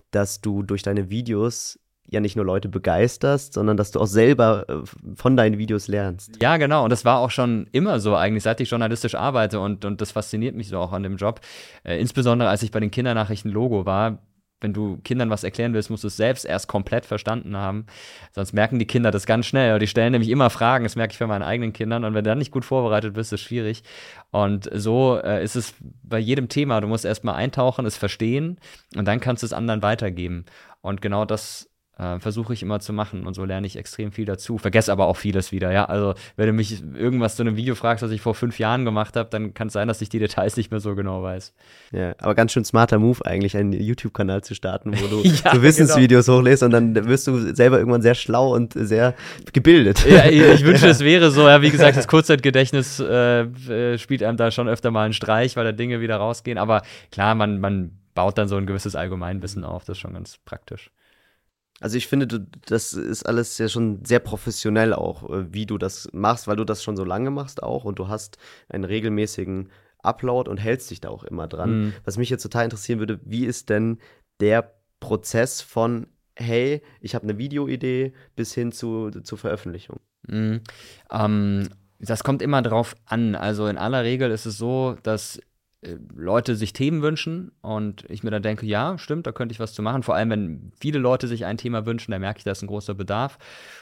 dass 0.09 0.41
du 0.41 0.63
durch 0.63 0.81
deine 0.81 1.11
Videos 1.11 1.79
ja 2.09 2.19
nicht 2.19 2.35
nur 2.35 2.45
Leute 2.45 2.69
begeisterst, 2.69 3.53
sondern 3.53 3.77
dass 3.77 3.91
du 3.91 3.99
auch 3.99 4.07
selber 4.07 4.65
äh, 4.69 5.13
von 5.15 5.35
deinen 5.35 5.57
Videos 5.57 5.87
lernst. 5.87 6.41
Ja, 6.41 6.57
genau. 6.57 6.83
Und 6.83 6.89
das 6.89 7.05
war 7.05 7.19
auch 7.19 7.31
schon 7.31 7.67
immer 7.71 7.99
so 7.99 8.15
eigentlich, 8.15 8.43
seit 8.43 8.61
ich 8.61 8.69
journalistisch 8.69 9.15
arbeite. 9.15 9.59
Und, 9.59 9.83
und 9.83 10.01
das 10.01 10.11
fasziniert 10.11 10.55
mich 10.55 10.69
so 10.69 10.79
auch 10.79 10.93
an 10.93 11.03
dem 11.03 11.17
Job. 11.17 11.41
Äh, 11.83 11.99
insbesondere 11.99 12.49
als 12.49 12.63
ich 12.63 12.71
bei 12.71 12.79
den 12.79 12.91
Kindernachrichten 12.91 13.51
Logo 13.51 13.85
war. 13.85 14.19
Wenn 14.59 14.73
du 14.73 14.97
Kindern 15.03 15.29
was 15.29 15.43
erklären 15.43 15.75
willst, 15.75 15.91
musst 15.91 16.03
du 16.03 16.07
es 16.07 16.17
selbst 16.17 16.43
erst 16.43 16.67
komplett 16.67 17.05
verstanden 17.05 17.55
haben. 17.55 17.85
Sonst 18.31 18.53
merken 18.53 18.79
die 18.79 18.87
Kinder 18.87 19.11
das 19.11 19.27
ganz 19.27 19.45
schnell. 19.45 19.77
Die 19.77 19.85
stellen 19.85 20.13
nämlich 20.13 20.31
immer 20.31 20.49
Fragen. 20.49 20.83
Das 20.83 20.95
merke 20.95 21.13
ich 21.13 21.19
bei 21.19 21.27
meinen 21.27 21.43
eigenen 21.43 21.73
Kindern. 21.73 22.03
Und 22.03 22.15
wenn 22.15 22.23
du 22.23 22.31
dann 22.31 22.39
nicht 22.39 22.51
gut 22.51 22.65
vorbereitet 22.65 23.13
bist, 23.13 23.31
ist 23.31 23.41
es 23.41 23.45
schwierig. 23.45 23.83
Und 24.31 24.67
so 24.73 25.19
äh, 25.23 25.43
ist 25.43 25.55
es 25.55 25.75
bei 26.01 26.17
jedem 26.17 26.49
Thema. 26.49 26.81
Du 26.81 26.87
musst 26.87 27.05
erst 27.05 27.23
mal 27.23 27.35
eintauchen, 27.35 27.85
es 27.85 27.97
verstehen 27.97 28.57
und 28.95 29.05
dann 29.05 29.19
kannst 29.19 29.43
du 29.43 29.45
es 29.45 29.53
anderen 29.53 29.83
weitergeben. 29.83 30.45
Und 30.81 31.03
genau 31.03 31.25
das 31.25 31.69
äh, 31.97 32.19
versuche 32.19 32.53
ich 32.53 32.61
immer 32.61 32.79
zu 32.79 32.93
machen 32.93 33.25
und 33.25 33.33
so 33.33 33.45
lerne 33.45 33.67
ich 33.67 33.75
extrem 33.75 34.11
viel 34.11 34.25
dazu. 34.25 34.57
Vergesse 34.57 34.91
aber 34.91 35.07
auch 35.07 35.17
vieles 35.17 35.51
wieder, 35.51 35.71
ja. 35.71 35.85
Also, 35.85 36.13
wenn 36.35 36.47
du 36.47 36.53
mich 36.53 36.83
irgendwas 36.95 37.35
zu 37.35 37.43
einem 37.43 37.55
Video 37.55 37.75
fragst, 37.75 38.03
was 38.03 38.11
ich 38.11 38.21
vor 38.21 38.35
fünf 38.35 38.59
Jahren 38.59 38.85
gemacht 38.85 39.15
habe, 39.15 39.29
dann 39.29 39.53
kann 39.53 39.67
es 39.67 39.73
sein, 39.73 39.87
dass 39.87 40.01
ich 40.01 40.09
die 40.09 40.19
Details 40.19 40.57
nicht 40.57 40.71
mehr 40.71 40.79
so 40.79 40.95
genau 40.95 41.23
weiß. 41.23 41.53
Ja, 41.91 42.13
aber 42.19 42.35
ganz 42.35 42.51
schön 42.51 42.65
smarter 42.65 42.99
Move 42.99 43.25
eigentlich, 43.25 43.57
einen 43.57 43.73
YouTube-Kanal 43.73 44.43
zu 44.43 44.55
starten, 44.55 44.93
wo 44.99 45.07
du 45.07 45.21
ja, 45.27 45.55
so 45.55 45.61
Wissensvideos 45.61 46.25
genau. 46.25 46.39
hochlässt 46.39 46.63
und 46.63 46.71
dann 46.71 47.07
wirst 47.07 47.27
du 47.27 47.53
selber 47.55 47.79
irgendwann 47.79 48.01
sehr 48.01 48.15
schlau 48.15 48.53
und 48.53 48.73
sehr 48.73 49.15
gebildet. 49.53 50.05
Ja, 50.07 50.25
ich 50.25 50.63
wünsche, 50.63 50.87
es 50.87 50.99
wäre 50.99 51.31
so. 51.31 51.47
Ja, 51.47 51.61
wie 51.61 51.71
gesagt, 51.71 51.97
das 51.97 52.07
Kurzzeitgedächtnis 52.07 52.99
äh, 52.99 53.41
äh, 53.41 53.97
spielt 53.97 54.23
einem 54.23 54.37
da 54.37 54.51
schon 54.51 54.67
öfter 54.67 54.91
mal 54.91 55.03
einen 55.03 55.13
Streich, 55.13 55.55
weil 55.55 55.65
da 55.65 55.71
Dinge 55.71 56.01
wieder 56.01 56.17
rausgehen. 56.17 56.57
Aber 56.57 56.81
klar, 57.11 57.35
man, 57.35 57.59
man 57.59 57.91
baut 58.13 58.37
dann 58.37 58.47
so 58.47 58.57
ein 58.57 58.65
gewisses 58.65 58.95
Allgemeinwissen 58.95 59.63
auf. 59.63 59.85
Das 59.85 59.97
ist 59.97 60.01
schon 60.01 60.13
ganz 60.13 60.37
praktisch. 60.43 60.91
Also 61.79 61.97
ich 61.97 62.07
finde, 62.07 62.27
du, 62.27 62.39
das 62.65 62.93
ist 62.93 63.23
alles 63.23 63.57
ja 63.57 63.69
schon 63.69 64.03
sehr 64.03 64.19
professionell 64.19 64.93
auch, 64.93 65.29
äh, 65.29 65.53
wie 65.53 65.65
du 65.65 65.77
das 65.77 66.09
machst, 66.11 66.47
weil 66.47 66.55
du 66.55 66.63
das 66.63 66.83
schon 66.83 66.97
so 66.97 67.03
lange 67.03 67.29
machst 67.29 67.61
auch 67.61 67.83
und 67.83 67.99
du 67.99 68.07
hast 68.07 68.37
einen 68.69 68.83
regelmäßigen 68.83 69.69
Upload 70.01 70.49
und 70.49 70.57
hältst 70.57 70.89
dich 70.89 71.01
da 71.01 71.09
auch 71.09 71.23
immer 71.23 71.47
dran. 71.47 71.81
Mhm. 71.81 71.93
Was 72.03 72.17
mich 72.17 72.29
jetzt 72.29 72.43
total 72.43 72.63
interessieren 72.63 72.99
würde, 72.99 73.19
wie 73.23 73.45
ist 73.45 73.69
denn 73.69 73.99
der 74.39 74.73
Prozess 74.99 75.61
von, 75.61 76.07
hey, 76.35 76.81
ich 77.01 77.13
habe 77.15 77.23
eine 77.23 77.37
Videoidee 77.37 78.13
bis 78.35 78.53
hin 78.53 78.71
zu, 78.71 79.11
zur 79.11 79.37
Veröffentlichung? 79.37 79.99
Mhm. 80.27 80.61
Ähm, 81.11 81.69
das 81.99 82.23
kommt 82.23 82.41
immer 82.41 82.61
drauf 82.61 82.95
an. 83.05 83.35
Also 83.35 83.67
in 83.67 83.77
aller 83.77 84.03
Regel 84.03 84.31
ist 84.31 84.45
es 84.45 84.57
so, 84.57 84.95
dass 85.03 85.39
Leute 86.15 86.55
sich 86.55 86.73
Themen 86.73 87.03
wünschen 87.03 87.51
und 87.61 88.03
ich 88.09 88.23
mir 88.23 88.31
dann 88.31 88.41
denke, 88.41 88.65
ja, 88.65 88.97
stimmt, 88.97 89.27
da 89.27 89.31
könnte 89.31 89.53
ich 89.53 89.59
was 89.59 89.73
zu 89.73 89.83
machen. 89.83 90.01
Vor 90.01 90.15
allem, 90.15 90.31
wenn 90.31 90.71
viele 90.79 90.97
Leute 90.97 91.27
sich 91.27 91.45
ein 91.45 91.57
Thema 91.57 91.85
wünschen, 91.85 92.11
dann 92.11 92.21
merke 92.21 92.39
ich, 92.39 92.43
da 92.43 92.51
ist 92.51 92.63
ein 92.63 92.67
großer 92.67 92.95
Bedarf. 92.95 93.37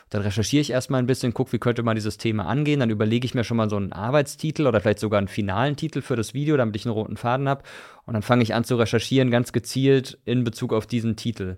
Dann 0.10 0.22
recherchiere 0.22 0.60
ich 0.60 0.72
erstmal 0.72 1.02
ein 1.02 1.06
bisschen, 1.06 1.34
gucke, 1.34 1.54
wie 1.54 1.58
könnte 1.60 1.84
man 1.84 1.96
dieses 1.96 2.18
Thema 2.18 2.48
angehen. 2.48 2.82
Dann 2.82 2.90
überlege 2.90 3.26
ich 3.26 3.34
mir 3.34 3.46
schon 3.46 3.56
mal 3.56 3.70
so 3.70 3.78
einen 3.78 3.94
Arbeitstitel 3.94 4.68
oder 4.68 4.82
vielleicht 4.82 5.00
sogar 5.00 5.20
einen 5.20 5.30
finalen 5.30 5.78
Titel 5.78 6.02
für 6.02 6.18
das 6.18 6.34
Video, 6.34 6.58
damit 6.58 6.76
ich 6.76 6.86
einen 6.86 6.94
roten 6.94 7.16
Faden 7.16 7.48
habe. 7.48 7.64
Und 8.06 8.14
dann 8.14 8.24
fange 8.24 8.44
ich 8.44 8.54
an 8.54 8.66
zu 8.66 8.76
recherchieren, 8.76 9.32
ganz 9.32 9.54
gezielt 9.54 10.20
in 10.26 10.44
Bezug 10.44 10.74
auf 10.74 10.88
diesen 10.88 11.16
Titel. 11.16 11.56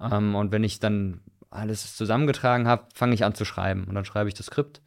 Ähm, 0.00 0.36
und 0.36 0.52
wenn 0.52 0.62
ich 0.62 0.78
dann 0.78 1.20
alles 1.50 1.96
zusammengetragen 1.96 2.68
habe, 2.68 2.86
fange 2.94 3.14
ich 3.14 3.24
an 3.24 3.34
zu 3.34 3.44
schreiben. 3.44 3.84
Und 3.88 3.96
dann 3.96 4.04
schreibe 4.04 4.28
ich 4.28 4.34
das 4.34 4.46
Skript. 4.46 4.82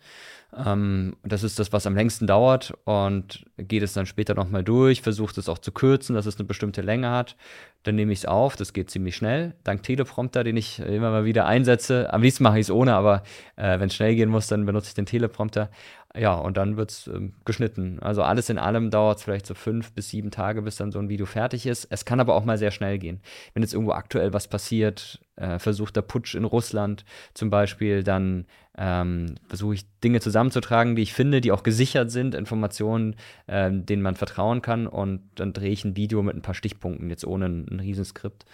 Ähm, 0.55 1.15
das 1.23 1.43
ist 1.43 1.59
das, 1.59 1.73
was 1.73 1.87
am 1.87 1.95
längsten 1.95 2.27
dauert 2.27 2.73
und 2.85 3.45
geht 3.57 3.83
es 3.83 3.93
dann 3.93 4.05
später 4.05 4.35
nochmal 4.35 4.63
durch, 4.63 5.01
versucht 5.01 5.37
es 5.37 5.49
auch 5.49 5.57
zu 5.57 5.71
kürzen, 5.71 6.15
dass 6.15 6.25
es 6.25 6.37
eine 6.37 6.45
bestimmte 6.45 6.81
Länge 6.81 7.09
hat. 7.09 7.35
Dann 7.83 7.95
nehme 7.95 8.13
ich 8.13 8.19
es 8.19 8.25
auf, 8.25 8.55
das 8.55 8.71
geht 8.73 8.89
ziemlich 8.89 9.15
schnell, 9.15 9.55
dank 9.63 9.83
Teleprompter, 9.83 10.43
den 10.43 10.55
ich 10.55 10.79
immer 10.79 11.11
mal 11.11 11.25
wieder 11.25 11.45
einsetze. 11.45 12.13
Am 12.13 12.21
liebsten 12.21 12.43
mache 12.43 12.59
ich 12.59 12.67
es 12.67 12.71
ohne, 12.71 12.93
aber 12.93 13.23
äh, 13.55 13.79
wenn 13.79 13.87
es 13.87 13.95
schnell 13.95 14.15
gehen 14.15 14.29
muss, 14.29 14.47
dann 14.47 14.65
benutze 14.65 14.89
ich 14.89 14.93
den 14.93 15.05
Teleprompter. 15.05 15.69
Ja, 16.15 16.35
und 16.35 16.57
dann 16.57 16.77
wird 16.77 16.91
es 16.91 17.07
ähm, 17.07 17.33
geschnitten. 17.43 17.97
Also 17.99 18.21
alles 18.21 18.49
in 18.49 18.59
allem 18.59 18.91
dauert 18.91 19.17
es 19.17 19.23
vielleicht 19.23 19.47
so 19.47 19.55
fünf 19.55 19.93
bis 19.93 20.09
sieben 20.09 20.29
Tage, 20.29 20.61
bis 20.61 20.75
dann 20.75 20.91
so 20.91 20.99
ein 20.99 21.09
Video 21.09 21.25
fertig 21.25 21.65
ist. 21.65 21.87
Es 21.89 22.05
kann 22.05 22.19
aber 22.19 22.35
auch 22.35 22.45
mal 22.45 22.59
sehr 22.59 22.69
schnell 22.69 22.99
gehen. 22.99 23.19
Wenn 23.53 23.63
jetzt 23.63 23.73
irgendwo 23.73 23.93
aktuell 23.93 24.31
was 24.31 24.47
passiert, 24.47 25.19
äh, 25.37 25.57
versuchter 25.57 26.03
Putsch 26.03 26.35
in 26.35 26.43
Russland 26.45 27.03
zum 27.33 27.49
Beispiel, 27.49 28.03
dann 28.03 28.45
ähm, 28.77 29.35
versuche 29.47 29.75
ich 29.75 29.85
Dinge 30.03 30.19
zusammenzutragen, 30.19 30.95
die 30.95 31.03
ich 31.03 31.13
finde, 31.13 31.41
die 31.41 31.51
auch 31.51 31.63
gesichert 31.63 32.11
sind, 32.11 32.35
Informationen, 32.35 33.15
äh, 33.47 33.71
denen 33.71 34.01
man 34.01 34.15
vertrauen 34.15 34.61
kann. 34.61 34.87
Und 34.87 35.21
dann 35.35 35.53
drehe 35.53 35.71
ich 35.71 35.85
ein 35.85 35.95
Video 35.95 36.23
mit 36.23 36.35
ein 36.35 36.41
paar 36.41 36.55
Stichpunkten, 36.55 37.09
jetzt 37.09 37.25
ohne 37.25 37.45
ein, 37.45 37.67
ein 37.69 37.79
Riesenskript. 37.79 38.45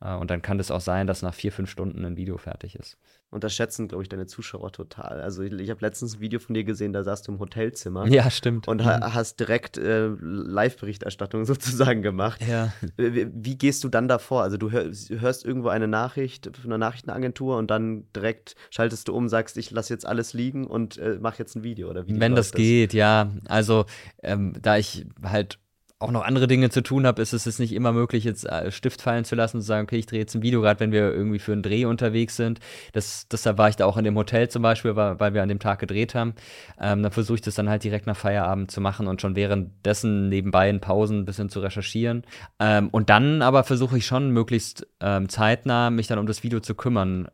Äh, 0.00 0.14
und 0.14 0.30
dann 0.30 0.42
kann 0.42 0.58
es 0.58 0.70
auch 0.70 0.80
sein, 0.80 1.06
dass 1.06 1.22
nach 1.22 1.34
vier, 1.34 1.52
fünf 1.52 1.70
Stunden 1.70 2.04
ein 2.04 2.16
Video 2.16 2.38
fertig 2.38 2.74
ist 2.74 2.98
unterschätzen, 3.30 3.88
glaube 3.88 4.02
ich, 4.02 4.08
deine 4.08 4.26
Zuschauer 4.26 4.72
total. 4.72 5.20
Also 5.20 5.42
ich, 5.42 5.52
ich 5.52 5.68
habe 5.68 5.84
letztens 5.84 6.16
ein 6.16 6.20
Video 6.20 6.40
von 6.40 6.54
dir 6.54 6.64
gesehen, 6.64 6.94
da 6.94 7.04
saßt 7.04 7.28
du 7.28 7.32
im 7.32 7.38
Hotelzimmer. 7.38 8.06
Ja, 8.06 8.30
stimmt. 8.30 8.68
Und 8.68 8.84
ha 8.84 9.12
hast 9.12 9.38
direkt 9.38 9.76
äh, 9.76 10.08
Live-Berichterstattung 10.20 11.44
sozusagen 11.44 12.00
gemacht. 12.00 12.42
Ja. 12.48 12.72
Wie, 12.96 13.28
wie, 13.30 13.58
gehst 13.58 13.84
du 13.84 13.88
dann 13.88 14.08
davor? 14.08 14.42
Also 14.42 14.56
du 14.56 14.70
hör, 14.70 14.84
hörst 14.84 15.44
irgendwo 15.44 15.68
eine 15.68 15.88
Nachricht 15.88 16.50
von 16.56 16.72
einer 16.72 16.78
Nachrichtenagentur 16.78 17.58
und 17.58 17.70
dann 17.70 18.10
direkt 18.16 18.54
schaltest 18.70 19.08
du 19.08 19.14
um, 19.14 19.28
sagst, 19.28 19.58
ich 19.58 19.67
ich 19.68 19.74
lasse 19.74 19.92
jetzt 19.92 20.06
alles 20.06 20.32
liegen 20.32 20.66
und 20.66 20.96
äh, 20.98 21.18
mache 21.20 21.38
jetzt 21.38 21.54
ein 21.54 21.62
Video 21.62 21.90
oder 21.90 22.06
wie 22.06 22.18
Wenn 22.18 22.34
das, 22.34 22.50
das 22.50 22.56
geht, 22.56 22.94
ja. 22.94 23.30
Also 23.46 23.84
ähm, 24.22 24.54
da 24.60 24.78
ich 24.78 25.06
halt 25.22 25.58
auch 26.00 26.12
noch 26.12 26.22
andere 26.22 26.46
Dinge 26.46 26.70
zu 26.70 26.80
tun 26.80 27.06
habe, 27.06 27.20
ist 27.20 27.32
es 27.32 27.44
jetzt 27.44 27.58
nicht 27.58 27.72
immer 27.72 27.92
möglich, 27.92 28.22
jetzt 28.22 28.44
äh, 28.44 28.70
Stift 28.70 29.02
fallen 29.02 29.24
zu 29.24 29.34
lassen 29.34 29.56
und 29.56 29.62
zu 29.62 29.66
sagen, 29.66 29.82
okay, 29.84 29.96
ich 29.96 30.06
drehe 30.06 30.20
jetzt 30.20 30.34
ein 30.34 30.42
Video, 30.42 30.60
gerade 30.60 30.78
wenn 30.78 30.92
wir 30.92 31.12
irgendwie 31.12 31.40
für 31.40 31.52
einen 31.52 31.62
Dreh 31.62 31.86
unterwegs 31.86 32.36
sind. 32.36 32.60
Das, 32.92 33.26
deshalb 33.28 33.58
war 33.58 33.68
ich 33.68 33.76
da 33.76 33.84
auch 33.84 33.96
in 33.96 34.04
dem 34.04 34.16
Hotel 34.16 34.48
zum 34.48 34.62
Beispiel, 34.62 34.94
weil, 34.94 35.18
weil 35.18 35.34
wir 35.34 35.42
an 35.42 35.48
dem 35.48 35.58
Tag 35.58 35.80
gedreht 35.80 36.14
haben. 36.14 36.34
Ähm, 36.80 37.02
dann 37.02 37.10
versuche 37.10 37.36
ich 37.36 37.42
das 37.42 37.56
dann 37.56 37.68
halt 37.68 37.82
direkt 37.82 38.06
nach 38.06 38.16
Feierabend 38.16 38.70
zu 38.70 38.80
machen 38.80 39.08
und 39.08 39.20
schon 39.20 39.34
währenddessen 39.34 40.28
nebenbei 40.28 40.70
in 40.70 40.80
Pausen 40.80 41.20
ein 41.20 41.24
bisschen 41.24 41.48
zu 41.48 41.58
recherchieren. 41.58 42.22
Ähm, 42.60 42.90
und 42.90 43.10
dann 43.10 43.42
aber 43.42 43.64
versuche 43.64 43.98
ich 43.98 44.06
schon 44.06 44.30
möglichst 44.30 44.86
ähm, 45.00 45.28
zeitnah 45.28 45.90
mich 45.90 46.06
dann 46.06 46.20
um 46.20 46.26
das 46.26 46.44
Video 46.44 46.60
zu 46.60 46.76
kümmern. 46.76 47.28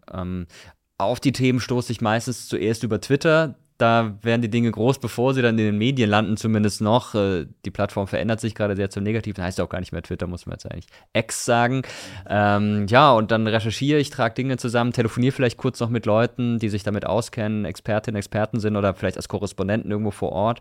Auf 0.99 1.21
die 1.21 1.33
Themen 1.33 1.61
stoße 1.61 1.93
ich 1.93 2.01
meistens 2.01 2.49
zuerst 2.49 2.83
über 2.83 3.01
Twitter 3.01 3.57
da 3.79 4.15
werden 4.23 4.41
die 4.41 4.51
Dinge 4.51 4.71
groß, 4.71 5.01
bevor 5.01 5.35
sie 5.35 5.43
dann 5.43 5.59
in 5.59 5.65
den 5.65 5.79
Medien 5.79 6.09
landen, 6.09 6.37
zumindest 6.37 6.81
noch. 6.81 7.15
Äh, 7.17 7.47
die 7.65 7.73
Plattform 7.73 8.07
verändert 8.07 8.41
sich 8.41 8.55
gerade 8.55 8.77
sehr 8.77 8.89
zum 8.89 9.03
Negativen. 9.03 9.43
Heißt 9.43 9.59
ja 9.59 9.65
auch 9.65 9.69
gar 9.69 9.81
nicht 9.81 9.91
mehr 9.91 10.03
Twitter, 10.03 10.29
muss 10.29 10.47
man 10.47 10.55
jetzt 10.55 10.71
eigentlich 10.71 10.87
X 11.13 11.45
sagen. 11.45 11.83
Ähm, 12.29 12.87
ja, 12.89 13.13
und 13.13 13.33
dann 13.33 13.49
recherchiere 13.49 13.99
ich, 13.99 14.11
trage 14.11 14.35
Dinge 14.35 14.59
zusammen, 14.59 14.93
telefoniere 14.93 15.33
vielleicht 15.33 15.57
kurz 15.57 15.81
noch 15.81 15.91
mit 15.91 16.07
Leuten, 16.07 16.61
die 16.61 16.69
sich 16.69 16.85
damit 16.85 17.05
auskennen, 17.05 17.65
Expertinnen, 17.65 18.17
Experten 18.17 18.61
sind 18.61 18.77
oder 18.77 18.95
vielleicht 18.95 19.17
als 19.17 19.29
Korrespondenten 19.29 19.91
irgendwo 19.91 20.13
vor 20.13 20.31
Ort 20.31 20.61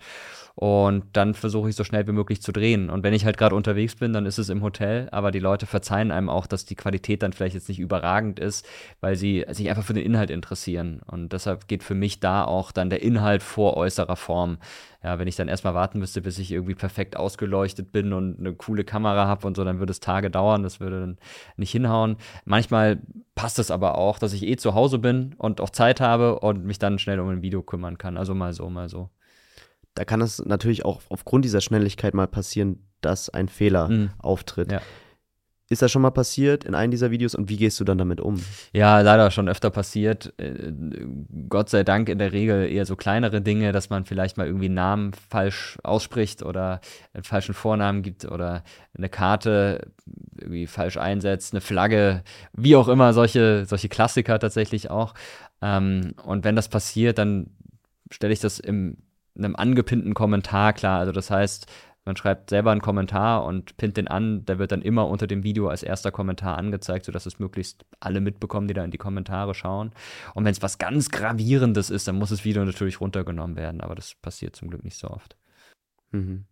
und 0.55 1.05
dann 1.13 1.33
versuche 1.33 1.69
ich 1.69 1.75
so 1.75 1.83
schnell 1.83 2.05
wie 2.07 2.11
möglich 2.11 2.43
zu 2.43 2.51
drehen. 2.51 2.91
Und 2.91 3.03
wenn 3.03 3.13
ich 3.13 3.25
halt 3.25 3.37
gerade 3.37 3.55
unterwegs 3.55 3.95
bin, 3.95 4.13
dann 4.13 4.27
ist 4.27 4.37
es 4.37 4.49
im 4.49 4.61
Hotel. 4.61 5.09
Aber 5.11 5.31
die 5.31 5.39
Leute 5.39 5.65
verzeihen 5.65 6.11
einem 6.11 6.29
auch, 6.29 6.45
dass 6.45 6.65
die 6.65 6.75
Qualität 6.75 7.23
dann 7.23 7.33
vielleicht 7.33 7.55
jetzt 7.55 7.69
nicht 7.69 7.79
überragend 7.79 8.39
ist, 8.39 8.63
weil 9.01 9.15
sie 9.15 9.45
sich 9.49 9.69
einfach 9.69 9.83
für 9.83 9.93
den 9.93 10.05
Inhalt 10.05 10.29
interessieren. 10.29 11.01
Und 11.07 11.33
deshalb 11.33 11.67
geht 11.67 11.81
für 11.81 11.95
mich 11.95 12.19
da 12.19 12.45
auch 12.45 12.71
dann 12.71 12.91
der 12.91 13.01
Inhalt 13.01 13.41
vor 13.41 13.77
äußerer 13.77 14.15
Form. 14.15 14.59
Ja, 15.03 15.17
wenn 15.17 15.27
ich 15.27 15.35
dann 15.35 15.47
erstmal 15.47 15.73
warten 15.73 15.97
müsste, 15.97 16.21
bis 16.21 16.37
ich 16.37 16.51
irgendwie 16.51 16.75
perfekt 16.75 17.17
ausgeleuchtet 17.17 17.91
bin 17.91 18.13
und 18.13 18.39
eine 18.39 18.53
coole 18.53 18.83
Kamera 18.83 19.27
habe 19.27 19.47
und 19.47 19.57
so, 19.57 19.63
dann 19.63 19.79
würde 19.79 19.91
es 19.91 20.01
Tage 20.01 20.29
dauern. 20.29 20.61
Das 20.61 20.79
würde 20.79 20.99
dann 20.99 21.17
nicht 21.57 21.71
hinhauen. 21.71 22.17
Manchmal 22.45 23.01
passt 23.33 23.57
es 23.57 23.71
aber 23.71 23.97
auch, 23.97 24.19
dass 24.19 24.33
ich 24.33 24.43
eh 24.43 24.55
zu 24.55 24.75
Hause 24.75 24.99
bin 24.99 25.33
und 25.39 25.61
auch 25.61 25.71
Zeit 25.71 25.99
habe 25.99 26.39
und 26.39 26.63
mich 26.63 26.77
dann 26.77 26.99
schnell 26.99 27.19
um 27.19 27.29
ein 27.29 27.41
Video 27.41 27.63
kümmern 27.63 27.97
kann. 27.97 28.17
Also 28.17 28.35
mal 28.35 28.53
so, 28.53 28.69
mal 28.69 28.87
so 28.87 29.09
da 29.95 30.05
kann 30.05 30.21
es 30.21 30.43
natürlich 30.43 30.85
auch 30.85 31.01
aufgrund 31.09 31.45
dieser 31.45 31.61
Schnelligkeit 31.61 32.13
mal 32.13 32.27
passieren, 32.27 32.87
dass 33.01 33.29
ein 33.29 33.47
Fehler 33.49 33.89
mhm. 33.89 34.09
auftritt. 34.17 34.71
Ja. 34.71 34.81
Ist 35.69 35.81
das 35.81 35.91
schon 35.91 36.01
mal 36.01 36.11
passiert 36.11 36.65
in 36.65 36.75
einem 36.75 36.91
dieser 36.91 37.09
Videos 37.09 37.35
und 37.35 37.49
wie 37.49 37.55
gehst 37.55 37.79
du 37.79 37.83
dann 37.83 37.97
damit 37.97 38.19
um? 38.19 38.43
Ja, 38.73 38.99
leider 38.99 39.31
schon 39.31 39.47
öfter 39.47 39.71
passiert. 39.71 40.33
Äh, 40.37 40.71
Gott 41.49 41.69
sei 41.69 41.83
Dank 41.83 42.09
in 42.09 42.19
der 42.19 42.33
Regel 42.33 42.69
eher 42.69 42.85
so 42.85 42.95
kleinere 42.95 43.41
Dinge, 43.41 43.71
dass 43.71 43.89
man 43.89 44.05
vielleicht 44.05 44.37
mal 44.37 44.45
irgendwie 44.45 44.65
einen 44.65 44.75
Namen 44.75 45.13
falsch 45.13 45.79
ausspricht 45.81 46.43
oder 46.43 46.81
einen 47.13 47.23
falschen 47.23 47.55
Vornamen 47.55 48.03
gibt 48.03 48.25
oder 48.25 48.63
eine 48.95 49.09
Karte 49.09 49.93
irgendwie 50.37 50.67
falsch 50.67 50.97
einsetzt, 50.97 51.53
eine 51.53 51.61
Flagge, 51.61 52.23
wie 52.51 52.75
auch 52.75 52.89
immer, 52.89 53.13
solche, 53.13 53.65
solche 53.65 53.89
Klassiker 53.89 54.37
tatsächlich 54.39 54.91
auch. 54.91 55.13
Ähm, 55.61 56.13
und 56.23 56.43
wenn 56.43 56.57
das 56.57 56.67
passiert, 56.67 57.17
dann 57.17 57.51
stelle 58.11 58.33
ich 58.33 58.41
das 58.41 58.59
im 58.59 58.97
einem 59.37 59.55
angepinnten 59.55 60.13
Kommentar 60.13 60.73
klar. 60.73 60.99
Also 60.99 61.11
das 61.11 61.29
heißt, 61.29 61.67
man 62.05 62.17
schreibt 62.17 62.49
selber 62.49 62.71
einen 62.71 62.81
Kommentar 62.81 63.45
und 63.45 63.77
pinnt 63.77 63.95
den 63.95 64.09
an, 64.09 64.43
der 64.45 64.59
wird 64.59 64.73
dann 64.73 64.81
immer 64.81 65.07
unter 65.07 65.25
dem 65.25 65.43
Video 65.43 65.69
als 65.69 65.83
erster 65.83 66.11
Kommentar 66.11 66.57
angezeigt, 66.57 67.05
sodass 67.05 67.25
es 67.25 67.39
möglichst 67.39 67.85
alle 68.01 68.19
mitbekommen, 68.19 68.67
die 68.67 68.73
da 68.73 68.83
in 68.83 68.91
die 68.91 68.97
Kommentare 68.97 69.53
schauen. 69.53 69.91
Und 70.33 70.43
wenn 70.43 70.51
es 70.51 70.61
was 70.61 70.77
ganz 70.77 71.09
Gravierendes 71.09 71.89
ist, 71.89 72.07
dann 72.07 72.17
muss 72.17 72.29
das 72.29 72.43
Video 72.43 72.65
natürlich 72.65 72.99
runtergenommen 72.99 73.55
werden, 73.55 73.79
aber 73.79 73.95
das 73.95 74.15
passiert 74.15 74.55
zum 74.55 74.69
Glück 74.69 74.83
nicht 74.83 74.97
so 74.97 75.07
oft. 75.09 75.37
Mhm. 76.11 76.45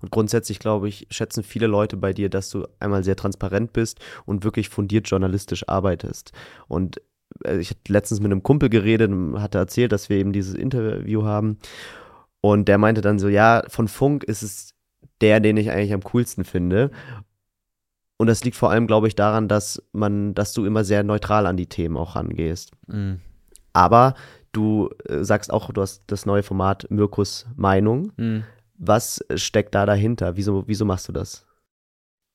Und 0.00 0.10
grundsätzlich, 0.10 0.58
glaube 0.58 0.88
ich, 0.88 1.06
schätzen 1.10 1.42
viele 1.42 1.66
Leute 1.66 1.96
bei 1.96 2.12
dir, 2.12 2.30
dass 2.30 2.48
du 2.48 2.66
einmal 2.78 3.04
sehr 3.04 3.16
transparent 3.16 3.72
bist 3.72 4.00
und 4.24 4.44
wirklich 4.44 4.70
fundiert 4.70 5.08
journalistisch 5.08 5.68
arbeitest. 5.68 6.32
Und 6.68 7.02
äh, 7.44 7.58
ich 7.58 7.70
hatte 7.70 7.92
letztens 7.92 8.20
mit 8.20 8.30
einem 8.30 8.42
Kumpel 8.42 8.70
geredet 8.70 9.10
und 9.10 9.42
hatte 9.42 9.58
erzählt, 9.58 9.92
dass 9.92 10.08
wir 10.08 10.16
eben 10.16 10.32
dieses 10.32 10.54
Interview 10.54 11.24
haben. 11.24 11.58
Und 12.44 12.68
der 12.68 12.76
meinte 12.76 13.00
dann 13.00 13.18
so, 13.18 13.28
ja, 13.28 13.62
von 13.68 13.88
Funk 13.88 14.22
ist 14.22 14.42
es 14.42 14.74
der, 15.22 15.40
den 15.40 15.56
ich 15.56 15.70
eigentlich 15.70 15.94
am 15.94 16.02
coolsten 16.02 16.44
finde. 16.44 16.90
Und 18.18 18.26
das 18.26 18.44
liegt 18.44 18.54
vor 18.54 18.70
allem, 18.70 18.86
glaube 18.86 19.08
ich, 19.08 19.16
daran, 19.16 19.48
dass 19.48 19.82
man, 19.92 20.34
dass 20.34 20.52
du 20.52 20.66
immer 20.66 20.84
sehr 20.84 21.04
neutral 21.04 21.46
an 21.46 21.56
die 21.56 21.70
Themen 21.70 21.96
auch 21.96 22.16
rangehst. 22.16 22.72
Mhm. 22.86 23.22
Aber 23.72 24.12
du 24.52 24.90
äh, 25.08 25.24
sagst 25.24 25.50
auch, 25.50 25.72
du 25.72 25.80
hast 25.80 26.02
das 26.08 26.26
neue 26.26 26.42
Format 26.42 26.86
Mirkus 26.90 27.46
Meinung. 27.56 28.12
Mhm. 28.18 28.44
Was 28.76 29.24
steckt 29.36 29.74
da 29.74 29.86
dahinter? 29.86 30.36
Wieso, 30.36 30.64
wieso 30.66 30.84
machst 30.84 31.08
du 31.08 31.12
das? 31.12 31.46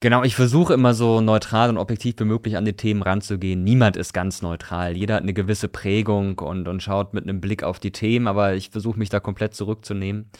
Genau, 0.01 0.23
ich 0.23 0.33
versuche 0.33 0.73
immer 0.73 0.93
so 0.93 1.19
neutral 1.19 1.69
und 1.69 1.77
objektiv 1.77 2.15
wie 2.19 2.23
möglich 2.23 2.55
an 2.55 2.63
die 2.63 2.73
Themen 2.73 3.01
ranzugehen. 3.01 3.65
Niemand 3.65 3.97
ist 3.97 4.13
ganz 4.13 4.41
neutral. 4.41 4.95
Jeder 4.95 5.15
hat 5.15 5.23
eine 5.23 5.33
gewisse 5.33 5.67
Prägung 5.67 6.39
und, 6.39 6.69
und 6.69 6.81
schaut 6.81 7.13
mit 7.13 7.25
einem 7.25 7.41
Blick 7.41 7.63
auf 7.63 7.79
die 7.79 7.91
Themen, 7.91 8.27
aber 8.27 8.53
ich 8.53 8.69
versuche 8.69 8.97
mich 8.97 9.09
da 9.09 9.19
komplett 9.19 9.55
zurückzunehmen 9.55 10.31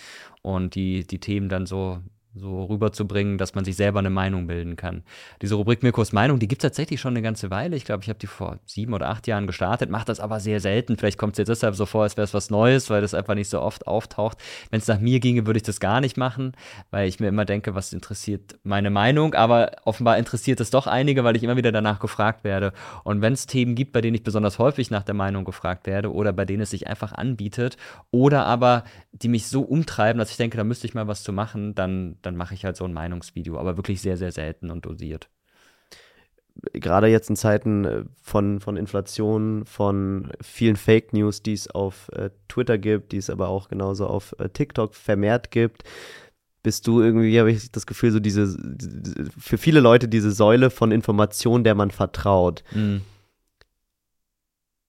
und 0.44 0.76
die, 0.76 1.06
die 1.06 1.20
Themen 1.20 1.50
dann 1.50 1.66
so 1.66 2.00
so 2.40 2.66
rüberzubringen, 2.66 3.38
dass 3.38 3.56
man 3.56 3.66
sich 3.66 3.76
selber 3.76 4.00
eine 4.00 4.10
Meinung 4.10 4.48
bilden 4.48 4.76
kann. 4.76 5.04
Diese 5.42 5.56
Rubrik 5.56 5.84
Mirkos 5.84 6.14
Meinung, 6.14 6.40
die 6.40 6.48
gibt 6.48 6.64
es 6.64 6.70
tatsächlich 6.70 7.00
schon 7.00 7.14
eine 7.14 7.22
ganze 7.22 7.52
Weile. 7.52 7.76
Ich 7.76 7.86
glaube, 7.86 8.04
ich 8.04 8.10
habe 8.10 8.20
die 8.20 8.28
vor 8.28 8.60
sieben 8.66 8.94
oder 8.94 9.10
acht 9.10 9.28
Jahren 9.28 9.48
gestartet, 9.48 9.90
mache 9.90 10.06
das 10.06 10.20
aber 10.20 10.40
sehr 10.40 10.60
selten. 10.60 10.98
Vielleicht 10.98 11.18
kommt 11.18 11.34
es 11.34 11.40
jetzt 11.40 11.50
deshalb 11.50 11.76
so 11.76 11.86
vor, 11.86 12.04
als 12.04 12.18
wäre 12.18 12.26
es 12.26 12.34
was 12.34 12.50
Neues, 12.50 12.90
weil 12.90 13.02
das 13.02 13.14
einfach 13.14 13.36
nicht 13.36 13.50
so 13.50 13.62
oft 13.62 13.88
auftaucht. 13.88 14.38
Wenn 14.70 14.80
es 14.80 14.88
nach 14.88 15.00
mir 15.00 15.20
ginge, 15.20 15.46
würde 15.46 15.58
ich 15.58 15.64
das 15.64 15.80
gar 15.80 16.02
nicht 16.02 16.18
machen, 16.18 16.54
weil 16.92 17.08
ich 17.08 17.20
mir 17.20 17.28
immer 17.28 17.46
denke, 17.46 17.76
was 17.76 17.94
interessiert 17.94 18.58
meine 18.64 18.90
Meinung. 18.90 19.34
Aber 19.34 19.72
offenbar 19.86 20.18
interessiert 20.18 20.60
es 20.60 20.70
doch 20.70 20.88
einige, 20.88 21.24
weil 21.24 21.36
ich 21.36 21.44
immer 21.44 21.58
wieder 21.58 21.72
danach 21.72 22.00
gefragt 22.00 22.44
werde. 22.44 22.74
Und 23.04 23.22
wenn 23.22 23.34
es 23.34 23.46
Themen 23.46 23.76
gibt, 23.76 23.92
bei 23.92 24.02
denen 24.02 24.16
ich 24.16 24.24
besonders 24.24 24.60
häufig 24.60 24.92
nach 24.92 25.04
der 25.04 25.16
Meinung 25.16 25.46
gefragt 25.46 25.88
werde 25.88 26.14
oder 26.14 26.34
bei 26.34 26.46
denen 26.46 26.62
es 26.62 26.70
sich 26.70 26.88
einfach 26.88 27.12
anbietet 27.12 27.78
oder 28.12 28.46
aber 28.46 28.84
die 29.12 29.28
mich 29.28 29.48
so 29.48 29.62
umtreiben, 29.62 30.20
dass 30.20 30.32
ich 30.32 30.38
denke, 30.38 30.58
da 30.58 30.64
müsste 30.64 30.88
ich 30.88 30.94
mal 30.94 31.08
was 31.08 31.24
zu 31.24 31.34
machen, 31.34 31.76
dann, 31.76 32.18
dann 32.22 32.29
mache 32.36 32.54
ich 32.54 32.66
halt 32.66 32.78
so 32.78 32.86
ein 32.86 32.94
Meinungsvideo, 32.94 33.58
aber 33.58 33.78
wirklich 33.78 34.02
sehr, 34.02 34.18
sehr 34.18 34.32
selten 34.32 34.72
und 34.72 34.86
dosiert. 34.86 35.30
Gerade 36.74 37.08
jetzt 37.08 37.30
in 37.30 37.36
Zeiten 37.36 37.86
äh, 37.86 38.04
von, 38.22 38.60
von 38.60 38.76
Inflation, 38.76 39.66
von 39.66 40.32
vielen 40.42 40.76
Fake 40.76 41.14
News, 41.14 41.42
die 41.42 41.54
es 41.54 41.70
auf 41.70 42.10
äh, 42.14 42.32
Twitter 42.48 42.78
gibt, 42.78 43.12
die 43.14 43.18
es 43.18 43.30
aber 43.30 43.48
auch 43.48 43.70
genauso 43.70 44.08
auf 44.08 44.36
äh, 44.40 44.50
TikTok 44.50 44.94
vermehrt 44.94 45.52
gibt, 45.52 45.84
bist 46.62 46.88
du 46.88 47.02
irgendwie, 47.02 47.40
habe 47.40 47.52
ich 47.52 47.72
das 47.72 47.86
Gefühl, 47.86 48.12
so 48.12 48.20
diese, 48.20 48.58
für 49.38 49.58
viele 49.58 49.80
Leute 49.80 50.10
diese 50.10 50.32
Säule 50.32 50.70
von 50.70 50.92
Information, 50.92 51.64
der 51.64 51.76
man 51.76 51.92
vertraut. 51.92 52.64
Mhm. 52.72 53.02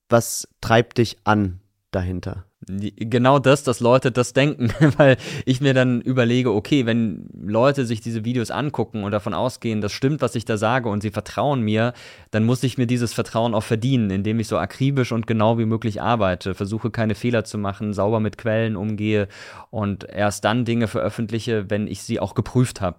Was 0.08 0.48
treibt 0.60 0.98
dich 0.98 1.18
an 1.22 1.60
dahinter? 1.90 2.44
Genau 2.66 3.38
das, 3.38 3.62
dass 3.64 3.80
Leute 3.80 4.12
das 4.12 4.34
denken, 4.34 4.70
weil 4.98 5.16
ich 5.46 5.62
mir 5.62 5.72
dann 5.72 6.02
überlege, 6.02 6.52
okay, 6.52 6.84
wenn 6.84 7.26
Leute 7.42 7.86
sich 7.86 8.02
diese 8.02 8.24
Videos 8.24 8.50
angucken 8.50 9.02
und 9.02 9.12
davon 9.12 9.32
ausgehen, 9.32 9.80
das 9.80 9.92
stimmt, 9.92 10.20
was 10.20 10.34
ich 10.34 10.44
da 10.44 10.58
sage 10.58 10.90
und 10.90 11.00
sie 11.00 11.10
vertrauen 11.10 11.62
mir, 11.62 11.94
dann 12.30 12.44
muss 12.44 12.62
ich 12.62 12.76
mir 12.76 12.86
dieses 12.86 13.14
Vertrauen 13.14 13.54
auch 13.54 13.62
verdienen, 13.62 14.10
indem 14.10 14.40
ich 14.40 14.48
so 14.48 14.58
akribisch 14.58 15.10
und 15.10 15.26
genau 15.26 15.58
wie 15.58 15.64
möglich 15.64 16.02
arbeite, 16.02 16.54
versuche 16.54 16.90
keine 16.90 17.14
Fehler 17.14 17.44
zu 17.44 17.56
machen, 17.56 17.94
sauber 17.94 18.20
mit 18.20 18.36
Quellen 18.36 18.76
umgehe 18.76 19.28
und 19.70 20.04
erst 20.04 20.44
dann 20.44 20.66
Dinge 20.66 20.86
veröffentliche, 20.86 21.70
wenn 21.70 21.86
ich 21.86 22.02
sie 22.02 22.20
auch 22.20 22.34
geprüft 22.34 22.82
habe. 22.82 22.98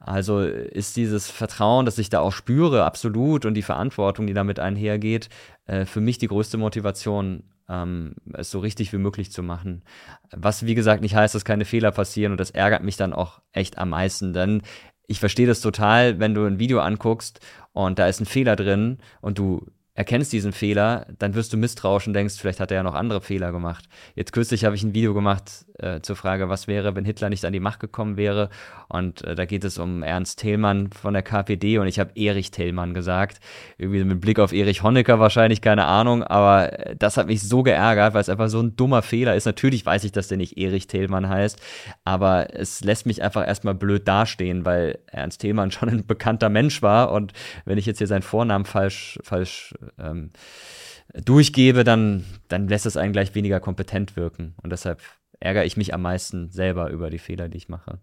Also 0.00 0.40
ist 0.40 0.96
dieses 0.96 1.30
Vertrauen, 1.30 1.86
das 1.86 1.98
ich 1.98 2.08
da 2.08 2.20
auch 2.20 2.32
spüre, 2.32 2.84
absolut 2.84 3.44
und 3.44 3.54
die 3.54 3.62
Verantwortung, 3.62 4.26
die 4.26 4.34
damit 4.34 4.58
einhergeht, 4.58 5.28
äh, 5.66 5.84
für 5.84 6.00
mich 6.00 6.18
die 6.18 6.26
größte 6.28 6.58
Motivation, 6.58 7.44
ähm, 7.68 8.14
es 8.32 8.50
so 8.50 8.60
richtig 8.60 8.92
wie 8.92 8.98
möglich 8.98 9.32
zu 9.32 9.42
machen. 9.42 9.82
Was 10.30 10.66
wie 10.66 10.74
gesagt 10.74 11.02
nicht 11.02 11.14
heißt, 11.14 11.34
dass 11.34 11.44
keine 11.44 11.64
Fehler 11.64 11.92
passieren 11.92 12.32
und 12.32 12.38
das 12.38 12.50
ärgert 12.50 12.82
mich 12.82 12.96
dann 12.96 13.12
auch 13.12 13.40
echt 13.52 13.78
am 13.78 13.90
meisten, 13.90 14.32
denn 14.32 14.62
ich 15.06 15.20
verstehe 15.20 15.46
das 15.46 15.60
total, 15.60 16.20
wenn 16.20 16.34
du 16.34 16.44
ein 16.44 16.58
Video 16.58 16.80
anguckst 16.80 17.40
und 17.72 17.98
da 17.98 18.06
ist 18.06 18.20
ein 18.20 18.26
Fehler 18.26 18.56
drin 18.56 18.98
und 19.20 19.38
du 19.38 19.66
erkennst 19.94 20.32
diesen 20.32 20.52
Fehler, 20.52 21.06
dann 21.18 21.34
wirst 21.34 21.52
du 21.52 21.58
misstrauisch 21.58 22.06
und 22.06 22.14
denkst, 22.14 22.36
vielleicht 22.38 22.60
hat 22.60 22.70
er 22.70 22.78
ja 22.78 22.82
noch 22.82 22.94
andere 22.94 23.20
Fehler 23.20 23.52
gemacht. 23.52 23.84
Jetzt 24.14 24.32
kürzlich 24.32 24.64
habe 24.64 24.74
ich 24.74 24.82
ein 24.82 24.94
Video 24.94 25.12
gemacht 25.12 25.66
äh, 25.78 26.00
zur 26.00 26.16
Frage, 26.16 26.48
was 26.48 26.66
wäre, 26.66 26.96
wenn 26.96 27.04
Hitler 27.04 27.28
nicht 27.28 27.44
an 27.44 27.52
die 27.52 27.60
Macht 27.60 27.80
gekommen 27.80 28.16
wäre. 28.16 28.48
Und 28.88 29.22
äh, 29.24 29.34
da 29.34 29.44
geht 29.44 29.64
es 29.64 29.78
um 29.78 30.02
Ernst 30.02 30.38
Thälmann 30.38 30.90
von 30.90 31.12
der 31.12 31.22
KPD 31.22 31.76
und 31.78 31.88
ich 31.88 31.98
habe 31.98 32.12
Erich 32.14 32.50
Thälmann 32.50 32.94
gesagt. 32.94 33.40
Irgendwie 33.76 34.02
mit 34.04 34.20
Blick 34.22 34.38
auf 34.38 34.52
Erich 34.52 34.82
Honecker 34.82 35.20
wahrscheinlich, 35.20 35.60
keine 35.60 35.84
Ahnung. 35.84 36.22
Aber 36.22 36.72
äh, 36.72 36.96
das 36.96 37.18
hat 37.18 37.26
mich 37.26 37.42
so 37.42 37.62
geärgert, 37.62 38.14
weil 38.14 38.22
es 38.22 38.30
einfach 38.30 38.48
so 38.48 38.62
ein 38.62 38.76
dummer 38.76 39.02
Fehler 39.02 39.34
ist. 39.34 39.44
Natürlich 39.44 39.84
weiß 39.84 40.04
ich, 40.04 40.12
dass 40.12 40.28
der 40.28 40.38
nicht 40.38 40.56
Erich 40.56 40.86
Thälmann 40.86 41.28
heißt, 41.28 41.60
aber 42.04 42.54
es 42.54 42.82
lässt 42.82 43.04
mich 43.04 43.22
einfach 43.22 43.46
erstmal 43.46 43.74
blöd 43.74 44.08
dastehen, 44.08 44.64
weil 44.64 45.00
Ernst 45.06 45.42
Thälmann 45.42 45.70
schon 45.70 45.90
ein 45.90 46.06
bekannter 46.06 46.48
Mensch 46.48 46.80
war. 46.80 47.12
Und 47.12 47.34
wenn 47.66 47.76
ich 47.76 47.84
jetzt 47.84 47.98
hier 47.98 48.06
seinen 48.06 48.22
Vornamen 48.22 48.64
falsch, 48.64 49.18
falsch 49.22 49.74
ähm, 49.98 50.30
durchgebe, 51.14 51.84
dann, 51.84 52.24
dann 52.48 52.68
lässt 52.68 52.86
es 52.86 52.96
einen 52.96 53.12
gleich 53.12 53.34
weniger 53.34 53.60
kompetent 53.60 54.16
wirken. 54.16 54.54
Und 54.62 54.70
deshalb 54.70 55.00
ärgere 55.40 55.64
ich 55.64 55.76
mich 55.76 55.94
am 55.94 56.02
meisten 56.02 56.50
selber 56.50 56.90
über 56.90 57.10
die 57.10 57.18
Fehler, 57.18 57.48
die 57.48 57.58
ich 57.58 57.68
mache. 57.68 57.98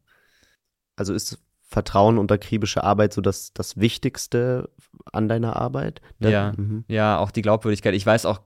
Also 0.96 1.14
ist 1.14 1.40
Vertrauen 1.62 2.18
und 2.18 2.32
akribische 2.32 2.84
Arbeit 2.84 3.14
so 3.14 3.22
das, 3.22 3.54
das 3.54 3.78
Wichtigste 3.78 4.70
an 5.14 5.30
deiner 5.30 5.56
Arbeit? 5.56 6.02
Ja, 6.20 6.54
mhm. 6.58 6.84
ja, 6.88 7.20
auch 7.20 7.32
die 7.32 7.44
Glaubwürdigkeit. 7.44 7.94
Ich 7.94 8.06
weiß 8.06 8.26
auch 8.26 8.42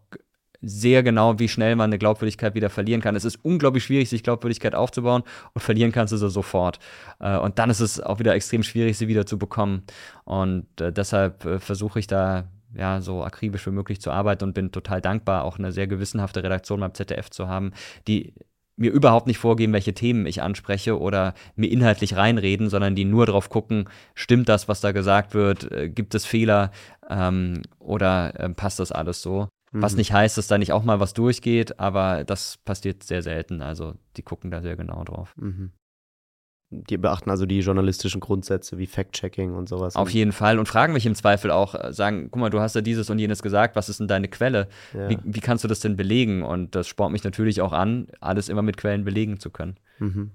sehr 0.64 1.04
genau, 1.04 1.40
wie 1.40 1.50
schnell 1.50 1.76
man 1.76 1.90
eine 1.90 1.98
Glaubwürdigkeit 1.98 2.56
wieder 2.56 2.70
verlieren 2.70 3.02
kann. 3.02 3.16
Es 3.16 3.26
ist 3.26 3.44
unglaublich 3.44 3.84
schwierig, 3.84 4.10
sich 4.10 4.24
Glaubwürdigkeit 4.24 4.76
aufzubauen 4.76 5.24
und 5.54 5.62
verlieren 5.62 5.92
kannst 5.92 6.14
du 6.14 6.18
sie 6.18 6.30
sofort. 6.30 6.80
Äh, 7.20 7.38
und 7.38 7.60
dann 7.60 7.70
ist 7.70 7.82
es 7.82 8.00
auch 8.00 8.20
wieder 8.20 8.34
extrem 8.34 8.64
schwierig, 8.64 8.98
sie 8.98 9.08
wieder 9.08 9.26
zu 9.26 9.38
bekommen. 9.38 9.84
Und 10.24 10.66
äh, 10.80 10.92
deshalb 10.94 11.46
äh, 11.46 11.60
versuche 11.60 12.00
ich 12.00 12.08
da 12.08 12.50
ja, 12.76 13.02
so 13.02 13.24
akribisch 13.24 13.66
wie 13.68 13.72
möglich 13.72 14.02
zu 14.02 14.12
arbeiten 14.12 14.44
und 14.46 14.54
bin 14.54 14.72
total 14.72 15.02
dankbar, 15.02 15.44
auch 15.44 15.58
eine 15.58 15.72
sehr 15.72 15.88
gewissenhafte 15.88 16.44
Redaktion 16.44 16.80
beim 16.80 16.94
ZDF 16.94 17.30
zu 17.30 17.48
haben, 17.48 17.72
die 18.08 18.34
mir 18.76 18.92
überhaupt 18.92 19.28
nicht 19.28 19.38
vorgeben, 19.38 19.74
welche 19.74 19.94
Themen 19.94 20.26
ich 20.26 20.42
anspreche 20.42 21.00
oder 21.00 21.36
mir 21.56 21.70
inhaltlich 21.70 22.16
reinreden, 22.16 22.70
sondern 22.70 22.96
die 22.96 23.06
nur 23.06 23.28
drauf 23.28 23.50
gucken, 23.50 23.88
stimmt 24.16 24.50
das, 24.50 24.68
was 24.68 24.82
da 24.82 24.92
gesagt 24.92 25.36
wird, 25.36 25.70
gibt 25.94 26.16
es 26.16 26.26
Fehler 26.26 26.72
ähm, 27.10 27.62
oder 27.78 28.40
äh, 28.40 28.50
passt 28.50 28.80
das 28.80 28.92
alles 28.92 29.22
so. 29.22 29.48
Was 29.74 29.94
mhm. 29.94 29.98
nicht 30.00 30.14
heißt, 30.14 30.38
dass 30.38 30.48
da 30.48 30.58
nicht 30.58 30.72
auch 30.72 30.84
mal 30.84 31.00
was 31.00 31.14
durchgeht, 31.14 31.80
aber 31.80 32.24
das 32.24 32.58
passiert 32.64 33.04
sehr 33.04 33.24
selten. 33.24 33.62
Also 33.62 33.96
die 34.18 34.22
gucken 34.22 34.52
da 34.52 34.62
sehr 34.62 34.76
genau 34.76 35.04
drauf. 35.04 35.34
Mhm. 35.36 35.72
Die 36.74 36.98
beachten 36.98 37.30
also 37.30 37.46
die 37.46 37.60
journalistischen 37.60 38.20
Grundsätze 38.20 38.78
wie 38.78 38.88
Fact-Checking 38.88 39.54
und 39.54 39.70
sowas. 39.70 39.96
Auf 39.96 40.10
jeden 40.10 40.32
Fall 40.32 40.60
und 40.60 40.68
fragen 40.68 40.94
mich 40.94 41.06
im 41.06 41.16
Zweifel 41.16 41.52
auch, 41.52 41.76
äh, 41.76 41.94
sagen, 41.94 42.30
guck 42.32 42.40
mal, 42.40 42.50
du 42.50 42.60
hast 42.60 42.76
ja 42.76 42.82
dieses 42.82 43.10
und 43.10 43.20
jenes 43.20 43.44
gesagt, 43.44 43.76
was 43.76 43.90
ist 43.90 44.00
denn 44.00 44.08
deine 44.08 44.28
Quelle? 44.28 44.68
Ja. 44.94 45.10
Wie, 45.10 45.18
wie, 45.24 45.40
kannst 45.40 45.64
du 45.64 45.68
das 45.68 45.80
denn 45.80 45.96
belegen? 45.96 46.44
Und 46.44 46.76
das 46.76 46.88
spornt 46.88 47.14
mich 47.14 47.24
natürlich 47.24 47.62
auch 47.62 47.74
an, 47.74 48.08
alles 48.20 48.50
immer 48.50 48.62
mit 48.62 48.78
Quellen 48.78 49.04
belegen 49.04 49.40
zu 49.40 49.50
können. 49.50 49.78
Mhm. 50.00 50.32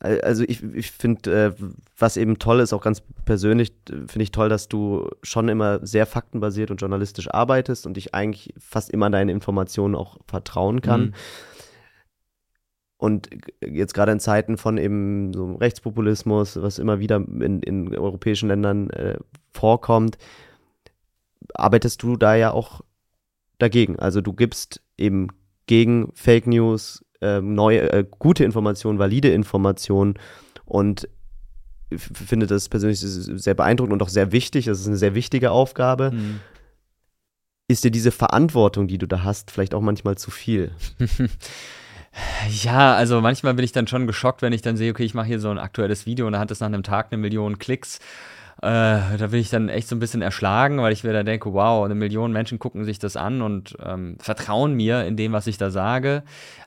Also 0.00 0.44
ich, 0.46 0.62
ich 0.62 0.90
finde, 0.90 1.46
äh, 1.46 1.64
was 1.96 2.18
eben 2.18 2.38
toll 2.38 2.60
ist, 2.60 2.74
auch 2.74 2.82
ganz 2.82 3.02
persönlich, 3.24 3.72
finde 3.86 4.22
ich 4.22 4.32
toll, 4.32 4.50
dass 4.50 4.68
du 4.68 5.08
schon 5.22 5.48
immer 5.48 5.84
sehr 5.86 6.04
faktenbasiert 6.04 6.70
und 6.70 6.76
journalistisch 6.78 7.32
arbeitest 7.32 7.86
und 7.86 7.96
ich 7.96 8.14
eigentlich 8.14 8.52
fast 8.58 8.90
immer 8.90 9.08
deinen 9.08 9.30
Informationen 9.30 9.94
auch 9.94 10.18
vertrauen 10.26 10.82
kann. 10.82 11.00
Mhm. 11.00 11.14
Und 13.04 13.28
jetzt 13.60 13.92
gerade 13.92 14.12
in 14.12 14.18
Zeiten 14.18 14.56
von 14.56 14.78
eben 14.78 15.34
so 15.34 15.56
Rechtspopulismus, 15.56 16.62
was 16.62 16.78
immer 16.78 17.00
wieder 17.00 17.16
in, 17.16 17.60
in 17.60 17.94
europäischen 17.94 18.48
Ländern 18.48 18.88
äh, 18.88 19.18
vorkommt, 19.52 20.16
arbeitest 21.52 22.02
du 22.02 22.16
da 22.16 22.34
ja 22.34 22.52
auch 22.52 22.80
dagegen. 23.58 23.98
Also 23.98 24.22
du 24.22 24.32
gibst 24.32 24.80
eben 24.96 25.28
gegen 25.66 26.12
Fake 26.14 26.46
News, 26.46 27.04
äh, 27.20 27.42
neue, 27.42 27.92
äh, 27.92 28.06
gute 28.18 28.42
Informationen, 28.42 28.98
valide 28.98 29.28
Informationen 29.28 30.14
und 30.64 31.06
finde 31.98 32.46
das 32.46 32.70
persönlich 32.70 33.00
sehr 33.00 33.54
beeindruckend 33.54 33.92
und 33.92 34.02
auch 34.02 34.08
sehr 34.08 34.32
wichtig. 34.32 34.64
Das 34.64 34.80
ist 34.80 34.86
eine 34.86 34.96
sehr 34.96 35.14
wichtige 35.14 35.50
Aufgabe. 35.50 36.12
Mhm. 36.12 36.40
Ist 37.68 37.84
dir 37.84 37.90
diese 37.90 38.12
Verantwortung, 38.12 38.88
die 38.88 38.96
du 38.96 39.06
da 39.06 39.24
hast, 39.24 39.50
vielleicht 39.50 39.74
auch 39.74 39.82
manchmal 39.82 40.16
zu 40.16 40.30
viel? 40.30 40.70
Ja, 42.62 42.94
also 42.94 43.20
manchmal 43.20 43.54
bin 43.54 43.64
ich 43.64 43.72
dann 43.72 43.86
schon 43.86 44.06
geschockt, 44.06 44.42
wenn 44.42 44.52
ich 44.52 44.62
dann 44.62 44.76
sehe, 44.76 44.92
okay, 44.92 45.04
ich 45.04 45.14
mache 45.14 45.26
hier 45.26 45.40
so 45.40 45.50
ein 45.50 45.58
aktuelles 45.58 46.06
Video 46.06 46.26
und 46.26 46.34
da 46.34 46.38
hat 46.38 46.50
es 46.50 46.60
nach 46.60 46.68
einem 46.68 46.82
Tag 46.82 47.08
eine 47.10 47.20
Million 47.20 47.58
Klicks. 47.58 47.98
Äh, 48.62 49.18
da 49.18 49.26
bin 49.30 49.40
ich 49.40 49.50
dann 49.50 49.68
echt 49.68 49.88
so 49.88 49.96
ein 49.96 49.98
bisschen 49.98 50.22
erschlagen, 50.22 50.78
weil 50.78 50.92
ich 50.92 51.02
mir 51.04 51.12
da 51.12 51.22
denke, 51.24 51.52
wow, 51.52 51.84
eine 51.84 51.94
Million 51.94 52.32
Menschen 52.32 52.58
gucken 52.58 52.84
sich 52.84 52.98
das 52.98 53.16
an 53.16 53.42
und 53.42 53.76
ähm, 53.82 54.16
vertrauen 54.20 54.74
mir 54.74 55.04
in 55.04 55.16
dem, 55.16 55.32
was 55.32 55.46
ich 55.46 55.58
da 55.58 55.70
sage. 55.70 56.22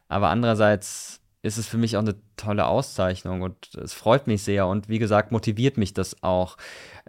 Aber 0.10 0.30
andererseits 0.30 1.22
ist 1.44 1.58
es 1.58 1.68
für 1.68 1.78
mich 1.78 1.96
auch 1.96 2.02
eine 2.02 2.16
tolle 2.36 2.66
Auszeichnung 2.66 3.42
und 3.42 3.74
es 3.76 3.94
freut 3.94 4.28
mich 4.28 4.44
sehr 4.44 4.68
und 4.68 4.90
wie 4.90 5.00
gesagt, 5.00 5.32
motiviert 5.32 5.78
mich 5.78 5.94
das 5.94 6.22
auch. 6.24 6.58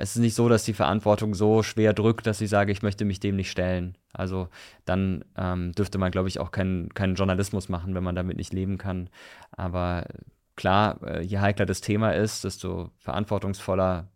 Es 0.01 0.15
ist 0.15 0.21
nicht 0.21 0.37
so, 0.37 0.49
dass 0.49 0.65
die 0.65 0.75
Verantwortung 0.75 1.35
so 1.35 1.65
schwer 1.65 1.93
drückt, 1.93 2.29
dass 2.29 2.41
ich 2.41 2.49
sage, 2.49 2.71
ich 2.71 2.83
möchte 2.83 3.05
mich 3.05 3.19
dem 3.19 3.35
nicht 3.35 3.51
stellen. 3.51 3.99
Also 4.13 4.49
dann 4.85 5.25
ähm, 5.37 5.73
dürfte 5.73 5.99
man, 5.99 6.13
glaube 6.13 6.29
ich, 6.29 6.39
auch 6.39 6.53
keinen 6.53 6.95
kein 6.95 7.17
Journalismus 7.17 7.69
machen, 7.69 7.97
wenn 7.97 8.05
man 8.05 8.15
damit 8.15 8.37
nicht 8.37 8.53
leben 8.53 8.79
kann. 8.79 9.11
Aber 9.51 10.07
klar, 10.55 11.03
äh, 11.03 11.23
je 11.23 11.41
heikler 11.41 11.67
das 11.67 11.81
Thema 11.81 12.13
ist, 12.13 12.45
desto 12.45 12.93
verantwortungsvoller 12.99 14.09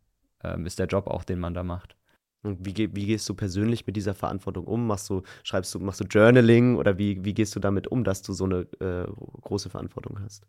ähm, 0.45 0.66
ist 0.66 0.78
der 0.78 0.87
Job 0.87 1.09
auch, 1.09 1.24
den 1.24 1.41
man 1.41 1.53
da 1.53 1.64
macht. 1.64 1.97
Wie, 2.45 2.95
wie, 2.95 3.07
gehst 3.07 3.28
du 3.28 3.35
persönlich 3.35 3.85
mit 3.85 3.97
dieser 3.97 4.14
Verantwortung 4.14 4.66
um? 4.66 4.87
Machst 4.87 5.11
du, 5.11 5.22
schreibst 5.43 5.74
du, 5.74 5.80
machst 5.80 5.99
du 5.99 6.05
Journaling 6.05 6.76
oder 6.76 6.97
wie, 6.97 7.24
wie 7.24 7.35
gehst 7.35 7.57
du 7.57 7.61
damit 7.61 7.89
um, 7.89 8.05
dass 8.05 8.22
du 8.22 8.33
so 8.33 8.45
eine 8.45 8.68
äh, 8.78 9.11
große 9.43 9.68
Verantwortung 9.68 10.20
hast? 10.22 10.47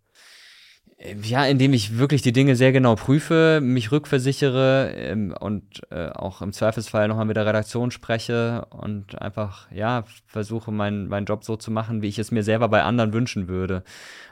Ja, 1.21 1.45
indem 1.45 1.73
ich 1.73 1.97
wirklich 1.97 2.21
die 2.21 2.31
Dinge 2.31 2.55
sehr 2.55 2.71
genau 2.71 2.95
prüfe, 2.95 3.59
mich 3.61 3.91
rückversichere 3.91 4.93
ähm, 4.95 5.35
und 5.37 5.81
äh, 5.91 6.07
auch 6.07 6.41
im 6.41 6.53
Zweifelsfall 6.53 7.09
nochmal 7.09 7.25
mit 7.25 7.35
der 7.35 7.45
Redaktion 7.45 7.91
spreche 7.91 8.65
und 8.69 9.21
einfach, 9.21 9.69
ja, 9.69 10.05
versuche 10.27 10.71
meinen 10.71 11.09
mein 11.09 11.25
Job 11.25 11.43
so 11.43 11.57
zu 11.57 11.71
machen, 11.71 12.01
wie 12.01 12.07
ich 12.07 12.19
es 12.19 12.31
mir 12.31 12.43
selber 12.43 12.69
bei 12.69 12.83
anderen 12.83 13.11
wünschen 13.11 13.49
würde. 13.49 13.83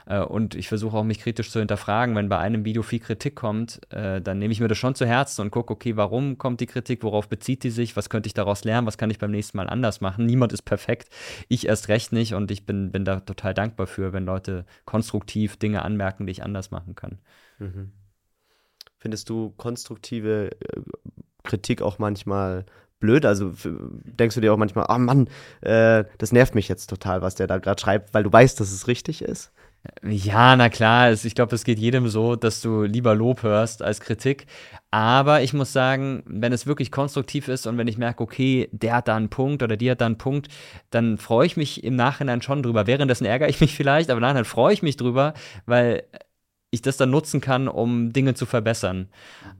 Äh, 0.06 0.20
und 0.20 0.54
ich 0.54 0.68
versuche 0.68 0.96
auch 0.96 1.04
mich 1.04 1.20
kritisch 1.20 1.50
zu 1.50 1.58
hinterfragen. 1.58 2.14
Wenn 2.14 2.28
bei 2.28 2.38
einem 2.38 2.64
Video 2.64 2.82
viel 2.82 3.00
Kritik 3.00 3.36
kommt, 3.36 3.80
äh, 3.92 4.20
dann 4.20 4.38
nehme 4.38 4.52
ich 4.52 4.60
mir 4.60 4.68
das 4.68 4.78
schon 4.78 4.94
zu 4.94 5.06
Herzen 5.06 5.42
und 5.42 5.50
gucke, 5.50 5.72
okay, 5.72 5.96
warum 5.96 6.38
kommt 6.38 6.60
die 6.60 6.66
Kritik, 6.66 7.02
worauf 7.02 7.28
bezieht 7.28 7.64
die 7.64 7.70
sich, 7.70 7.96
was 7.96 8.08
könnte 8.08 8.26
ich 8.26 8.34
daraus 8.34 8.64
lernen, 8.64 8.86
was 8.86 8.98
kann 8.98 9.10
ich 9.10 9.18
beim 9.18 9.30
nächsten 9.30 9.56
Mal 9.56 9.68
anders 9.68 10.00
machen. 10.00 10.26
Niemand 10.26 10.52
ist 10.52 10.62
perfekt, 10.62 11.08
ich 11.48 11.66
erst 11.66 11.88
recht 11.88 12.12
nicht 12.12 12.34
und 12.34 12.50
ich 12.50 12.66
bin, 12.66 12.92
bin 12.92 13.04
da 13.04 13.20
total 13.20 13.54
dankbar 13.54 13.86
für, 13.86 14.12
wenn 14.12 14.24
Leute 14.24 14.64
konstruktiv 14.84 15.56
Dinge 15.56 15.82
anmerken, 15.82 16.26
die 16.26 16.32
ich 16.32 16.41
anders 16.42 16.70
machen 16.70 16.94
kann. 16.94 17.18
Mhm. 17.58 17.92
Findest 18.98 19.28
du 19.28 19.50
konstruktive 19.56 20.50
äh, 20.52 20.80
Kritik 21.42 21.82
auch 21.82 21.98
manchmal 21.98 22.64
blöd? 23.00 23.26
Also 23.26 23.52
denkst 23.64 24.34
du 24.34 24.40
dir 24.40 24.52
auch 24.52 24.58
manchmal, 24.58 24.86
oh 24.88 24.98
Mann, 24.98 25.28
äh, 25.60 26.04
das 26.18 26.32
nervt 26.32 26.54
mich 26.54 26.68
jetzt 26.68 26.88
total, 26.88 27.20
was 27.20 27.34
der 27.34 27.46
da 27.46 27.58
gerade 27.58 27.80
schreibt, 27.80 28.14
weil 28.14 28.22
du 28.22 28.32
weißt, 28.32 28.58
dass 28.60 28.72
es 28.72 28.86
richtig 28.86 29.22
ist? 29.22 29.52
Ja, 30.04 30.54
na 30.54 30.68
klar, 30.68 31.12
ich 31.12 31.34
glaube, 31.34 31.56
es 31.56 31.64
geht 31.64 31.80
jedem 31.80 32.06
so, 32.06 32.36
dass 32.36 32.60
du 32.60 32.84
lieber 32.84 33.16
Lob 33.16 33.42
hörst 33.42 33.82
als 33.82 33.98
Kritik. 33.98 34.46
Aber 34.92 35.42
ich 35.42 35.54
muss 35.54 35.72
sagen, 35.72 36.22
wenn 36.26 36.52
es 36.52 36.66
wirklich 36.66 36.92
konstruktiv 36.92 37.48
ist 37.48 37.66
und 37.66 37.78
wenn 37.78 37.88
ich 37.88 37.98
merke, 37.98 38.22
okay, 38.22 38.68
der 38.70 38.96
hat 38.96 39.08
da 39.08 39.16
einen 39.16 39.28
Punkt 39.28 39.62
oder 39.62 39.76
die 39.76 39.90
hat 39.90 40.00
da 40.00 40.06
einen 40.06 40.18
Punkt, 40.18 40.48
dann 40.90 41.18
freue 41.18 41.46
ich 41.46 41.56
mich 41.56 41.82
im 41.82 41.96
Nachhinein 41.96 42.42
schon 42.42 42.62
drüber. 42.62 42.86
Währenddessen 42.86 43.24
ärgere 43.24 43.48
ich 43.48 43.60
mich 43.60 43.74
vielleicht, 43.76 44.10
aber 44.10 44.20
nachher 44.20 44.44
freue 44.44 44.72
ich 44.72 44.82
mich 44.82 44.96
drüber, 44.96 45.34
weil 45.66 46.04
ich 46.72 46.82
das 46.82 46.96
dann 46.96 47.10
nutzen 47.10 47.40
kann, 47.40 47.68
um 47.68 48.12
Dinge 48.12 48.34
zu 48.34 48.46
verbessern. 48.46 49.08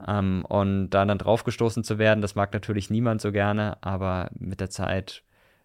Ähm, 0.08 0.44
und 0.48 0.90
da 0.90 1.04
dann 1.04 1.18
draufgestoßen 1.18 1.84
zu 1.84 1.98
werden, 1.98 2.22
das 2.22 2.34
mag 2.34 2.52
natürlich 2.54 2.90
niemand 2.90 3.20
so 3.20 3.30
gerne, 3.30 3.76
aber 3.82 4.30
mit 4.36 4.60
der 4.60 4.70
Zeit, 4.70 5.22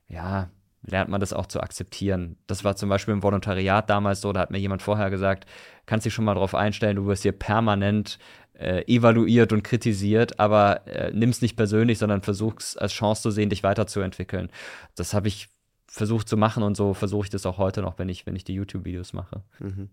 ja, 0.10 0.50
lernt 0.84 1.10
man 1.10 1.22
das 1.22 1.34
auch 1.34 1.48
zu 1.48 1.62
akzeptieren. 1.62 2.38
Das 2.48 2.64
war 2.64 2.76
zum 2.76 2.90
Beispiel 2.90 3.14
im 3.14 3.24
Volontariat 3.24 3.90
damals 3.90 4.22
so, 4.22 4.34
da 4.34 4.42
hat 4.42 4.52
mir 4.52 4.60
jemand 4.60 4.82
vorher 4.82 5.10
gesagt, 5.10 5.46
kannst 5.86 6.06
dich 6.06 6.14
schon 6.14 6.26
mal 6.26 6.34
darauf 6.34 6.54
einstellen, 6.54 6.98
du 6.98 7.08
wirst 7.08 7.24
hier 7.24 7.32
permanent 7.32 8.20
äh, 8.54 8.84
evaluiert 8.94 9.54
und 9.54 9.64
kritisiert, 9.64 10.40
aber 10.40 10.86
äh, 10.86 11.12
nimm 11.14 11.30
es 11.30 11.42
nicht 11.42 11.56
persönlich, 11.56 11.98
sondern 11.98 12.22
versuch's 12.22 12.76
als 12.76 12.92
Chance 12.92 13.22
zu 13.22 13.32
sehen, 13.32 13.50
dich 13.50 13.64
weiterzuentwickeln. 13.64 14.50
Das 14.96 15.14
habe 15.14 15.30
ich 15.30 15.48
versucht 15.88 16.28
zu 16.28 16.36
machen 16.36 16.64
und 16.64 16.76
so 16.76 16.94
versuche 16.94 17.26
ich 17.26 17.30
das 17.30 17.46
auch 17.46 17.58
heute 17.58 17.82
noch, 17.82 17.98
wenn 18.00 18.10
ich, 18.10 18.26
wenn 18.26 18.36
ich 18.36 18.44
die 18.44 18.54
YouTube-Videos 18.54 19.14
mache. 19.14 19.44
Mhm. 19.60 19.90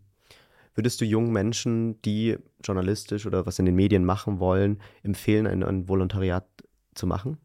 Würdest 0.75 1.01
du 1.01 1.05
jungen 1.05 1.33
Menschen, 1.33 2.01
die 2.03 2.37
journalistisch 2.63 3.27
oder 3.27 3.47
was 3.47 3.59
in 3.59 3.67
den 3.67 3.77
Medien 3.77 4.05
machen 4.05 4.41
wollen, 4.41 4.81
empfehlen, 5.03 5.47
ein, 5.47 5.63
ein 5.63 5.89
Volontariat 5.89 6.47
zu 6.95 7.07
machen? 7.07 7.39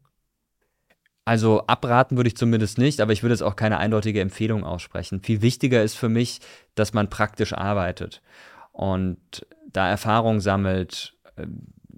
Also 1.24 1.66
abraten 1.66 2.16
würde 2.16 2.28
ich 2.28 2.36
zumindest 2.36 2.78
nicht, 2.78 3.00
aber 3.00 3.12
ich 3.12 3.22
würde 3.22 3.34
jetzt 3.34 3.42
auch 3.42 3.54
keine 3.54 3.78
eindeutige 3.78 4.20
Empfehlung 4.20 4.64
aussprechen. 4.64 5.22
Viel 5.22 5.42
wichtiger 5.42 5.82
ist 5.82 5.94
für 5.94 6.08
mich, 6.08 6.40
dass 6.74 6.92
man 6.92 7.08
praktisch 7.08 7.52
arbeitet 7.52 8.20
und 8.72 9.46
da 9.72 9.88
Erfahrung 9.88 10.40
sammelt, 10.40 11.16
äh, 11.36 11.46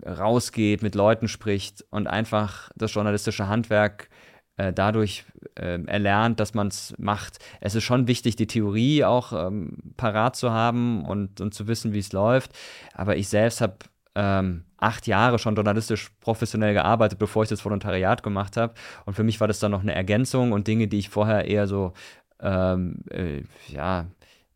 rausgeht, 0.06 0.82
mit 0.82 0.94
Leuten 0.94 1.28
spricht 1.28 1.84
und 1.90 2.08
einfach 2.08 2.70
das 2.76 2.92
journalistische 2.92 3.48
Handwerk 3.48 4.08
äh, 4.10 4.31
dadurch 4.56 5.24
äh, 5.54 5.82
erlernt, 5.84 6.40
dass 6.40 6.54
man 6.54 6.68
es 6.68 6.94
macht. 6.98 7.38
Es 7.60 7.74
ist 7.74 7.84
schon 7.84 8.06
wichtig, 8.06 8.36
die 8.36 8.46
Theorie 8.46 9.04
auch 9.04 9.32
ähm, 9.32 9.78
parat 9.96 10.36
zu 10.36 10.50
haben 10.50 11.04
und, 11.04 11.40
und 11.40 11.54
zu 11.54 11.66
wissen, 11.68 11.92
wie 11.92 11.98
es 11.98 12.12
läuft. 12.12 12.52
Aber 12.92 13.16
ich 13.16 13.28
selbst 13.28 13.60
habe 13.60 13.76
ähm, 14.14 14.64
acht 14.76 15.06
Jahre 15.06 15.38
schon 15.38 15.54
journalistisch 15.54 16.10
professionell 16.20 16.74
gearbeitet, 16.74 17.18
bevor 17.18 17.44
ich 17.44 17.48
das 17.48 17.64
Volontariat 17.64 18.22
gemacht 18.22 18.56
habe. 18.56 18.74
Und 19.06 19.14
für 19.14 19.24
mich 19.24 19.40
war 19.40 19.48
das 19.48 19.58
dann 19.58 19.70
noch 19.70 19.82
eine 19.82 19.94
Ergänzung 19.94 20.52
und 20.52 20.66
Dinge, 20.66 20.88
die 20.88 20.98
ich 20.98 21.08
vorher 21.08 21.46
eher 21.46 21.66
so, 21.66 21.92
ähm, 22.40 22.96
äh, 23.10 23.42
ja, 23.68 24.06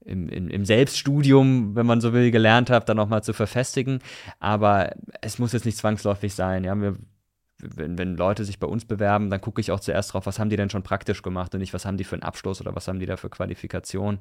im, 0.04 0.28
im, 0.28 0.48
im, 0.48 0.64
Selbststudium, 0.64 1.74
wenn 1.74 1.86
man 1.86 2.00
so 2.00 2.12
will, 2.12 2.30
gelernt 2.30 2.70
habe, 2.70 2.84
dann 2.84 2.96
nochmal 2.96 3.24
zu 3.24 3.32
verfestigen. 3.32 4.00
Aber 4.38 4.92
es 5.20 5.38
muss 5.38 5.52
jetzt 5.52 5.64
nicht 5.64 5.78
zwangsläufig 5.78 6.34
sein. 6.34 6.62
Ja, 6.62 6.80
wir 6.80 6.96
wenn, 7.58 7.96
wenn 7.96 8.16
Leute 8.16 8.44
sich 8.44 8.58
bei 8.58 8.66
uns 8.66 8.84
bewerben, 8.84 9.30
dann 9.30 9.40
gucke 9.40 9.60
ich 9.60 9.70
auch 9.70 9.80
zuerst 9.80 10.12
drauf, 10.12 10.26
was 10.26 10.38
haben 10.38 10.50
die 10.50 10.56
denn 10.56 10.68
schon 10.68 10.82
praktisch 10.82 11.22
gemacht 11.22 11.54
und 11.54 11.60
nicht, 11.60 11.72
was 11.72 11.86
haben 11.86 11.96
die 11.96 12.04
für 12.04 12.14
einen 12.14 12.22
Abschluss 12.22 12.60
oder 12.60 12.74
was 12.76 12.86
haben 12.86 13.00
die 13.00 13.06
da 13.06 13.16
für 13.16 13.30
Qualifikation. 13.30 14.18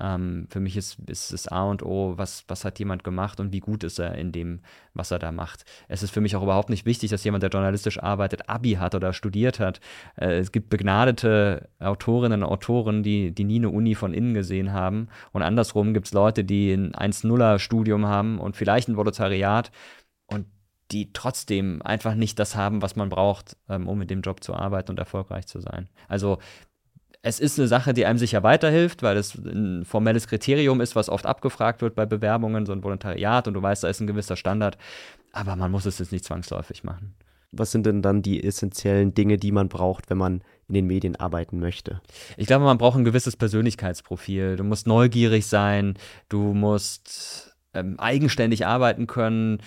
Ähm, 0.00 0.46
für 0.50 0.58
mich 0.58 0.76
ist, 0.76 0.98
ist 1.06 1.32
es 1.32 1.46
A 1.46 1.62
und 1.64 1.84
O, 1.84 2.14
was, 2.16 2.44
was 2.48 2.64
hat 2.64 2.78
jemand 2.80 3.04
gemacht 3.04 3.38
und 3.38 3.52
wie 3.52 3.60
gut 3.60 3.84
ist 3.84 4.00
er 4.00 4.16
in 4.16 4.32
dem, 4.32 4.60
was 4.94 5.12
er 5.12 5.20
da 5.20 5.30
macht. 5.30 5.64
Es 5.88 6.02
ist 6.02 6.10
für 6.10 6.20
mich 6.20 6.34
auch 6.34 6.42
überhaupt 6.42 6.70
nicht 6.70 6.84
wichtig, 6.84 7.10
dass 7.10 7.22
jemand, 7.22 7.42
der 7.44 7.50
journalistisch 7.50 8.02
arbeitet, 8.02 8.48
Abi 8.48 8.72
hat 8.72 8.94
oder 8.94 9.12
studiert 9.12 9.60
hat. 9.60 9.80
Äh, 10.16 10.38
es 10.38 10.50
gibt 10.50 10.68
begnadete 10.68 11.68
Autorinnen 11.78 12.42
und 12.42 12.48
Autoren, 12.48 13.04
die, 13.04 13.30
die 13.32 13.44
nie 13.44 13.56
eine 13.56 13.70
Uni 13.70 13.94
von 13.94 14.12
innen 14.12 14.34
gesehen 14.34 14.72
haben. 14.72 15.08
Und 15.30 15.42
andersrum 15.42 15.94
gibt 15.94 16.06
es 16.06 16.12
Leute, 16.12 16.42
die 16.42 16.72
ein 16.72 16.92
1-0er-Studium 16.92 18.06
haben 18.06 18.38
und 18.40 18.56
vielleicht 18.56 18.88
ein 18.88 18.96
Volontariat 18.96 19.70
die 20.92 21.12
trotzdem 21.12 21.82
einfach 21.82 22.14
nicht 22.14 22.38
das 22.38 22.54
haben, 22.54 22.82
was 22.82 22.96
man 22.96 23.08
braucht, 23.08 23.56
ähm, 23.68 23.88
um 23.88 23.98
mit 23.98 24.10
dem 24.10 24.20
Job 24.20 24.42
zu 24.42 24.54
arbeiten 24.54 24.90
und 24.90 24.98
erfolgreich 24.98 25.46
zu 25.46 25.60
sein. 25.60 25.88
Also 26.08 26.38
es 27.22 27.38
ist 27.38 27.58
eine 27.58 27.68
Sache, 27.68 27.94
die 27.94 28.04
einem 28.04 28.18
sicher 28.18 28.42
weiterhilft, 28.42 29.02
weil 29.02 29.16
es 29.16 29.36
ein 29.36 29.84
formelles 29.84 30.26
Kriterium 30.26 30.80
ist, 30.80 30.96
was 30.96 31.08
oft 31.08 31.24
abgefragt 31.24 31.80
wird 31.80 31.94
bei 31.94 32.04
Bewerbungen, 32.04 32.66
so 32.66 32.72
ein 32.72 32.82
Volontariat 32.82 33.46
und 33.46 33.54
du 33.54 33.62
weißt, 33.62 33.84
da 33.84 33.88
ist 33.88 34.00
ein 34.00 34.08
gewisser 34.08 34.36
Standard, 34.36 34.76
aber 35.32 35.54
man 35.54 35.70
muss 35.70 35.86
es 35.86 35.98
jetzt 35.98 36.12
nicht 36.12 36.24
zwangsläufig 36.24 36.82
machen. 36.82 37.14
Was 37.52 37.70
sind 37.70 37.84
denn 37.86 38.02
dann 38.02 38.22
die 38.22 38.42
essentiellen 38.42 39.14
Dinge, 39.14 39.36
die 39.36 39.52
man 39.52 39.68
braucht, 39.68 40.08
wenn 40.08 40.16
man 40.16 40.42
in 40.68 40.74
den 40.74 40.86
Medien 40.86 41.16
arbeiten 41.16 41.60
möchte? 41.60 42.00
Ich 42.38 42.46
glaube, 42.46 42.64
man 42.64 42.78
braucht 42.78 42.98
ein 42.98 43.04
gewisses 43.04 43.36
Persönlichkeitsprofil. 43.36 44.56
Du 44.56 44.64
musst 44.64 44.86
neugierig 44.86 45.46
sein, 45.46 45.94
du 46.30 46.54
musst 46.54 47.54
ähm, 47.74 48.00
eigenständig 48.00 48.66
arbeiten 48.66 49.06
können, 49.06 49.58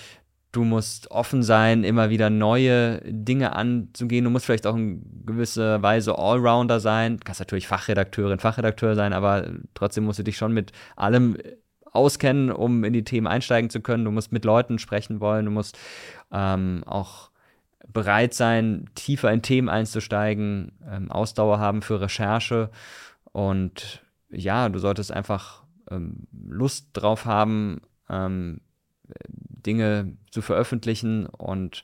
Du 0.56 0.64
musst 0.64 1.12
offen 1.12 1.43
sein, 1.43 1.84
immer 1.84 2.10
wieder 2.10 2.30
neue 2.30 3.01
Dinge 3.03 3.53
anzugehen. 3.58 4.24
Du 4.24 4.30
musst 4.30 4.45
vielleicht 4.45 4.66
auch 4.66 4.78
in 4.78 5.26
gewisser 5.26 5.82
Weise 5.82 6.18
Allrounder 6.18 6.80
sein. 6.80 7.18
Du 7.18 7.26
kannst 7.26 7.41
natürlich 7.41 7.68
Fachredakteurin, 7.68 8.39
Fachredakteur 8.39 8.95
sein, 8.95 9.12
aber 9.12 9.49
trotzdem 9.74 10.06
musst 10.06 10.20
du 10.20 10.24
dich 10.24 10.38
schon 10.38 10.53
mit 10.53 10.72
allem 10.95 11.36
auskennen, 11.91 12.53
um 12.53 12.86
in 12.86 12.93
die 12.93 13.03
Themen 13.03 13.28
einsteigen 13.28 13.70
zu 13.70 13.82
können. 13.82 14.06
Du 14.06 14.12
musst 14.12 14.32
mit 14.32 14.45
Leuten 14.45 14.80
sprechen 14.80 15.20
wollen. 15.20 15.43
Du 15.43 15.51
musst 15.51 15.78
ähm, 16.32 16.84
auch 16.86 17.32
bereit 17.91 18.34
sein, 18.34 18.89
tiefer 18.95 19.34
in 19.34 19.41
Themen 19.41 19.68
einzusteigen, 19.68 20.72
ähm, 20.89 21.12
Ausdauer 21.12 21.60
haben 21.60 21.82
für 21.82 21.99
Recherche. 21.99 22.70
Und 23.34 24.06
ja, 24.30 24.70
du 24.70 24.80
solltest 24.80 25.12
einfach 25.12 25.64
ähm, 25.91 26.28
Lust 26.47 26.91
drauf 26.93 27.26
haben, 27.26 27.82
ähm, 28.10 28.62
Dinge 29.28 30.18
zu 30.32 30.41
veröffentlichen 30.41 31.26
und 31.26 31.84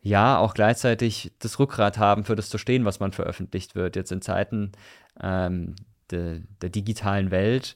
ja, 0.00 0.36
auch 0.36 0.52
gleichzeitig 0.52 1.32
das 1.38 1.58
Rückgrat 1.58 1.96
haben, 1.96 2.24
für 2.24 2.36
das 2.36 2.50
zu 2.50 2.58
stehen, 2.58 2.84
was 2.84 3.00
man 3.00 3.12
veröffentlicht 3.12 3.74
wird. 3.74 3.96
Jetzt 3.96 4.12
in 4.12 4.20
Zeiten 4.20 4.72
ähm, 5.20 5.76
de, 6.10 6.42
der 6.60 6.68
digitalen 6.68 7.30
Welt 7.30 7.74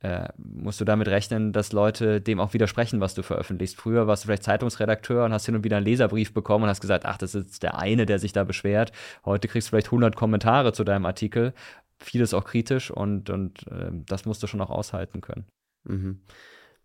äh, 0.00 0.28
musst 0.36 0.80
du 0.80 0.84
damit 0.84 1.06
rechnen, 1.06 1.52
dass 1.52 1.72
Leute 1.72 2.20
dem 2.20 2.40
auch 2.40 2.52
widersprechen, 2.52 3.00
was 3.00 3.14
du 3.14 3.22
veröffentlichst. 3.22 3.76
Früher 3.76 4.08
warst 4.08 4.24
du 4.24 4.26
vielleicht 4.26 4.42
Zeitungsredakteur 4.42 5.24
und 5.24 5.32
hast 5.32 5.46
hin 5.46 5.54
und 5.54 5.62
wieder 5.62 5.76
einen 5.76 5.86
Leserbrief 5.86 6.34
bekommen 6.34 6.64
und 6.64 6.70
hast 6.70 6.80
gesagt, 6.80 7.06
ach, 7.06 7.16
das 7.16 7.36
ist 7.36 7.62
der 7.62 7.78
eine, 7.78 8.06
der 8.06 8.18
sich 8.18 8.32
da 8.32 8.42
beschwert. 8.42 8.90
Heute 9.24 9.46
kriegst 9.46 9.68
du 9.68 9.70
vielleicht 9.70 9.88
100 9.88 10.16
Kommentare 10.16 10.72
zu 10.72 10.82
deinem 10.82 11.06
Artikel, 11.06 11.54
vieles 12.00 12.34
auch 12.34 12.44
kritisch 12.44 12.90
und, 12.90 13.30
und 13.30 13.66
äh, 13.68 13.90
das 14.06 14.24
musst 14.24 14.42
du 14.42 14.48
schon 14.48 14.60
auch 14.60 14.70
aushalten 14.70 15.20
können. 15.20 15.46
Mhm 15.84 16.22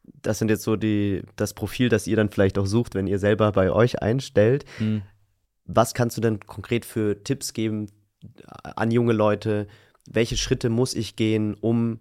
das 0.03 0.39
sind 0.39 0.49
jetzt 0.49 0.63
so 0.63 0.75
die, 0.75 1.23
das 1.35 1.53
Profil, 1.53 1.89
das 1.89 2.07
ihr 2.07 2.15
dann 2.15 2.29
vielleicht 2.29 2.57
auch 2.57 2.65
sucht, 2.65 2.95
wenn 2.95 3.07
ihr 3.07 3.19
selber 3.19 3.51
bei 3.51 3.71
euch 3.71 4.01
einstellt. 4.01 4.65
Mhm. 4.79 5.03
Was 5.65 5.93
kannst 5.93 6.17
du 6.17 6.21
denn 6.21 6.39
konkret 6.41 6.85
für 6.85 7.23
Tipps 7.23 7.53
geben 7.53 7.87
an 8.63 8.91
junge 8.91 9.13
Leute? 9.13 9.67
Welche 10.05 10.37
Schritte 10.37 10.69
muss 10.69 10.93
ich 10.93 11.15
gehen, 11.15 11.53
um 11.53 11.99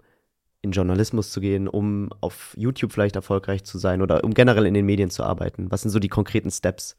in 0.62 0.72
Journalismus 0.72 1.30
zu 1.30 1.40
gehen, 1.40 1.68
um 1.68 2.10
auf 2.20 2.54
YouTube 2.56 2.92
vielleicht 2.92 3.16
erfolgreich 3.16 3.64
zu 3.64 3.78
sein 3.78 4.02
oder 4.02 4.24
um 4.24 4.34
generell 4.34 4.66
in 4.66 4.74
den 4.74 4.86
Medien 4.86 5.10
zu 5.10 5.24
arbeiten? 5.24 5.70
Was 5.70 5.82
sind 5.82 5.90
so 5.90 5.98
die 5.98 6.08
konkreten 6.08 6.50
Steps? 6.50 6.96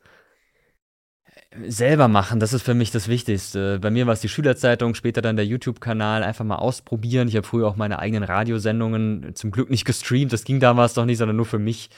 Selber 1.67 2.07
machen, 2.07 2.39
das 2.39 2.53
ist 2.53 2.63
für 2.63 2.73
mich 2.73 2.91
das 2.91 3.07
Wichtigste. 3.07 3.79
Bei 3.79 3.91
mir 3.91 4.07
war 4.07 4.13
es 4.13 4.21
die 4.21 4.29
Schülerzeitung, 4.29 4.95
später 4.95 5.21
dann 5.21 5.35
der 5.35 5.45
YouTube-Kanal, 5.45 6.23
einfach 6.23 6.45
mal 6.45 6.55
ausprobieren. 6.55 7.27
Ich 7.27 7.35
habe 7.35 7.45
früher 7.45 7.67
auch 7.67 7.75
meine 7.75 7.99
eigenen 7.99 8.23
Radiosendungen 8.23 9.35
zum 9.35 9.51
Glück 9.51 9.69
nicht 9.69 9.85
gestreamt, 9.85 10.33
das 10.33 10.43
ging 10.43 10.59
damals 10.59 10.95
noch 10.95 11.05
nicht, 11.05 11.17
sondern 11.17 11.37
nur 11.37 11.45
für 11.45 11.59
mich 11.59 11.89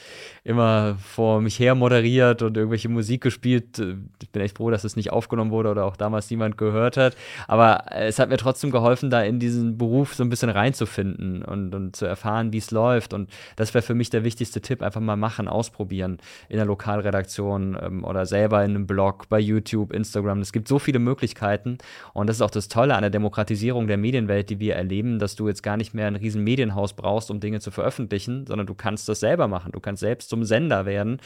immer 0.44 0.96
vor 1.00 1.40
mich 1.40 1.58
her 1.58 1.74
moderiert 1.74 2.42
und 2.42 2.56
irgendwelche 2.56 2.88
Musik 2.88 3.20
gespielt. 3.22 3.78
Ich 4.22 4.30
bin 4.30 4.42
echt 4.42 4.56
froh, 4.56 4.70
dass 4.70 4.84
es 4.84 4.96
nicht 4.96 5.10
aufgenommen 5.10 5.50
wurde 5.50 5.70
oder 5.70 5.84
auch 5.84 5.96
damals 5.96 6.30
niemand 6.30 6.56
gehört 6.56 6.96
hat. 6.96 7.16
Aber 7.48 7.84
es 7.90 8.18
hat 8.18 8.28
mir 8.28 8.36
trotzdem 8.36 8.70
geholfen, 8.70 9.10
da 9.10 9.22
in 9.22 9.40
diesen 9.40 9.78
Beruf 9.78 10.14
so 10.14 10.22
ein 10.22 10.28
bisschen 10.28 10.50
reinzufinden 10.50 11.42
und, 11.42 11.74
und 11.74 11.96
zu 11.96 12.06
erfahren, 12.06 12.52
wie 12.52 12.58
es 12.58 12.70
läuft. 12.70 13.12
Und 13.12 13.30
das 13.56 13.74
wäre 13.74 13.82
für 13.82 13.94
mich 13.94 14.10
der 14.10 14.22
wichtigste 14.22 14.60
Tipp, 14.60 14.82
einfach 14.82 15.00
mal 15.00 15.16
machen, 15.16 15.48
ausprobieren 15.48 16.18
in 16.48 16.56
der 16.56 16.66
Lokalredaktion 16.66 17.76
ähm, 17.80 18.04
oder 18.04 18.26
selber 18.26 18.64
in 18.64 18.70
einem 18.70 18.86
Blog, 18.86 19.28
bei 19.28 19.40
YouTube, 19.46 19.92
Instagram. 19.92 20.40
Es 20.40 20.52
gibt 20.52 20.68
so 20.68 20.78
viele 20.78 20.98
Möglichkeiten 20.98 21.78
und 22.12 22.26
das 22.26 22.36
ist 22.36 22.42
auch 22.42 22.50
das 22.50 22.68
Tolle 22.68 22.94
an 22.94 23.02
der 23.02 23.10
Demokratisierung 23.10 23.86
der 23.86 23.96
Medienwelt, 23.96 24.50
die 24.50 24.60
wir 24.60 24.74
erleben, 24.74 25.18
dass 25.18 25.36
du 25.36 25.48
jetzt 25.48 25.62
gar 25.62 25.76
nicht 25.76 25.94
mehr 25.94 26.06
ein 26.06 26.16
riesen 26.16 26.44
Medienhaus 26.44 26.94
brauchst, 26.94 27.30
um 27.30 27.40
Dinge 27.40 27.60
zu 27.60 27.70
veröffentlichen, 27.70 28.46
sondern 28.46 28.66
du 28.66 28.74
kannst 28.74 29.08
das 29.08 29.20
selber 29.20 29.48
machen. 29.48 29.72
Du 29.72 29.80
kannst 29.80 30.00
selbst 30.00 30.28
zum 30.28 30.44
Sender 30.44 30.86
werden 30.86 31.20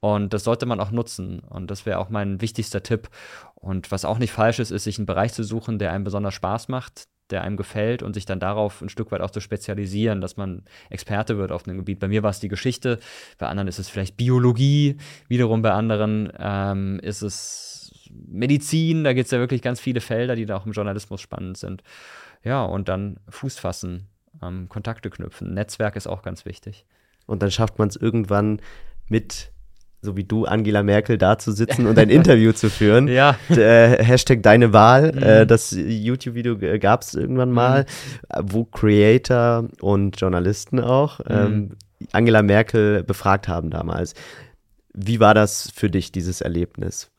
und 0.00 0.32
das 0.32 0.44
sollte 0.44 0.66
man 0.66 0.80
auch 0.80 0.90
nutzen 0.90 1.40
und 1.40 1.70
das 1.70 1.86
wäre 1.86 1.98
auch 1.98 2.10
mein 2.10 2.40
wichtigster 2.40 2.82
Tipp. 2.82 3.08
Und 3.54 3.90
was 3.90 4.04
auch 4.04 4.18
nicht 4.18 4.32
falsch 4.32 4.58
ist, 4.58 4.70
ist, 4.70 4.84
sich 4.84 4.98
einen 4.98 5.06
Bereich 5.06 5.32
zu 5.32 5.42
suchen, 5.42 5.78
der 5.78 5.92
einem 5.92 6.04
besonders 6.04 6.34
Spaß 6.34 6.68
macht, 6.68 7.08
der 7.30 7.42
einem 7.42 7.56
gefällt 7.56 8.02
und 8.02 8.14
sich 8.14 8.24
dann 8.24 8.40
darauf 8.40 8.80
ein 8.80 8.88
Stück 8.88 9.10
weit 9.10 9.20
auch 9.20 9.30
zu 9.30 9.40
spezialisieren, 9.40 10.20
dass 10.20 10.36
man 10.36 10.62
Experte 10.90 11.38
wird 11.38 11.52
auf 11.52 11.66
einem 11.66 11.78
Gebiet. 11.78 11.98
Bei 11.98 12.08
mir 12.08 12.22
war 12.22 12.30
es 12.30 12.40
die 12.40 12.48
Geschichte, 12.48 12.98
bei 13.38 13.46
anderen 13.46 13.68
ist 13.68 13.78
es 13.78 13.88
vielleicht 13.88 14.16
Biologie, 14.16 14.96
wiederum 15.28 15.62
bei 15.62 15.72
anderen 15.72 16.32
ähm, 16.38 17.00
ist 17.00 17.22
es 17.22 17.92
Medizin, 18.10 19.04
da 19.04 19.12
gibt 19.12 19.26
es 19.26 19.32
ja 19.32 19.38
wirklich 19.38 19.62
ganz 19.62 19.80
viele 19.80 20.00
Felder, 20.00 20.36
die 20.36 20.46
da 20.46 20.56
auch 20.56 20.66
im 20.66 20.72
Journalismus 20.72 21.20
spannend 21.20 21.56
sind. 21.56 21.82
Ja, 22.44 22.64
und 22.64 22.88
dann 22.88 23.18
Fuß 23.28 23.58
fassen, 23.58 24.06
ähm, 24.42 24.68
Kontakte 24.68 25.10
knüpfen. 25.10 25.52
Netzwerk 25.52 25.96
ist 25.96 26.06
auch 26.06 26.22
ganz 26.22 26.44
wichtig. 26.44 26.86
Und 27.26 27.42
dann 27.42 27.50
schafft 27.50 27.78
man 27.78 27.88
es 27.88 27.96
irgendwann 27.96 28.60
mit 29.08 29.50
so 30.02 30.16
wie 30.16 30.24
du, 30.24 30.44
Angela 30.44 30.82
Merkel, 30.82 31.18
da 31.18 31.38
zu 31.38 31.52
sitzen 31.52 31.86
und 31.86 31.98
ein 31.98 32.10
Interview 32.10 32.52
zu 32.52 32.70
führen. 32.70 33.08
Ja. 33.16 33.36
Äh, 33.48 34.04
Hashtag 34.04 34.42
deine 34.42 34.72
Wahl. 34.72 35.12
Mhm. 35.12 35.22
Äh, 35.22 35.46
das 35.46 35.70
YouTube-Video 35.72 36.58
gab 36.78 37.02
es 37.02 37.14
irgendwann 37.14 37.50
mal, 37.50 37.86
mhm. 38.34 38.44
wo 38.52 38.64
Creator 38.64 39.68
und 39.80 40.20
Journalisten 40.20 40.80
auch 40.80 41.20
mhm. 41.20 41.24
ähm, 41.28 41.70
Angela 42.12 42.42
Merkel 42.42 43.02
befragt 43.04 43.48
haben 43.48 43.70
damals. 43.70 44.14
Wie 44.92 45.18
war 45.18 45.34
das 45.34 45.72
für 45.74 45.88
dich, 45.88 46.12
dieses 46.12 46.40
Erlebnis? 46.40 47.10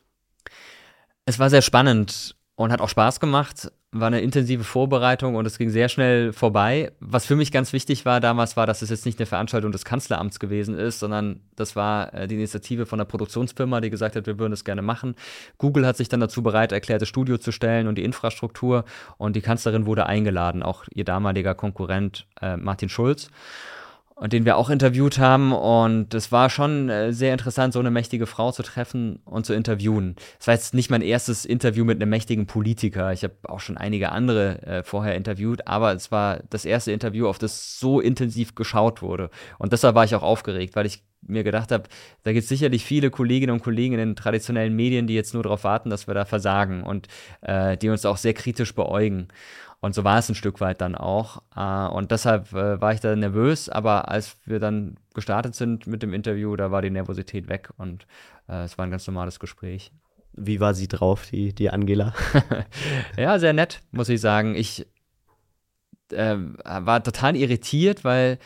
Es 1.25 1.39
war 1.39 1.49
sehr 1.49 1.61
spannend 1.61 2.36
und 2.57 2.73
hat 2.73 2.81
auch 2.81 2.89
Spaß 2.89 3.21
gemacht 3.21 3.71
war 3.91 4.07
eine 4.07 4.19
intensive 4.19 4.63
Vorbereitung 4.63 5.35
und 5.35 5.45
es 5.45 5.57
ging 5.57 5.69
sehr 5.69 5.87
schnell 5.87 6.33
vorbei. 6.33 6.91
Was 6.99 7.25
für 7.25 7.35
mich 7.35 7.51
ganz 7.51 7.71
wichtig 7.71 8.05
war 8.05 8.19
damals, 8.19 8.57
war, 8.57 8.67
dass 8.67 8.81
es 8.81 8.89
jetzt 8.89 9.05
nicht 9.05 9.17
eine 9.19 9.25
Veranstaltung 9.25 9.71
des 9.71 9.85
Kanzleramts 9.85 10.39
gewesen 10.39 10.77
ist, 10.77 10.99
sondern 10.99 11.41
das 11.55 11.75
war 11.75 12.13
äh, 12.13 12.27
die 12.27 12.35
Initiative 12.35 12.85
von 12.85 12.99
einer 12.99 13.05
Produktionsfirma, 13.05 13.79
die 13.79 13.89
gesagt 13.89 14.15
hat, 14.15 14.27
wir 14.27 14.39
würden 14.39 14.53
es 14.53 14.65
gerne 14.65 14.81
machen. 14.81 15.15
Google 15.57 15.85
hat 15.85 15.95
sich 15.95 16.09
dann 16.09 16.19
dazu 16.19 16.43
bereit 16.43 16.73
erklärt, 16.73 17.01
das 17.01 17.07
Studio 17.07 17.37
zu 17.37 17.51
stellen 17.51 17.87
und 17.87 17.95
die 17.95 18.03
Infrastruktur 18.03 18.83
und 19.17 19.35
die 19.35 19.41
Kanzlerin 19.41 19.85
wurde 19.85 20.05
eingeladen, 20.05 20.63
auch 20.63 20.83
ihr 20.93 21.05
damaliger 21.05 21.55
Konkurrent 21.55 22.27
äh, 22.41 22.57
Martin 22.57 22.89
Schulz 22.89 23.29
und 24.17 24.33
den 24.33 24.45
wir 24.45 24.57
auch 24.57 24.69
interviewt 24.69 25.19
haben. 25.19 25.53
Und 25.53 26.13
es 26.13 26.31
war 26.31 26.49
schon 26.49 26.89
äh, 26.89 27.13
sehr 27.13 27.31
interessant, 27.31 27.73
so 27.73 27.79
eine 27.79 27.91
mächtige 27.91 28.25
Frau 28.25 28.51
zu 28.51 28.63
treffen 28.63 29.19
und 29.25 29.45
zu 29.45 29.53
interviewen. 29.53 30.15
Es 30.39 30.47
war 30.47 30.55
jetzt 30.55 30.73
nicht 30.73 30.89
mein 30.89 31.03
erstes 31.03 31.45
Interview 31.45 31.85
mit 31.85 32.01
einem 32.01 32.09
mächtigen 32.09 32.47
Politiker. 32.47 33.13
Ich 33.13 33.23
habe 33.23 33.35
auch 33.43 33.59
schon 33.59 33.77
einige 33.77 34.11
andere 34.11 34.61
äh, 34.63 34.83
vorher 34.83 35.15
interviewt, 35.15 35.67
aber 35.67 35.93
es 35.93 36.11
war 36.11 36.41
das 36.49 36.65
erste 36.65 36.91
Interview, 36.91 37.27
auf 37.27 37.37
das 37.37 37.79
so 37.79 37.99
intensiv 37.99 38.55
geschaut 38.55 39.01
wurde. 39.01 39.29
Und 39.59 39.71
deshalb 39.71 39.95
war 39.95 40.03
ich 40.03 40.15
auch 40.15 40.23
aufgeregt, 40.23 40.75
weil 40.75 40.87
ich 40.87 41.03
mir 41.21 41.43
gedacht 41.43 41.71
habe, 41.71 41.83
da 42.23 42.31
gibt 42.31 42.43
es 42.43 42.49
sicherlich 42.49 42.85
viele 42.85 43.09
Kolleginnen 43.09 43.53
und 43.53 43.63
Kollegen 43.63 43.93
in 43.93 43.99
den 43.99 44.15
traditionellen 44.15 44.75
Medien, 44.75 45.07
die 45.07 45.15
jetzt 45.15 45.33
nur 45.33 45.43
darauf 45.43 45.63
warten, 45.63 45.89
dass 45.89 46.07
wir 46.07 46.13
da 46.13 46.25
versagen 46.25 46.83
und 46.83 47.07
äh, 47.41 47.77
die 47.77 47.89
uns 47.89 48.05
auch 48.05 48.17
sehr 48.17 48.33
kritisch 48.33 48.73
beäugen. 48.73 49.27
Und 49.79 49.93
so 49.93 50.03
war 50.03 50.17
es 50.17 50.27
ein 50.27 50.35
Stück 50.35 50.59
weit 50.59 50.81
dann 50.81 50.95
auch. 50.95 51.43
Äh, 51.55 51.93
und 51.93 52.11
deshalb 52.11 52.51
äh, 52.53 52.81
war 52.81 52.93
ich 52.93 52.99
da 52.99 53.15
nervös, 53.15 53.69
aber 53.69 54.09
als 54.09 54.37
wir 54.45 54.59
dann 54.59 54.95
gestartet 55.13 55.55
sind 55.55 55.87
mit 55.87 56.01
dem 56.03 56.13
Interview, 56.13 56.55
da 56.55 56.71
war 56.71 56.81
die 56.81 56.89
Nervosität 56.89 57.47
weg 57.47 57.69
und 57.77 58.07
äh, 58.49 58.63
es 58.63 58.77
war 58.77 58.85
ein 58.85 58.91
ganz 58.91 59.05
normales 59.07 59.39
Gespräch. 59.39 59.91
Wie 60.33 60.59
war 60.59 60.73
sie 60.73 60.87
drauf, 60.87 61.25
die, 61.29 61.53
die 61.53 61.69
Angela? 61.69 62.13
ja, 63.17 63.39
sehr 63.39 63.53
nett, 63.53 63.81
muss 63.91 64.09
ich 64.09 64.21
sagen. 64.21 64.55
Ich 64.55 64.85
äh, 66.11 66.37
war 66.37 67.03
total 67.03 67.35
irritiert, 67.35 68.03
weil 68.03 68.39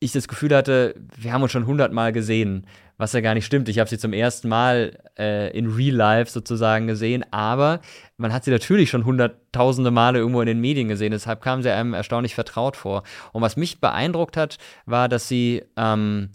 ich 0.00 0.12
das 0.12 0.26
Gefühl 0.26 0.54
hatte, 0.54 0.94
wir 1.16 1.32
haben 1.32 1.42
uns 1.42 1.52
schon 1.52 1.66
hundertmal 1.66 2.12
gesehen 2.12 2.66
was 3.02 3.12
ja 3.14 3.20
gar 3.20 3.34
nicht 3.34 3.44
stimmt. 3.44 3.68
Ich 3.68 3.80
habe 3.80 3.90
sie 3.90 3.98
zum 3.98 4.12
ersten 4.12 4.48
Mal 4.48 4.96
äh, 5.18 5.50
in 5.58 5.66
Real 5.66 5.96
Life 5.96 6.30
sozusagen 6.30 6.86
gesehen, 6.86 7.24
aber 7.32 7.80
man 8.16 8.32
hat 8.32 8.44
sie 8.44 8.52
natürlich 8.52 8.90
schon 8.90 9.04
hunderttausende 9.04 9.90
Male 9.90 10.20
irgendwo 10.20 10.40
in 10.40 10.46
den 10.46 10.60
Medien 10.60 10.86
gesehen, 10.86 11.10
deshalb 11.10 11.42
kam 11.42 11.62
sie 11.62 11.70
einem 11.70 11.94
erstaunlich 11.94 12.36
vertraut 12.36 12.76
vor. 12.76 13.02
Und 13.32 13.42
was 13.42 13.56
mich 13.56 13.80
beeindruckt 13.80 14.36
hat, 14.36 14.58
war, 14.86 15.08
dass 15.08 15.26
sie 15.26 15.64
ähm, 15.76 16.30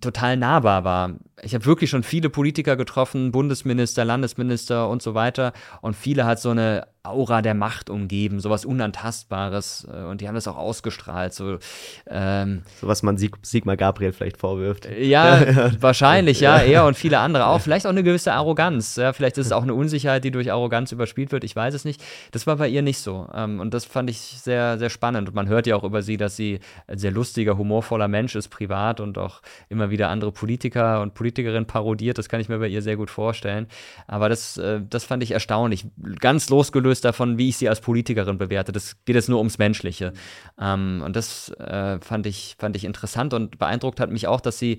total 0.00 0.38
nahbar 0.38 0.84
war. 0.84 1.12
Ich 1.42 1.54
habe 1.54 1.66
wirklich 1.66 1.90
schon 1.90 2.02
viele 2.02 2.30
Politiker 2.30 2.76
getroffen, 2.76 3.30
Bundesminister, 3.30 4.06
Landesminister 4.06 4.88
und 4.88 5.02
so 5.02 5.14
weiter. 5.14 5.52
Und 5.82 5.94
viele 5.94 6.24
hat 6.24 6.40
so 6.40 6.48
eine 6.50 6.86
Aura 7.08 7.42
der 7.42 7.54
Macht 7.54 7.90
umgeben, 7.90 8.40
sowas 8.40 8.64
Unantastbares. 8.64 9.86
Äh, 9.92 10.04
und 10.04 10.20
die 10.20 10.28
haben 10.28 10.34
das 10.34 10.48
auch 10.48 10.56
ausgestrahlt. 10.56 11.32
So, 11.32 11.58
ähm, 12.08 12.62
so 12.80 12.88
was 12.88 13.02
man 13.02 13.16
Sieg 13.16 13.36
Sigmar 13.42 13.76
Gabriel 13.76 14.12
vielleicht 14.12 14.38
vorwirft. 14.38 14.88
Ja, 15.06 15.72
wahrscheinlich, 15.80 16.40
ja, 16.40 16.58
er 16.58 16.84
und 16.84 16.96
viele 16.96 17.18
andere 17.18 17.46
auch. 17.46 17.60
Vielleicht 17.60 17.86
auch 17.86 17.90
eine 17.90 18.02
gewisse 18.02 18.32
Arroganz. 18.32 18.96
Ja, 18.96 19.12
vielleicht 19.12 19.38
ist 19.38 19.46
es 19.46 19.52
auch 19.52 19.62
eine 19.62 19.74
Unsicherheit, 19.74 20.24
die 20.24 20.30
durch 20.30 20.50
Arroganz 20.50 20.90
überspielt 20.90 21.32
wird. 21.32 21.44
Ich 21.44 21.54
weiß 21.54 21.74
es 21.74 21.84
nicht. 21.84 22.02
Das 22.32 22.46
war 22.46 22.56
bei 22.56 22.68
ihr 22.68 22.82
nicht 22.82 22.98
so. 22.98 23.28
Ähm, 23.32 23.60
und 23.60 23.72
das 23.72 23.84
fand 23.84 24.10
ich 24.10 24.18
sehr, 24.18 24.78
sehr 24.78 24.90
spannend. 24.90 25.28
Und 25.28 25.34
man 25.34 25.48
hört 25.48 25.66
ja 25.66 25.76
auch 25.76 25.84
über 25.84 26.02
sie, 26.02 26.16
dass 26.16 26.34
sie 26.34 26.60
ein 26.88 26.98
sehr 26.98 27.12
lustiger, 27.12 27.56
humorvoller 27.56 28.08
Mensch 28.08 28.34
ist, 28.34 28.48
privat 28.48 29.00
und 29.00 29.16
auch 29.18 29.42
immer 29.68 29.90
wieder 29.90 30.08
andere 30.08 30.32
Politiker 30.32 31.02
und 31.02 31.14
Politikerinnen 31.14 31.66
parodiert. 31.66 32.18
Das 32.18 32.28
kann 32.28 32.40
ich 32.40 32.48
mir 32.48 32.58
bei 32.58 32.68
ihr 32.68 32.82
sehr 32.82 32.96
gut 32.96 33.10
vorstellen. 33.10 33.66
Aber 34.06 34.28
das, 34.28 34.56
äh, 34.56 34.80
das 34.88 35.04
fand 35.04 35.22
ich 35.22 35.32
erstaunlich. 35.32 35.86
Ganz 36.20 36.48
losgelöst 36.48 36.95
losgelöst 36.96 37.04
davon, 37.04 37.38
wie 37.38 37.48
ich 37.48 37.56
sie 37.56 37.68
als 37.68 37.80
Politikerin 37.80 38.38
bewerte. 38.38 38.72
Das 38.72 38.96
geht 39.04 39.16
jetzt 39.16 39.28
nur 39.28 39.38
ums 39.38 39.58
Menschliche. 39.58 40.12
Ähm, 40.60 41.02
und 41.04 41.16
das 41.16 41.50
äh, 41.58 41.98
fand, 42.00 42.26
ich, 42.26 42.56
fand 42.58 42.76
ich 42.76 42.84
interessant 42.84 43.34
und 43.34 43.58
beeindruckt 43.58 44.00
hat 44.00 44.10
mich 44.10 44.26
auch, 44.26 44.40
dass 44.40 44.58
sie 44.58 44.78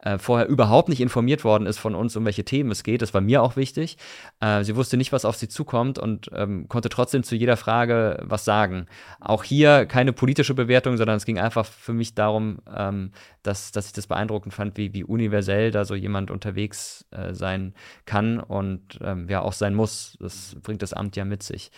äh, 0.00 0.18
vorher 0.18 0.48
überhaupt 0.48 0.88
nicht 0.88 1.00
informiert 1.00 1.44
worden 1.44 1.66
ist 1.66 1.78
von 1.78 1.94
uns, 1.94 2.14
um 2.16 2.24
welche 2.24 2.44
Themen 2.44 2.70
es 2.70 2.82
geht. 2.82 3.02
Das 3.02 3.14
war 3.14 3.20
mir 3.20 3.42
auch 3.42 3.56
wichtig. 3.56 3.96
Äh, 4.40 4.62
sie 4.62 4.76
wusste 4.76 4.96
nicht, 4.96 5.12
was 5.12 5.24
auf 5.24 5.36
sie 5.36 5.48
zukommt 5.48 5.98
und 5.98 6.30
ähm, 6.32 6.68
konnte 6.68 6.88
trotzdem 6.88 7.22
zu 7.22 7.34
jeder 7.34 7.56
Frage 7.56 8.22
was 8.22 8.44
sagen. 8.44 8.86
Auch 9.20 9.42
hier 9.42 9.86
keine 9.86 10.12
politische 10.12 10.54
Bewertung, 10.54 10.96
sondern 10.96 11.16
es 11.16 11.24
ging 11.24 11.38
einfach 11.38 11.66
für 11.66 11.92
mich 11.92 12.14
darum, 12.14 12.58
ähm, 12.74 13.10
dass, 13.42 13.72
dass 13.72 13.86
ich 13.86 13.92
das 13.92 14.06
beeindruckend 14.06 14.54
fand, 14.54 14.76
wie, 14.76 14.94
wie 14.94 15.04
universell 15.04 15.70
da 15.70 15.84
so 15.84 15.94
jemand 15.94 16.30
unterwegs 16.30 17.06
äh, 17.10 17.34
sein 17.34 17.74
kann 18.06 18.38
und 18.38 18.98
ähm, 19.02 19.28
ja 19.28 19.40
auch 19.40 19.52
sein 19.52 19.74
muss. 19.74 20.16
Das 20.20 20.56
bringt 20.62 20.82
das 20.82 20.92
Amt 20.92 21.16
ja 21.16 21.24
mit 21.24 21.42
sich. 21.42 21.72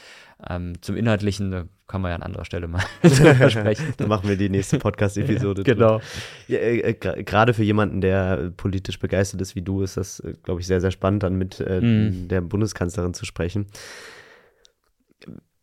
Ähm, 0.49 0.80
zum 0.80 0.97
Inhaltlichen 0.97 1.68
kann 1.91 2.03
man 2.03 2.11
ja 2.11 2.14
an 2.14 2.22
anderer 2.22 2.45
Stelle 2.45 2.68
mal 2.68 2.82
sprechen. 3.51 3.95
Dann 3.97 4.09
machen 4.09 4.28
wir 4.28 4.36
die 4.36 4.49
nächste 4.49 4.78
Podcast-Episode. 4.78 5.62
genau. 5.64 6.01
Ja, 6.47 6.59
äh, 6.59 6.78
äh 6.78 7.24
Gerade 7.24 7.53
für 7.53 7.64
jemanden, 7.64 8.01
der 8.01 8.53
politisch 8.57 9.01
begeistert 9.01 9.41
ist 9.41 9.57
wie 9.57 9.62
du, 9.62 9.82
ist 9.82 9.97
das, 9.97 10.20
äh, 10.20 10.34
glaube 10.45 10.61
ich, 10.61 10.68
sehr, 10.68 10.80
sehr 10.80 10.93
spannend, 10.93 11.24
dann 11.24 11.34
mit 11.34 11.59
äh, 11.59 11.80
mm. 11.80 12.28
der 12.28 12.43
Bundeskanzlerin 12.43 13.12
zu 13.12 13.24
sprechen. 13.24 13.66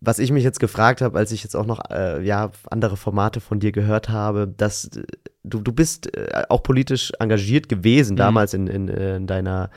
Was 0.01 0.19
ich 0.19 0.31
mich 0.31 0.43
jetzt 0.43 0.59
gefragt 0.59 1.01
habe, 1.01 1.17
als 1.17 1.31
ich 1.31 1.43
jetzt 1.43 1.55
auch 1.55 1.65
noch 1.65 1.79
äh, 1.89 2.21
ja, 2.21 2.51
andere 2.69 2.97
Formate 2.97 3.39
von 3.39 3.61
dir 3.61 3.71
gehört 3.71 4.09
habe, 4.09 4.53
dass 4.55 4.97
äh, 4.97 5.03
du, 5.45 5.61
du 5.61 5.71
bist 5.71 6.11
auch 6.49 6.61
politisch 6.61 7.13
engagiert 7.19 7.69
gewesen, 7.69 8.15
mhm. 8.15 8.17
damals 8.17 8.53
in, 8.53 8.67
in, 8.67 8.89
in 8.89 9.27
deiner 9.27 9.69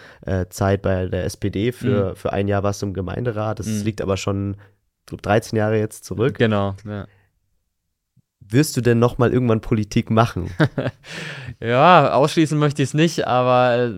Zeit 0.49 0.83
bei 0.83 1.07
der 1.07 1.25
SPD. 1.25 1.71
Für, 1.71 2.11
mhm. 2.11 2.17
für 2.17 2.33
ein 2.33 2.49
Jahr 2.49 2.65
warst 2.65 2.83
du 2.83 2.87
im 2.87 2.93
Gemeinderat. 2.93 3.61
Das 3.61 3.69
mhm. 3.69 3.85
liegt 3.85 4.03
aber 4.03 4.17
schon 4.17 4.57
so 5.11 5.17
13 5.21 5.57
Jahre 5.59 5.79
jetzt 5.79 6.05
zurück. 6.05 6.39
Genau, 6.39 6.77
ja. 6.87 7.07
Wirst 8.41 8.77
du 8.77 8.81
denn 8.81 8.99
noch 8.99 9.19
mal 9.19 9.33
irgendwann 9.33 9.61
Politik 9.61 10.11
machen? 10.11 10.51
ja, 11.61 12.13
ausschließen 12.13 12.59
möchte 12.59 12.83
ich 12.83 12.89
es 12.89 12.95
nicht, 12.95 13.27
aber 13.27 13.93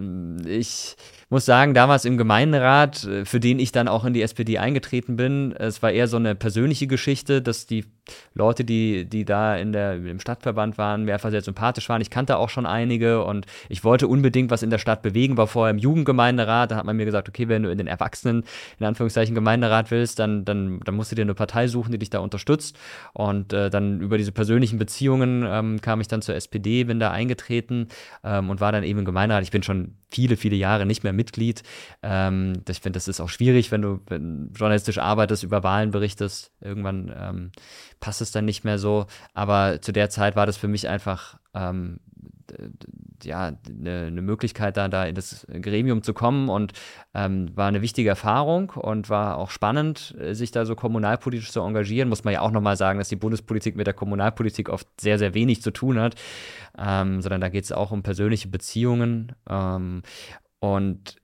äh, 0.45 0.49
ich 0.49 0.97
muss 1.31 1.47
sagen, 1.47 1.73
damals 1.73 2.05
im 2.05 2.19
Gemeinderat, 2.19 3.05
äh, 3.05 3.25
für 3.25 3.41
den 3.41 3.59
ich 3.59 3.73
dann 3.73 3.89
auch 3.89 4.05
in 4.05 4.13
die 4.13 4.21
SPD 4.21 4.59
eingetreten 4.59 5.17
bin, 5.17 5.53
es 5.53 5.83
war 5.83 5.91
eher 5.91 6.07
so 6.07 6.19
eine 6.19 6.35
persönliche 6.35 6.87
Geschichte, 6.87 7.41
dass 7.41 7.67
die 7.67 7.87
Leute, 8.35 8.65
die, 8.65 9.05
die 9.05 9.25
da 9.25 9.57
in 9.57 9.73
der, 9.73 9.95
im 9.95 10.19
Stadtverband 10.19 10.79
waren, 10.79 11.05
mir 11.05 11.15
einfach 11.15 11.31
sehr 11.31 11.43
sympathisch 11.43 11.89
waren. 11.89 12.01
Ich 12.01 12.11
kannte 12.11 12.37
auch 12.37 12.49
schon 12.49 12.67
einige 12.67 13.25
und 13.25 13.47
ich 13.69 13.85
wollte 13.85 14.09
unbedingt 14.09 14.51
was 14.51 14.63
in 14.63 14.71
der 14.71 14.79
Stadt 14.79 15.03
bewegen, 15.03 15.37
war 15.37 15.47
vorher 15.47 15.71
im 15.71 15.79
Jugendgemeinderat. 15.79 16.71
Da 16.71 16.77
hat 16.77 16.85
man 16.85 16.97
mir 16.97 17.05
gesagt, 17.05 17.29
okay, 17.29 17.49
wenn 17.49 17.63
du 17.63 17.71
in 17.71 17.79
den 17.79 17.87
Erwachsenen, 17.87 18.45
in 18.79 18.87
Anführungszeichen, 18.87 19.35
Gemeinderat 19.35 19.91
willst, 19.91 20.19
dann, 20.19 20.45
dann, 20.45 20.81
dann 20.81 20.95
musst 20.95 21.13
du 21.13 21.17
dir 21.17 21.23
eine 21.23 21.35
Partei 21.35 21.69
suchen, 21.69 21.93
die 21.93 21.99
dich 21.99 22.11
da 22.11 22.19
unterstützt. 22.19 22.79
Und 23.13 23.53
äh, 23.53 23.71
dann 23.71 24.01
über 24.01 24.19
diese 24.19 24.33
persönlichen 24.33 24.79
Beziehungen 24.79 25.45
ähm, 25.47 25.81
kam 25.81 26.01
ich 26.01 26.09
dann 26.09 26.23
zur 26.23 26.35
SPD, 26.35 26.85
bin 26.85 26.99
da 26.99 27.11
eingetreten 27.11 27.89
ähm, 28.25 28.51
und 28.51 28.61
war 28.61 28.73
dann 28.73 28.85
eben 28.85 29.01
im 29.01 29.05
Gemeinderat. 29.05 29.43
Ich 29.43 29.51
bin 29.51 29.63
schon 29.63 29.97
viele, 30.11 30.37
viele 30.37 30.57
Jahre 30.57 30.87
nicht 30.87 31.05
mehr 31.05 31.13
Mitglied. 31.13 31.63
Ähm, 32.03 32.63
ich 32.69 32.81
finde, 32.81 32.97
das 32.97 33.09
ist 33.09 33.21
auch 33.21 33.29
schwierig, 33.29 33.71
wenn 33.71 33.83
du 33.83 34.01
wenn 34.09 34.51
journalistisch 34.55 34.99
arbeitest, 34.99 35.43
über 35.43 35.63
Wahlen 35.63 35.91
berichtest. 35.91 36.53
Irgendwann 36.61 37.13
ähm, 37.17 37.53
passt 38.03 38.21
es 38.21 38.33
dann 38.33 38.45
nicht 38.45 38.65
mehr 38.65 38.79
so. 38.79 39.07
Aber 39.33 39.81
zu 39.81 39.93
der 39.93 40.11
Zeit 40.11 40.37
war 40.37 40.45
das 40.45 40.59
für 40.59 40.69
mich 40.69 40.89
einfach 40.89 41.39
ähm, 41.55 42.01
ja, 43.23 43.53
eine, 43.69 44.07
eine, 44.09 44.23
Möglichkeit, 44.23 44.77
da, 44.77 44.89
da 44.89 45.05
in 45.07 45.15
das 45.15 45.47
Gremium 45.49 46.03
zu 46.03 46.13
kommen 46.13 46.49
und 46.49 46.73
ähm, 47.15 47.57
war 47.57 47.69
eine 47.69 47.81
wichtige 47.81 48.11
Erfahrung 48.11 48.71
und 48.71 49.09
war 49.09 49.39
auch 49.39 49.51
spannend, 49.51 50.15
sich 50.33 50.51
da 50.51 50.67
so 50.67 50.75
kommunalpolitisch 50.75 51.53
zu 51.53 51.61
engagieren. 51.61 52.09
Muss 52.09 52.25
man 52.25 52.35
ja 52.35 52.41
auch 52.41 52.51
nochmal 52.51 52.77
sagen, 52.77 52.99
dass 52.99 53.09
die 53.09 53.17
Bundespolitik 53.17 53.77
mit 53.77 53.87
der 53.87 53.95
Kommunalpolitik 53.95 54.69
oft 54.69 54.89
sehr, 55.01 55.19
sehr 55.19 55.33
wenig 55.33 55.63
zu 55.63 55.71
tun 55.71 55.99
hat, 56.01 56.17
ähm, 56.77 57.23
sondern 57.23 57.41
da 57.41 57.49
geht 57.49 57.65
es 57.65 57.73
auch 57.73 57.93
um 57.93 58.03
persönliche 58.03 58.49
Beziehungen. 58.49 59.33
Ähm, 59.49 60.03
und 60.59 61.17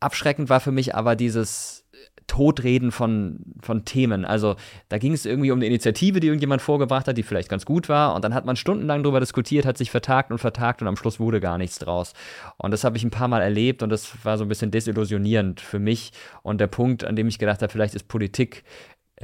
abschreckend 0.00 0.48
war 0.48 0.60
für 0.60 0.72
mich 0.72 0.94
aber 0.94 1.14
dieses 1.14 1.83
Totreden 2.26 2.90
von, 2.92 3.40
von 3.60 3.84
Themen. 3.84 4.24
Also 4.24 4.56
da 4.88 4.98
ging 4.98 5.12
es 5.12 5.26
irgendwie 5.26 5.50
um 5.50 5.58
eine 5.58 5.66
Initiative, 5.66 6.20
die 6.20 6.28
irgendjemand 6.28 6.62
vorgebracht 6.62 7.06
hat, 7.08 7.16
die 7.16 7.22
vielleicht 7.22 7.48
ganz 7.48 7.64
gut 7.64 7.88
war. 7.88 8.14
Und 8.14 8.24
dann 8.24 8.34
hat 8.34 8.44
man 8.44 8.56
stundenlang 8.56 9.02
darüber 9.02 9.20
diskutiert, 9.20 9.66
hat 9.66 9.78
sich 9.78 9.90
vertagt 9.90 10.30
und 10.30 10.38
vertagt 10.38 10.82
und 10.82 10.88
am 10.88 10.96
Schluss 10.96 11.20
wurde 11.20 11.40
gar 11.40 11.58
nichts 11.58 11.78
draus. 11.78 12.12
Und 12.56 12.70
das 12.70 12.84
habe 12.84 12.96
ich 12.96 13.04
ein 13.04 13.10
paar 13.10 13.28
Mal 13.28 13.42
erlebt 13.42 13.82
und 13.82 13.90
das 13.90 14.24
war 14.24 14.38
so 14.38 14.44
ein 14.44 14.48
bisschen 14.48 14.70
desillusionierend 14.70 15.60
für 15.60 15.78
mich. 15.78 16.12
Und 16.42 16.60
der 16.60 16.66
Punkt, 16.66 17.04
an 17.04 17.16
dem 17.16 17.28
ich 17.28 17.38
gedacht 17.38 17.62
habe, 17.62 17.70
vielleicht 17.70 17.94
ist 17.94 18.08
Politik 18.08 18.64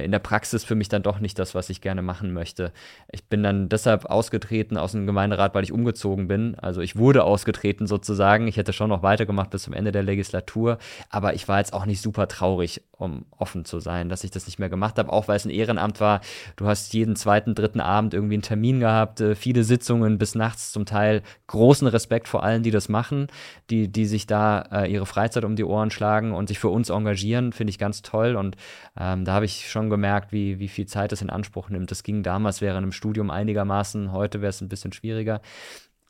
in 0.03 0.11
der 0.11 0.19
Praxis 0.19 0.63
für 0.63 0.75
mich 0.75 0.89
dann 0.89 1.03
doch 1.03 1.19
nicht 1.19 1.37
das, 1.39 1.55
was 1.55 1.69
ich 1.69 1.81
gerne 1.81 2.01
machen 2.01 2.33
möchte. 2.33 2.71
Ich 3.11 3.23
bin 3.25 3.43
dann 3.43 3.69
deshalb 3.69 4.05
ausgetreten 4.05 4.77
aus 4.77 4.93
dem 4.93 5.05
Gemeinderat, 5.05 5.55
weil 5.55 5.63
ich 5.63 5.71
umgezogen 5.71 6.27
bin. 6.27 6.55
Also 6.59 6.81
ich 6.81 6.95
wurde 6.95 7.23
ausgetreten 7.23 7.87
sozusagen. 7.87 8.47
Ich 8.47 8.57
hätte 8.57 8.73
schon 8.73 8.89
noch 8.89 9.03
weitergemacht 9.03 9.49
bis 9.49 9.63
zum 9.63 9.73
Ende 9.73 9.91
der 9.91 10.03
Legislatur, 10.03 10.77
aber 11.09 11.33
ich 11.33 11.47
war 11.47 11.59
jetzt 11.59 11.73
auch 11.73 11.85
nicht 11.85 12.01
super 12.01 12.27
traurig, 12.27 12.81
um 12.97 13.25
offen 13.37 13.65
zu 13.65 13.79
sein, 13.79 14.09
dass 14.09 14.23
ich 14.23 14.31
das 14.31 14.45
nicht 14.45 14.59
mehr 14.59 14.69
gemacht 14.69 14.97
habe, 14.97 15.11
auch 15.11 15.27
weil 15.27 15.37
es 15.37 15.45
ein 15.45 15.49
Ehrenamt 15.49 15.99
war. 15.99 16.21
Du 16.55 16.67
hast 16.67 16.93
jeden 16.93 17.15
zweiten, 17.15 17.55
dritten 17.55 17.79
Abend 17.79 18.13
irgendwie 18.13 18.35
einen 18.35 18.43
Termin 18.43 18.79
gehabt, 18.79 19.21
äh, 19.21 19.35
viele 19.35 19.63
Sitzungen 19.63 20.17
bis 20.17 20.35
nachts 20.35 20.71
zum 20.71 20.85
Teil. 20.85 21.23
Großen 21.47 21.87
Respekt 21.87 22.27
vor 22.27 22.43
allen, 22.43 22.63
die 22.63 22.71
das 22.71 22.89
machen, 22.89 23.27
die, 23.69 23.87
die 23.87 24.05
sich 24.05 24.27
da 24.27 24.61
äh, 24.71 24.91
ihre 24.91 25.05
Freizeit 25.05 25.43
um 25.43 25.55
die 25.55 25.63
Ohren 25.63 25.91
schlagen 25.91 26.33
und 26.33 26.47
sich 26.47 26.59
für 26.59 26.69
uns 26.69 26.89
engagieren, 26.89 27.53
finde 27.53 27.71
ich 27.71 27.79
ganz 27.79 28.01
toll. 28.01 28.35
Und 28.35 28.55
ähm, 28.99 29.25
da 29.25 29.33
habe 29.33 29.45
ich 29.45 29.69
schon 29.69 29.89
gemerkt, 29.91 30.31
wie, 30.31 30.57
wie 30.57 30.67
viel 30.67 30.87
Zeit 30.87 31.11
das 31.11 31.21
in 31.21 31.29
Anspruch 31.29 31.69
nimmt. 31.69 31.91
Das 31.91 32.01
ging 32.01 32.23
damals 32.23 32.61
während 32.61 32.83
im 32.83 32.91
Studium 32.91 33.29
einigermaßen, 33.29 34.11
heute 34.11 34.41
wäre 34.41 34.49
es 34.49 34.61
ein 34.61 34.69
bisschen 34.69 34.91
schwieriger. 34.91 35.41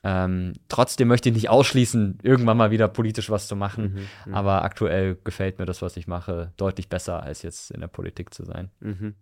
Ähm, 0.03 0.53
trotzdem 0.67 1.09
möchte 1.09 1.29
ich 1.29 1.35
nicht 1.35 1.49
ausschließen, 1.49 2.19
irgendwann 2.23 2.57
mal 2.57 2.71
wieder 2.71 2.87
politisch 2.87 3.29
was 3.29 3.47
zu 3.47 3.55
machen. 3.55 3.93
Mhm, 3.93 4.31
mhm, 4.31 4.33
aber 4.33 4.63
aktuell 4.63 5.17
gefällt 5.23 5.59
mir 5.59 5.65
das, 5.65 5.81
was 5.81 5.97
ich 5.97 6.07
mache, 6.07 6.53
deutlich 6.57 6.89
besser, 6.89 7.21
als 7.21 7.43
jetzt 7.43 7.71
in 7.71 7.81
der 7.81 7.87
Politik 7.87 8.33
zu 8.33 8.43
sein. 8.43 8.71
Mhm. 8.79 9.15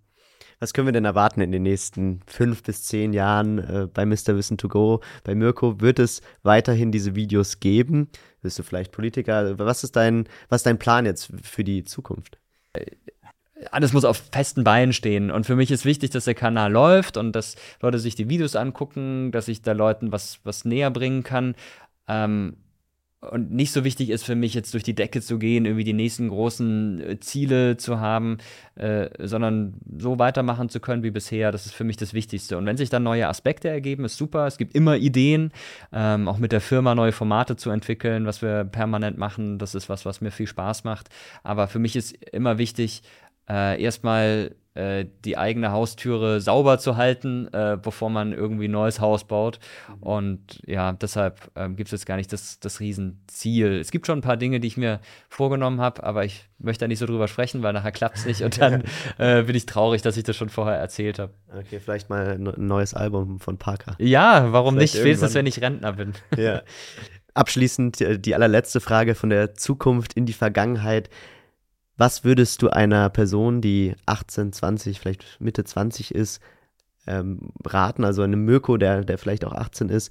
Was 0.60 0.74
können 0.74 0.88
wir 0.88 0.92
denn 0.92 1.06
erwarten 1.06 1.42
in 1.42 1.52
den 1.52 1.64
nächsten 1.64 2.22
fünf 2.28 2.64
bis 2.64 2.84
zehn 2.84 3.14
Jahren 3.14 3.60
äh, 3.60 3.88
bei 3.94 4.06
Mr. 4.06 4.36
Wissen 4.36 4.58
to 4.58 4.68
Go? 4.68 5.02
Bei 5.24 5.34
Mirko 5.34 5.80
wird 5.80 6.00
es 6.00 6.22
weiterhin 6.44 6.92
diese 6.92 7.16
Videos 7.16 7.60
geben? 7.60 8.10
Bist 8.42 8.60
du 8.60 8.64
vielleicht 8.64 8.92
Politiker? 8.92 9.58
Was 9.58 9.84
ist 9.84 9.96
dein, 9.96 10.28
was 10.50 10.60
ist 10.60 10.66
dein 10.66 10.80
Plan 10.80 11.06
jetzt 11.06 11.32
für 11.44 11.64
die 11.64 11.84
Zukunft? 11.84 12.40
Alles 13.72 13.94
muss 13.94 14.06
auf 14.06 14.24
festen 14.32 14.64
Beinen 14.64 14.94
stehen. 14.94 15.32
Und 15.32 15.46
für 15.46 15.56
mich 15.56 15.72
ist 15.72 15.86
wichtig, 15.86 16.12
dass 16.12 16.26
der 16.26 16.36
Kanal 16.36 16.72
läuft 16.72 17.18
und 17.18 17.34
dass 17.34 17.56
Leute 17.82 18.00
sich 18.00 18.16
die 18.16 18.30
Videos 18.30 18.56
angucken, 18.56 19.32
dass 19.32 19.48
ich 19.48 19.62
da 19.62 19.74
Leuten 19.74 20.12
was, 20.12 20.40
was 20.44 20.66
näher 20.66 20.92
bringen 20.92 21.24
kann. 21.24 21.56
Ähm, 22.08 22.56
und 23.22 23.52
nicht 23.52 23.74
so 23.74 23.84
wichtig 23.84 24.12
ist 24.12 24.24
für 24.24 24.36
mich 24.36 24.54
jetzt 24.54 24.74
durch 24.74 24.84
die 24.84 24.96
Decke 24.96 25.22
zu 25.22 25.40
gehen, 25.40 25.66
irgendwie 25.66 25.84
die 25.84 25.94
nächsten 25.94 26.30
großen 26.30 27.02
äh, 27.02 27.20
Ziele 27.20 27.76
zu 27.76 28.00
haben, 28.00 28.38
äh, 28.76 29.10
sondern 29.20 29.74
so 29.98 30.20
weitermachen 30.20 30.70
zu 30.70 30.80
können 30.80 31.04
wie 31.04 31.12
bisher. 31.12 31.52
Das 31.52 31.66
ist 31.66 31.74
für 31.74 31.84
mich 31.84 31.98
das 31.98 32.14
Wichtigste. 32.14 32.58
Und 32.58 32.66
wenn 32.66 32.78
sich 32.78 32.90
dann 32.90 33.04
neue 33.04 33.28
Aspekte 33.28 33.68
ergeben, 33.68 34.06
ist 34.06 34.16
super. 34.16 34.48
Es 34.48 34.58
gibt 34.58 34.74
immer 34.74 34.96
Ideen, 34.96 35.52
ähm, 35.92 36.30
auch 36.30 36.38
mit 36.38 36.54
der 36.54 36.62
Firma 36.62 36.96
neue 36.96 37.12
Formate 37.12 37.58
zu 37.58 37.72
entwickeln, 37.72 38.26
was 38.26 38.42
wir 38.42 38.64
permanent 38.64 39.18
machen. 39.18 39.60
Das 39.60 39.76
ist 39.76 39.90
was, 39.90 40.06
was 40.06 40.22
mir 40.22 40.32
viel 40.32 40.48
Spaß 40.48 40.86
macht. 40.86 41.10
Aber 41.44 41.68
für 41.68 41.80
mich 41.80 41.98
ist 41.98 42.14
immer 42.32 42.58
wichtig, 42.58 43.02
äh, 43.50 43.82
erstmal 43.82 44.56
äh, 44.80 45.08
die 45.26 45.38
eigene 45.38 45.72
Haustüre 45.72 46.40
sauber 46.40 46.78
zu 46.80 46.96
halten, 46.96 47.50
äh, 47.52 47.78
bevor 47.82 48.10
man 48.10 48.32
irgendwie 48.32 48.70
ein 48.70 48.72
neues 48.72 49.02
Haus 49.02 49.26
baut. 49.26 49.60
Mhm. 49.88 50.04
Und 50.04 50.62
ja, 50.66 50.94
deshalb 50.94 51.52
ähm, 51.56 51.76
gibt 51.76 51.88
es 51.88 51.92
jetzt 51.92 52.06
gar 52.06 52.16
nicht 52.16 52.32
das, 52.32 52.60
das 52.60 52.80
Riesenziel. 52.80 53.80
Es 53.80 53.92
gibt 53.92 54.06
schon 54.08 54.20
ein 54.20 54.22
paar 54.22 54.38
Dinge, 54.38 54.60
die 54.60 54.68
ich 54.68 54.78
mir 54.78 55.02
vorgenommen 55.28 55.82
habe, 55.82 56.04
aber 56.04 56.24
ich 56.24 56.48
möchte 56.60 56.86
da 56.86 56.88
nicht 56.88 57.00
so 57.00 57.08
drüber 57.08 57.28
sprechen, 57.28 57.62
weil 57.62 57.74
nachher 57.74 57.92
klappt 57.92 58.18
es 58.18 58.26
nicht 58.26 58.42
und 58.42 58.62
dann 58.62 58.84
äh, 59.18 59.44
bin 59.44 59.56
ich 59.56 59.66
traurig, 59.66 60.02
dass 60.02 60.16
ich 60.16 60.24
das 60.24 60.38
schon 60.38 60.50
vorher 60.50 60.78
erzählt 60.78 61.20
habe. 61.20 61.34
Okay, 61.52 61.80
vielleicht 61.80 62.10
mal 62.10 62.38
ein 62.38 62.54
neues 62.56 62.94
Album 62.94 63.40
von 63.40 63.58
Parker. 63.58 63.96
Ja, 63.98 64.54
warum 64.54 64.76
vielleicht 64.76 64.94
nicht? 64.94 65.02
Spätestens, 65.02 65.34
wenn 65.34 65.48
ich 65.48 65.62
Rentner 65.62 65.94
bin. 65.94 66.14
Ja. 66.38 66.62
Abschließend 67.34 68.00
äh, 68.02 68.20
die 68.20 68.34
allerletzte 68.34 68.80
Frage 68.80 69.16
von 69.16 69.30
der 69.30 69.56
Zukunft 69.56 70.14
in 70.14 70.26
die 70.26 70.34
Vergangenheit. 70.34 71.10
Was 72.00 72.24
würdest 72.24 72.62
du 72.62 72.70
einer 72.70 73.10
Person, 73.10 73.60
die 73.60 73.94
18, 74.06 74.54
20, 74.54 75.00
vielleicht 75.02 75.42
Mitte 75.42 75.66
20 75.66 76.16
ist, 76.16 76.42
ähm, 77.06 77.52
raten, 77.66 78.06
also 78.06 78.22
einem 78.22 78.46
Mirko, 78.46 78.78
der, 78.78 79.04
der 79.04 79.18
vielleicht 79.18 79.44
auch 79.44 79.52
18 79.52 79.90
ist, 79.90 80.10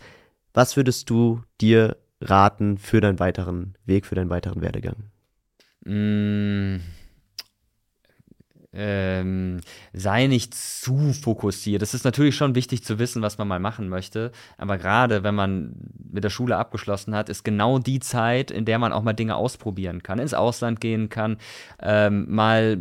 was 0.53 0.77
würdest 0.77 1.09
du 1.09 1.41
dir 1.63 1.97
raten 2.21 2.77
für 2.77 3.01
deinen 3.01 3.19
weiteren 3.19 3.75
Weg, 3.87 4.05
für 4.05 4.17
deinen 4.17 4.29
weiteren 4.29 4.61
Werdegang? 4.61 4.97
Mmh 5.85 6.81
ähm, 8.73 9.61
sei 9.93 10.27
nicht 10.27 10.55
zu 10.55 11.13
fokussiert. 11.13 11.83
Es 11.83 11.95
ist 11.95 12.05
natürlich 12.05 12.37
schon 12.37 12.55
wichtig 12.55 12.85
zu 12.85 12.99
wissen, 12.99 13.23
was 13.23 13.39
man 13.39 13.49
mal 13.49 13.61
machen 13.61 13.89
möchte, 13.89 14.31
aber 14.59 14.77
gerade 14.77 15.23
wenn 15.23 15.35
man 15.35 15.75
mit 16.11 16.25
der 16.25 16.31
Schule 16.31 16.57
abgeschlossen 16.57 17.15
hat, 17.15 17.29
ist 17.29 17.45
genau 17.45 17.79
die 17.79 18.01
Zeit, 18.01 18.51
in 18.51 18.65
der 18.65 18.79
man 18.79 18.93
auch 18.93 19.03
mal 19.03 19.15
Dinge 19.15 19.37
ausprobieren 19.37 20.03
kann, 20.03 20.19
ins 20.19 20.35
Ausland 20.35 20.81
gehen 20.81 21.09
kann, 21.09 21.39
ähm, 21.81 22.27
mal 22.29 22.79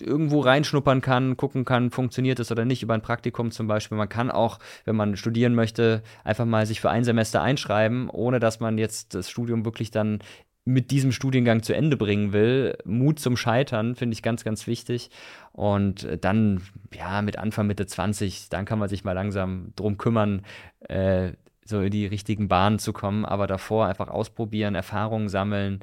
irgendwo 0.00 0.40
reinschnuppern 0.40 1.00
kann, 1.00 1.36
gucken 1.36 1.64
kann, 1.64 1.90
funktioniert 1.90 2.40
es 2.40 2.50
oder 2.50 2.64
nicht, 2.64 2.82
über 2.82 2.94
ein 2.94 3.02
Praktikum 3.02 3.50
zum 3.50 3.66
Beispiel. 3.66 3.98
Man 3.98 4.08
kann 4.08 4.30
auch, 4.30 4.58
wenn 4.84 4.96
man 4.96 5.16
studieren 5.16 5.54
möchte, 5.54 6.02
einfach 6.24 6.44
mal 6.44 6.66
sich 6.66 6.80
für 6.80 6.90
ein 6.90 7.04
Semester 7.04 7.42
einschreiben, 7.42 8.08
ohne 8.08 8.38
dass 8.38 8.60
man 8.60 8.78
jetzt 8.78 9.14
das 9.14 9.28
Studium 9.28 9.64
wirklich 9.64 9.90
dann 9.90 10.20
mit 10.68 10.90
diesem 10.90 11.12
Studiengang 11.12 11.62
zu 11.62 11.74
Ende 11.74 11.96
bringen 11.96 12.34
will. 12.34 12.76
Mut 12.84 13.18
zum 13.18 13.38
Scheitern 13.38 13.94
finde 13.94 14.12
ich 14.12 14.22
ganz, 14.22 14.44
ganz 14.44 14.66
wichtig. 14.66 15.10
Und 15.52 16.06
dann, 16.20 16.60
ja, 16.94 17.22
mit 17.22 17.38
Anfang, 17.38 17.66
Mitte 17.66 17.86
20, 17.86 18.50
dann 18.50 18.66
kann 18.66 18.78
man 18.78 18.90
sich 18.90 19.02
mal 19.02 19.12
langsam 19.12 19.72
drum 19.76 19.96
kümmern, 19.96 20.42
äh, 20.80 21.32
so 21.64 21.80
in 21.80 21.90
die 21.90 22.06
richtigen 22.06 22.48
Bahnen 22.48 22.78
zu 22.78 22.92
kommen. 22.92 23.24
Aber 23.24 23.46
davor 23.46 23.86
einfach 23.86 24.08
ausprobieren, 24.08 24.74
Erfahrungen 24.74 25.30
sammeln 25.30 25.80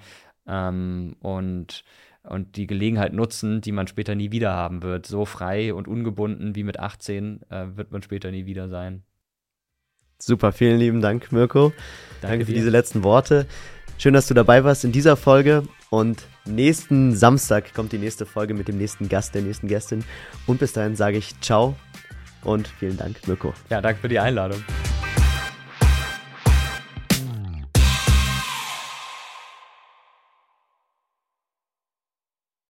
ähm, 0.48 1.16
und, 1.20 1.84
und 2.22 2.56
die 2.56 2.68
Gelegenheit 2.68 3.14
nutzen, 3.14 3.62
die 3.62 3.72
man 3.72 3.88
später 3.88 4.14
nie 4.14 4.32
wieder 4.32 4.54
haben 4.54 4.84
wird. 4.84 5.08
So 5.08 5.26
frei 5.26 5.74
und 5.74 5.88
ungebunden 5.88 6.56
wie 6.56 6.64
mit 6.64 6.80
18 6.80 7.42
äh, 7.50 7.66
wird 7.76 7.92
man 7.92 8.04
später 8.04 8.30
nie 8.30 8.46
wieder 8.46 8.70
sein. 8.70 9.02
Super, 10.20 10.52
vielen 10.52 10.80
lieben 10.80 11.02
Dank, 11.02 11.32
Mirko. 11.32 11.70
Danke, 11.70 11.82
Danke 12.22 12.46
für 12.46 12.52
dir. 12.52 12.60
diese 12.60 12.70
letzten 12.70 13.04
Worte. 13.04 13.48
Schön, 13.98 14.14
dass 14.14 14.28
du 14.28 14.34
dabei 14.34 14.64
warst 14.64 14.84
in 14.84 14.92
dieser 14.92 15.16
Folge. 15.16 15.64
Und 15.90 16.24
nächsten 16.46 17.16
Samstag 17.16 17.74
kommt 17.74 17.92
die 17.92 17.98
nächste 17.98 18.26
Folge 18.26 18.54
mit 18.54 18.68
dem 18.68 18.78
nächsten 18.78 19.08
Gast, 19.08 19.34
der 19.36 19.42
nächsten 19.42 19.68
Gästin. 19.68 20.04
Und 20.46 20.60
bis 20.60 20.74
dahin 20.74 20.96
sage 20.96 21.18
ich 21.18 21.40
ciao 21.42 21.76
und 22.44 22.68
vielen 22.68 22.98
Dank, 22.98 23.28
Mirko. 23.28 23.54
Ja, 23.70 23.82
danke 23.82 24.02
für 24.02 24.10
die 24.10 24.20
Einladung. 24.20 24.64